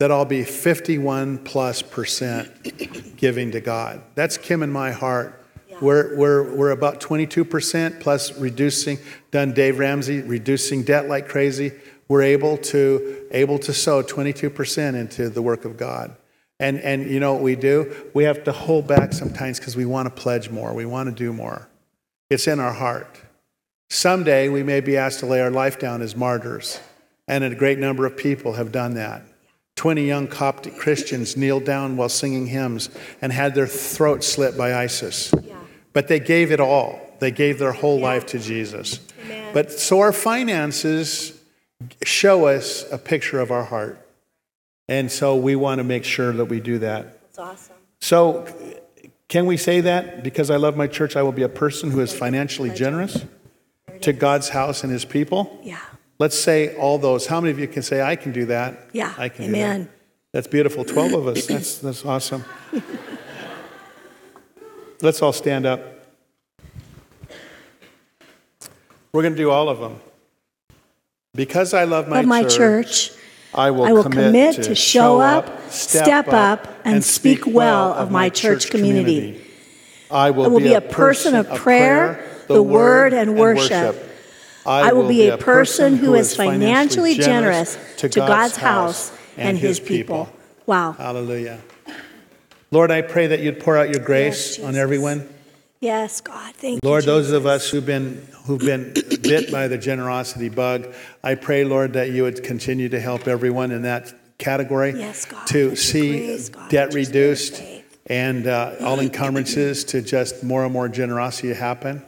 that 0.00 0.10
I'll 0.10 0.24
be 0.24 0.44
51 0.44 1.44
plus 1.44 1.82
percent 1.82 3.16
giving 3.18 3.50
to 3.50 3.60
God. 3.60 4.00
That's 4.14 4.38
Kim 4.38 4.62
and 4.62 4.72
my 4.72 4.92
heart. 4.92 5.44
We're, 5.82 6.16
we're, 6.16 6.54
we're 6.54 6.70
about 6.70 7.00
22% 7.00 8.00
plus 8.00 8.36
reducing, 8.38 8.98
done 9.30 9.52
Dave 9.52 9.78
Ramsey, 9.78 10.22
reducing 10.22 10.84
debt 10.84 11.06
like 11.08 11.28
crazy. 11.28 11.72
We're 12.08 12.22
able 12.22 12.56
to, 12.56 13.26
able 13.30 13.58
to 13.60 13.74
sow 13.74 14.02
22% 14.02 14.94
into 14.94 15.28
the 15.28 15.42
work 15.42 15.66
of 15.66 15.76
God. 15.76 16.16
And, 16.58 16.80
and 16.80 17.10
you 17.10 17.20
know 17.20 17.34
what 17.34 17.42
we 17.42 17.54
do? 17.54 17.94
We 18.14 18.24
have 18.24 18.42
to 18.44 18.52
hold 18.52 18.86
back 18.86 19.12
sometimes 19.12 19.58
because 19.58 19.76
we 19.76 19.84
want 19.84 20.06
to 20.06 20.22
pledge 20.22 20.48
more. 20.48 20.72
We 20.72 20.86
want 20.86 21.10
to 21.10 21.14
do 21.14 21.32
more. 21.32 21.68
It's 22.30 22.46
in 22.46 22.58
our 22.58 22.72
heart. 22.72 23.20
Someday 23.90 24.48
we 24.48 24.62
may 24.62 24.80
be 24.80 24.96
asked 24.96 25.20
to 25.20 25.26
lay 25.26 25.42
our 25.42 25.50
life 25.50 25.78
down 25.78 26.00
as 26.00 26.16
martyrs, 26.16 26.80
and 27.28 27.44
a 27.44 27.54
great 27.54 27.78
number 27.78 28.06
of 28.06 28.16
people 28.16 28.54
have 28.54 28.72
done 28.72 28.94
that. 28.94 29.24
20 29.80 30.06
young 30.06 30.26
Coptic 30.26 30.76
Christians 30.76 31.38
kneeled 31.38 31.64
down 31.64 31.96
while 31.96 32.10
singing 32.10 32.48
hymns 32.48 32.90
and 33.22 33.32
had 33.32 33.54
their 33.54 33.66
throats 33.66 34.26
slit 34.26 34.54
by 34.54 34.74
ISIS. 34.74 35.32
But 35.94 36.06
they 36.06 36.20
gave 36.20 36.52
it 36.52 36.60
all. 36.60 37.00
They 37.18 37.30
gave 37.30 37.58
their 37.58 37.72
whole 37.72 37.98
life 37.98 38.26
to 38.26 38.38
Jesus. 38.38 39.00
Amen. 39.24 39.54
But 39.54 39.72
so 39.72 40.00
our 40.00 40.12
finances 40.12 41.32
show 42.04 42.44
us 42.44 42.84
a 42.92 42.98
picture 42.98 43.40
of 43.40 43.50
our 43.50 43.64
heart. 43.64 44.06
And 44.86 45.10
so 45.10 45.34
we 45.34 45.56
want 45.56 45.78
to 45.78 45.84
make 45.84 46.04
sure 46.04 46.30
that 46.34 46.44
we 46.44 46.60
do 46.60 46.80
that. 46.80 47.18
That's 47.22 47.38
awesome. 47.38 47.76
So, 48.02 48.46
can 49.28 49.46
we 49.46 49.56
say 49.56 49.80
that? 49.80 50.22
Because 50.22 50.50
I 50.50 50.56
love 50.56 50.76
my 50.76 50.88
church, 50.88 51.16
I 51.16 51.22
will 51.22 51.32
be 51.32 51.42
a 51.42 51.48
person 51.48 51.90
who 51.90 52.00
is 52.00 52.12
financially 52.12 52.68
generous 52.68 53.24
to 54.02 54.12
God's 54.12 54.50
house 54.50 54.84
and 54.84 54.92
his 54.92 55.06
people? 55.06 55.58
Yeah. 55.62 55.78
Let's 56.20 56.38
say 56.38 56.76
all 56.76 56.98
those. 56.98 57.26
How 57.26 57.40
many 57.40 57.50
of 57.50 57.58
you 57.58 57.66
can 57.66 57.82
say, 57.82 58.02
I 58.02 58.14
can 58.14 58.30
do 58.30 58.44
that? 58.44 58.90
Yeah. 58.92 59.14
I 59.16 59.30
can 59.30 59.46
Amen. 59.46 59.84
that. 59.84 59.90
That's 60.32 60.46
beautiful. 60.46 60.84
12 60.84 61.14
of 61.14 61.26
us. 61.28 61.46
That's, 61.46 61.78
that's 61.78 62.04
awesome. 62.04 62.44
Let's 65.00 65.22
all 65.22 65.32
stand 65.32 65.64
up. 65.64 65.80
We're 69.12 69.22
going 69.22 69.32
to 69.32 69.38
do 69.38 69.50
all 69.50 69.70
of 69.70 69.80
them. 69.80 69.98
Because 71.34 71.72
I 71.72 71.84
love 71.84 72.06
my 72.06 72.20
my 72.22 72.42
church, 72.42 72.56
church, 72.56 73.12
I 73.54 73.70
will, 73.70 73.84
I 73.84 73.92
will 73.92 74.02
commit 74.02 74.62
to 74.64 74.74
show 74.74 75.20
up, 75.20 75.70
step, 75.70 76.04
step 76.04 76.28
up, 76.28 76.68
and 76.84 77.02
speak 77.02 77.46
well 77.46 77.94
of 77.94 78.10
my 78.10 78.28
church 78.28 78.68
community. 78.68 79.40
I 80.10 80.32
will, 80.32 80.44
I 80.44 80.48
will 80.48 80.58
be 80.58 80.74
a 80.74 80.80
person 80.82 81.34
of 81.34 81.48
prayer, 81.54 82.28
the 82.46 82.62
word, 82.62 83.14
and 83.14 83.38
worship. 83.38 84.09
I 84.66 84.92
will 84.92 85.08
be 85.08 85.28
a 85.28 85.38
person 85.38 85.96
who 85.96 86.14
is 86.14 86.36
financially 86.36 87.14
generous 87.14 87.78
to 87.98 88.08
God's 88.08 88.56
house 88.56 89.12
and 89.36 89.58
his 89.58 89.80
people. 89.80 90.28
Wow. 90.66 90.92
Hallelujah. 90.92 91.60
Lord, 92.70 92.92
I 92.92 93.02
pray 93.02 93.26
that 93.28 93.40
you'd 93.40 93.58
pour 93.58 93.76
out 93.76 93.90
your 93.90 94.04
grace 94.04 94.58
Yes, 94.58 94.64
on 94.64 94.76
everyone. 94.76 95.28
Yes, 95.80 96.20
God. 96.20 96.54
Thank 96.54 96.84
Lord, 96.84 97.04
you. 97.04 97.10
Lord, 97.10 97.24
those 97.24 97.32
of 97.32 97.46
us 97.46 97.68
who've 97.68 97.84
been 97.84 98.24
who've 98.44 98.60
been 98.60 98.92
bit 99.22 99.50
by 99.50 99.66
the 99.66 99.78
generosity 99.78 100.48
bug, 100.48 100.94
I 101.24 101.34
pray, 101.34 101.64
Lord, 101.64 101.94
that 101.94 102.10
you 102.10 102.22
would 102.22 102.44
continue 102.44 102.88
to 102.90 103.00
help 103.00 103.26
everyone 103.26 103.72
in 103.72 103.82
that 103.82 104.14
category 104.38 104.92
Yes, 104.98 105.24
God. 105.24 105.46
To 105.48 105.74
see 105.74 106.26
grace, 106.26 106.48
God, 106.48 106.70
debt 106.70 106.94
reduced 106.94 107.62
and 108.06 108.46
uh, 108.46 108.76
all 108.80 109.00
encumbrances 109.08 109.84
to 109.86 110.02
just 110.02 110.44
more 110.44 110.64
and 110.64 110.72
more 110.72 110.88
generosity 110.88 111.52
happen. 111.52 112.04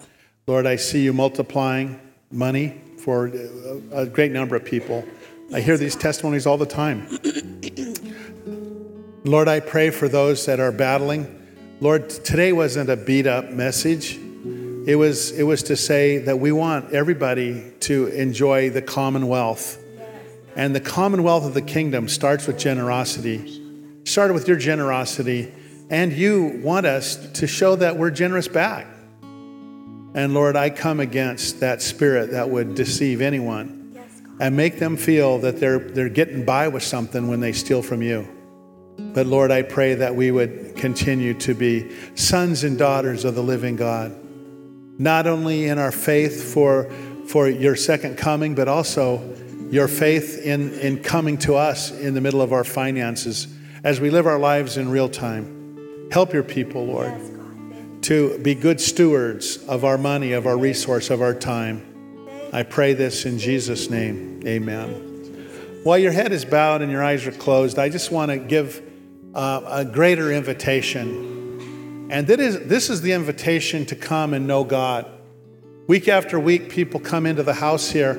Lord, 0.46 0.66
I 0.66 0.76
see 0.76 1.02
you 1.02 1.12
multiplying 1.12 2.00
money 2.32 2.80
for 2.98 3.26
a, 3.92 4.06
great 4.06 4.32
number 4.32 4.56
of 4.56 4.64
people. 4.64 5.04
I 5.52 5.60
hear 5.60 5.76
these 5.76 5.96
testimonies 5.96 6.46
all 6.46 6.56
the 6.56 6.66
time. 6.66 7.06
Lord, 9.24 9.48
I 9.48 9.60
pray 9.60 9.90
for 9.90 10.08
those 10.08 10.46
that 10.46 10.60
are 10.60 10.72
battling. 10.72 11.40
Lord, 11.80 12.10
today 12.10 12.52
wasn't 12.52 12.90
a 12.90 12.96
beat 12.96 13.26
up 13.26 13.50
message. 13.50 14.18
It 14.86 14.96
was, 14.96 15.36
it 15.38 15.44
was 15.44 15.62
to 15.64 15.76
say 15.76 16.18
that 16.18 16.38
we 16.38 16.52
want 16.52 16.92
everybody 16.92 17.72
to 17.80 18.08
enjoy 18.08 18.70
the 18.70 18.82
commonwealth. 18.82 19.78
And 20.56 20.74
the 20.74 20.80
commonwealth 20.80 21.44
of 21.44 21.54
the 21.54 21.62
kingdom 21.62 22.08
starts 22.08 22.46
with 22.46 22.58
generosity. 22.58 23.60
Started 24.04 24.34
with 24.34 24.48
your 24.48 24.56
generosity, 24.56 25.52
and 25.88 26.12
you 26.12 26.60
want 26.64 26.86
us 26.86 27.14
to 27.32 27.46
show 27.46 27.76
that 27.76 27.96
we're 27.96 28.10
generous 28.10 28.48
back. 28.48 28.86
And 30.14 30.34
Lord, 30.34 30.56
I 30.56 30.70
come 30.70 31.00
against 31.00 31.60
that 31.60 31.80
spirit 31.80 32.32
that 32.32 32.50
would 32.50 32.74
deceive 32.74 33.20
anyone 33.20 33.96
and 34.40 34.56
make 34.56 34.78
them 34.78 34.96
feel 34.96 35.38
that 35.38 35.58
they're, 35.58 35.78
they're 35.78 36.08
getting 36.08 36.44
by 36.44 36.68
with 36.68 36.82
something 36.82 37.28
when 37.28 37.40
they 37.40 37.52
steal 37.52 37.82
from 37.82 38.02
you. 38.02 38.28
But 38.98 39.26
Lord, 39.26 39.50
I 39.50 39.62
pray 39.62 39.94
that 39.94 40.14
we 40.14 40.30
would 40.30 40.76
continue 40.76 41.34
to 41.34 41.54
be 41.54 41.90
sons 42.14 42.62
and 42.64 42.78
daughters 42.78 43.24
of 43.24 43.34
the 43.34 43.42
living 43.42 43.76
God, 43.76 44.14
not 44.98 45.26
only 45.26 45.66
in 45.66 45.78
our 45.78 45.92
faith 45.92 46.52
for, 46.52 46.90
for 47.26 47.48
your 47.48 47.76
second 47.76 48.18
coming, 48.18 48.54
but 48.54 48.68
also 48.68 49.34
your 49.70 49.88
faith 49.88 50.42
in, 50.44 50.74
in 50.74 51.02
coming 51.02 51.38
to 51.38 51.54
us 51.54 51.90
in 51.90 52.12
the 52.12 52.20
middle 52.20 52.42
of 52.42 52.52
our 52.52 52.64
finances 52.64 53.48
as 53.84 54.00
we 54.00 54.10
live 54.10 54.26
our 54.26 54.38
lives 54.38 54.76
in 54.76 54.90
real 54.90 55.08
time. 55.08 56.08
Help 56.10 56.34
your 56.34 56.42
people, 56.42 56.84
Lord 56.84 57.10
Yes, 57.10 57.31
to 58.02 58.38
be 58.38 58.54
good 58.54 58.80
stewards 58.80 59.58
of 59.68 59.84
our 59.84 59.96
money, 59.96 60.32
of 60.32 60.46
our 60.46 60.56
resource, 60.56 61.10
of 61.10 61.22
our 61.22 61.34
time. 61.34 61.86
I 62.52 62.64
pray 62.64 62.94
this 62.94 63.24
in 63.24 63.38
Jesus' 63.38 63.88
name. 63.88 64.42
Amen. 64.46 65.80
While 65.84 65.98
your 65.98 66.12
head 66.12 66.32
is 66.32 66.44
bowed 66.44 66.82
and 66.82 66.92
your 66.92 67.02
eyes 67.02 67.26
are 67.26 67.32
closed, 67.32 67.78
I 67.78 67.88
just 67.88 68.10
want 68.10 68.30
to 68.30 68.38
give 68.38 68.82
uh, 69.34 69.62
a 69.66 69.84
greater 69.84 70.30
invitation. 70.32 72.08
And 72.10 72.26
that 72.26 72.40
is, 72.40 72.66
this 72.66 72.90
is 72.90 73.00
the 73.02 73.12
invitation 73.12 73.86
to 73.86 73.96
come 73.96 74.34
and 74.34 74.46
know 74.46 74.64
God. 74.64 75.10
Week 75.86 76.08
after 76.08 76.38
week, 76.38 76.70
people 76.70 77.00
come 77.00 77.26
into 77.26 77.42
the 77.42 77.54
house 77.54 77.90
here 77.90 78.12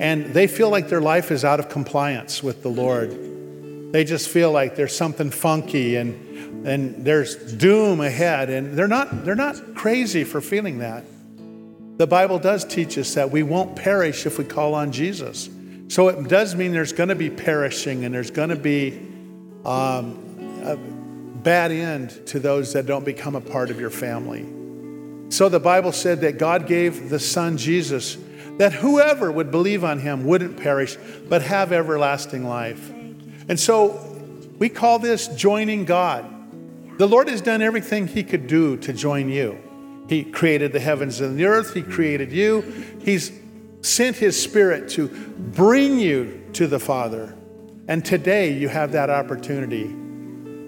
and 0.00 0.32
they 0.32 0.46
feel 0.46 0.70
like 0.70 0.88
their 0.88 1.00
life 1.00 1.30
is 1.30 1.44
out 1.44 1.60
of 1.60 1.68
compliance 1.68 2.42
with 2.42 2.62
the 2.62 2.70
Lord. 2.70 3.29
They 3.90 4.04
just 4.04 4.28
feel 4.28 4.52
like 4.52 4.76
there's 4.76 4.96
something 4.96 5.30
funky 5.30 5.96
and, 5.96 6.66
and 6.66 7.04
there's 7.04 7.36
doom 7.36 8.00
ahead. 8.00 8.50
And 8.50 8.76
they're 8.76 8.88
not, 8.88 9.24
they're 9.24 9.34
not 9.34 9.74
crazy 9.74 10.24
for 10.24 10.40
feeling 10.40 10.78
that. 10.78 11.04
The 11.96 12.06
Bible 12.06 12.38
does 12.38 12.64
teach 12.64 12.96
us 12.96 13.14
that 13.14 13.30
we 13.30 13.42
won't 13.42 13.76
perish 13.76 14.26
if 14.26 14.38
we 14.38 14.44
call 14.44 14.74
on 14.74 14.92
Jesus. 14.92 15.50
So 15.88 16.08
it 16.08 16.28
does 16.28 16.54
mean 16.54 16.72
there's 16.72 16.92
going 16.92 17.08
to 17.08 17.14
be 17.14 17.30
perishing 17.30 18.04
and 18.04 18.14
there's 18.14 18.30
going 18.30 18.50
to 18.50 18.56
be 18.56 18.98
um, 19.64 20.62
a 20.64 20.76
bad 20.76 21.72
end 21.72 22.26
to 22.28 22.38
those 22.38 22.72
that 22.74 22.86
don't 22.86 23.04
become 23.04 23.34
a 23.34 23.40
part 23.40 23.70
of 23.70 23.80
your 23.80 23.90
family. 23.90 24.46
So 25.30 25.48
the 25.48 25.60
Bible 25.60 25.92
said 25.92 26.20
that 26.22 26.38
God 26.38 26.66
gave 26.66 27.10
the 27.10 27.18
Son 27.18 27.56
Jesus 27.56 28.16
that 28.58 28.72
whoever 28.72 29.32
would 29.32 29.50
believe 29.50 29.84
on 29.84 29.98
him 29.98 30.24
wouldn't 30.24 30.58
perish 30.58 30.96
but 31.28 31.42
have 31.42 31.72
everlasting 31.72 32.44
life. 32.44 32.92
And 33.50 33.58
so 33.58 34.00
we 34.60 34.68
call 34.68 35.00
this 35.00 35.26
joining 35.26 35.84
God. 35.84 36.24
The 36.98 37.08
Lord 37.08 37.28
has 37.28 37.40
done 37.40 37.62
everything 37.62 38.06
he 38.06 38.22
could 38.22 38.46
do 38.46 38.76
to 38.76 38.92
join 38.92 39.28
you. 39.28 39.58
He 40.08 40.22
created 40.22 40.72
the 40.72 40.78
heavens 40.78 41.20
and 41.20 41.36
the 41.36 41.46
earth, 41.46 41.74
he 41.74 41.82
created 41.82 42.30
you. 42.30 42.60
He's 43.02 43.32
sent 43.82 44.14
his 44.14 44.40
spirit 44.40 44.88
to 44.90 45.08
bring 45.08 45.98
you 45.98 46.48
to 46.52 46.68
the 46.68 46.78
Father. 46.78 47.34
And 47.88 48.04
today 48.04 48.52
you 48.52 48.68
have 48.68 48.92
that 48.92 49.10
opportunity. 49.10 49.96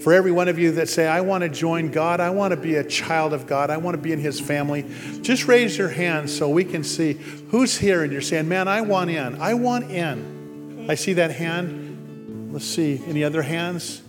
For 0.00 0.12
every 0.12 0.32
one 0.32 0.48
of 0.48 0.58
you 0.58 0.72
that 0.72 0.88
say, 0.88 1.06
I 1.06 1.20
want 1.20 1.42
to 1.42 1.48
join 1.48 1.92
God, 1.92 2.18
I 2.18 2.30
want 2.30 2.50
to 2.50 2.56
be 2.56 2.74
a 2.74 2.84
child 2.84 3.32
of 3.32 3.46
God, 3.46 3.70
I 3.70 3.76
want 3.76 3.94
to 3.94 4.02
be 4.02 4.10
in 4.10 4.18
His 4.18 4.40
family, 4.40 4.84
just 5.20 5.46
raise 5.46 5.78
your 5.78 5.90
hand 5.90 6.28
so 6.28 6.48
we 6.48 6.64
can 6.64 6.82
see 6.82 7.12
who's 7.50 7.78
here 7.78 8.02
and 8.02 8.12
you're 8.12 8.20
saying, 8.20 8.48
Man, 8.48 8.66
I 8.66 8.80
want 8.80 9.10
in. 9.10 9.40
I 9.40 9.54
want 9.54 9.92
in. 9.92 10.90
I 10.90 10.96
see 10.96 11.12
that 11.12 11.30
hand. 11.30 11.81
Let's 12.52 12.66
see. 12.66 13.02
Any 13.06 13.24
other 13.24 13.40
hands? 13.40 14.02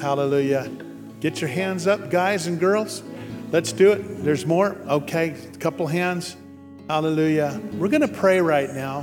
Hallelujah. 0.00 0.70
Get 1.18 1.40
your 1.40 1.50
hands 1.50 1.88
up, 1.88 2.08
guys 2.08 2.46
and 2.46 2.60
girls. 2.60 3.02
Let's 3.50 3.72
do 3.72 3.90
it. 3.90 4.22
There's 4.22 4.46
more. 4.46 4.76
Okay, 4.86 5.30
a 5.30 5.56
couple 5.56 5.88
hands. 5.88 6.36
Hallelujah. 6.88 7.60
We're 7.72 7.88
going 7.88 8.02
to 8.02 8.08
pray 8.08 8.40
right 8.40 8.70
now 8.72 9.00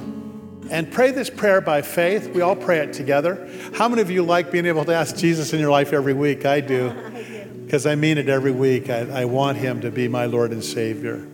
and 0.72 0.90
pray 0.90 1.12
this 1.12 1.30
prayer 1.30 1.60
by 1.60 1.82
faith. 1.82 2.30
We 2.30 2.40
all 2.40 2.56
pray 2.56 2.80
it 2.80 2.94
together. 2.94 3.50
How 3.74 3.90
many 3.90 4.02
of 4.02 4.10
you 4.10 4.24
like 4.24 4.52
being 4.52 4.68
able 4.68 4.86
to 4.86 4.94
ask 4.94 5.18
Jesus 5.18 5.52
in 5.52 5.60
your 5.60 5.72
life 5.72 5.92
every 5.92 6.14
week? 6.14 6.46
I 6.46 6.62
do. 6.62 6.94
Because 7.66 7.86
I 7.86 7.96
mean 7.96 8.18
it 8.18 8.30
every 8.30 8.52
week. 8.52 8.90
I, 8.90 9.24
I 9.24 9.26
want 9.26 9.58
him 9.58 9.82
to 9.82 9.92
be 9.92 10.08
my 10.08 10.28
Lord 10.28 10.52
and 10.54 10.64
Savior. 10.64 11.28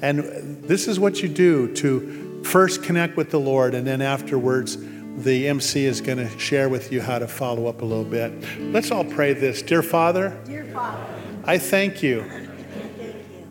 And 0.00 0.62
this 0.62 0.88
is 0.88 1.00
what 1.00 1.22
you 1.22 1.28
do 1.30 1.74
to 1.76 2.42
first 2.44 2.82
connect 2.82 3.16
with 3.16 3.30
the 3.30 3.40
Lord, 3.40 3.74
and 3.74 3.86
then 3.86 4.02
afterwards, 4.02 4.76
the 5.22 5.48
MC 5.48 5.84
is 5.84 6.00
going 6.00 6.18
to 6.18 6.38
share 6.38 6.68
with 6.68 6.92
you 6.92 7.00
how 7.00 7.18
to 7.18 7.26
follow 7.28 7.66
up 7.66 7.82
a 7.82 7.84
little 7.84 8.04
bit. 8.04 8.32
Let's 8.60 8.90
all 8.90 9.04
pray 9.04 9.32
this. 9.34 9.62
Dear 9.62 9.82
Father, 9.82 10.38
Dear 10.44 10.64
Father, 10.66 11.04
I 11.44 11.58
thank 11.58 12.02
you 12.02 12.24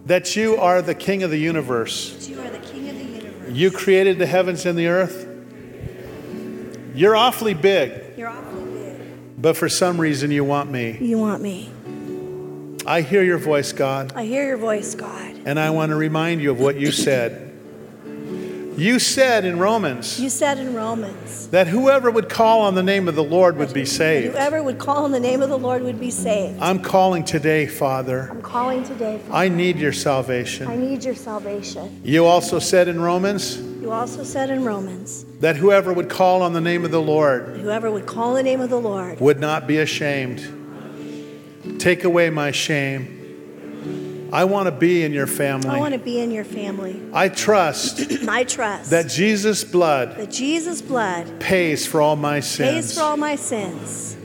that 0.06 0.36
you 0.36 0.56
are 0.58 0.82
the 0.82 0.96
King 0.96 1.24
of 1.24 1.32
the 1.32 1.38
universe. 1.38 2.28
you 2.30 2.40
are 2.40 2.50
the 2.50 2.60
King 2.60 2.90
of 2.90 2.98
the 2.98 3.04
universe. 3.04 3.52
You 3.52 3.72
created 3.72 4.18
the 4.20 4.26
heavens 4.26 4.66
and 4.66 4.78
the 4.78 4.88
earth. 4.88 5.26
You're 6.96 7.16
awfully 7.16 7.54
big, 7.54 8.18
You're 8.18 8.30
awfully 8.30 8.64
big. 8.72 9.42
but 9.42 9.56
for 9.58 9.70
some 9.70 10.00
reason 10.02 10.32
you 10.32 10.44
want 10.44 10.72
me. 10.72 10.98
You 11.00 11.20
want 11.20 11.42
me. 11.44 11.70
I 12.86 13.02
hear 13.02 13.22
your 13.24 13.38
voice, 13.38 13.74
God, 13.74 14.14
I 14.16 14.24
hear 14.26 14.48
your 14.48 14.58
voice, 14.58 14.96
God. 14.96 15.36
and 15.46 15.60
I 15.60 15.70
want 15.72 15.90
to 15.90 15.96
remind 15.96 16.42
you 16.42 16.52
of 16.52 16.60
what 16.60 16.80
you 16.80 16.92
said. 16.92 17.47
You 18.78 19.00
said 19.00 19.44
in 19.44 19.58
Romans 19.58 20.20
You 20.22 20.30
said 20.30 20.60
in 20.60 20.76
Romans, 20.76 21.48
that 21.48 21.66
whoever 21.66 22.12
would 22.12 22.30
call 22.30 22.62
on 22.62 22.76
the 22.76 22.84
name 22.84 23.08
of 23.08 23.16
the 23.16 23.24
Lord 23.24 23.58
would 23.58 23.74
be 23.74 23.86
saved. 23.86 24.34
whoever 24.34 24.62
would 24.62 24.78
call 24.78 25.06
on 25.06 25.12
the 25.12 25.20
name 25.20 25.42
of 25.42 25.50
the 25.50 25.58
Lord 25.58 25.82
would 25.82 26.00
be 26.00 26.12
saved. 26.12 26.62
I'm 26.62 26.80
calling 26.80 27.24
today, 27.24 27.66
Father. 27.66 28.30
I'm 28.30 28.42
calling 28.44 28.84
today. 28.84 29.18
Father. 29.18 29.34
I 29.34 29.50
need 29.50 29.78
your 29.78 29.94
salvation. 29.94 30.68
I 30.68 30.76
need 30.76 31.04
your 31.04 31.16
salvation. 31.16 32.02
You 32.04 32.26
also 32.26 32.60
said 32.60 32.88
in 32.88 33.02
Romans 33.02 33.58
You 33.58 33.92
also 33.92 34.24
said 34.24 34.52
in 34.52 34.64
Romans, 34.64 35.26
that 35.40 35.56
whoever 35.56 35.92
would 35.92 36.10
call 36.10 36.44
on 36.44 36.54
the 36.54 36.62
name 36.62 36.86
of 36.86 36.92
the 36.92 37.02
Lord 37.02 37.58
whoever 37.58 37.90
would 37.90 38.06
call 38.06 38.30
on 38.30 38.36
the 38.36 38.44
name 38.44 38.62
of 38.62 38.70
the 38.70 38.80
Lord 38.80 39.20
would 39.20 39.40
not 39.40 39.66
be 39.66 39.78
ashamed. 39.78 40.54
Take 41.80 42.04
away 42.04 42.30
my 42.30 42.52
shame. 42.52 43.17
I 44.32 44.44
want 44.44 44.68
to 44.68 44.72
be 44.72 45.04
in 45.04 45.14
your 45.14 45.28
family. 45.28 45.70
I 45.70 45.80
want 45.80 45.94
to 45.94 46.00
be 46.00 46.20
in 46.20 46.32
your 46.32 46.44
family. 46.44 47.02
I 47.14 47.30
trust 47.30 48.02
I 48.28 48.44
trust 48.44 48.90
that 48.90 49.08
Jesus' 49.10 49.64
blood 49.64 50.18
that 50.18 50.32
Jesus' 50.32 50.82
blood 50.82 51.40
pays 51.40 51.88
for 51.88 52.02
all 52.02 52.16
my 52.16 52.40
sins. 52.40 52.88
pays 52.88 52.96
for 52.98 53.02
all 53.02 53.18
my 53.18 53.36
sins. 53.36 54.18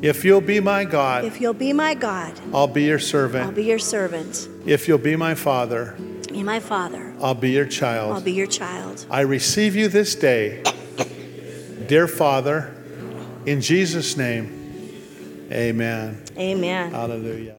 If 0.00 0.24
you'll 0.24 0.40
be 0.40 0.60
my 0.60 0.84
God, 0.84 1.24
If 1.24 1.40
you'll 1.40 1.54
be 1.54 1.72
my 1.72 1.94
God, 1.94 2.38
I'll 2.54 2.68
be 2.68 2.84
your 2.84 3.00
servant. 3.00 3.46
I'll 3.46 3.52
be 3.52 3.64
your 3.64 3.80
servant. 3.80 4.48
If 4.64 4.86
you'll 4.86 4.98
be 4.98 5.16
my 5.16 5.34
father, 5.34 5.96
Be 6.28 6.44
my 6.44 6.60
father. 6.60 7.12
I'll 7.20 7.34
be 7.34 7.50
your 7.50 7.66
child. 7.66 8.12
I'll 8.12 8.20
be 8.20 8.32
your 8.32 8.46
child. 8.46 9.04
I 9.10 9.22
receive 9.22 9.74
you 9.74 9.88
this 9.88 10.14
day, 10.14 10.62
dear 11.88 12.06
Father, 12.06 12.72
in 13.44 13.60
Jesus' 13.60 14.16
name. 14.16 14.54
Amen. 15.50 16.22
Amen. 16.36 16.90
Hallelujah. 16.92 17.44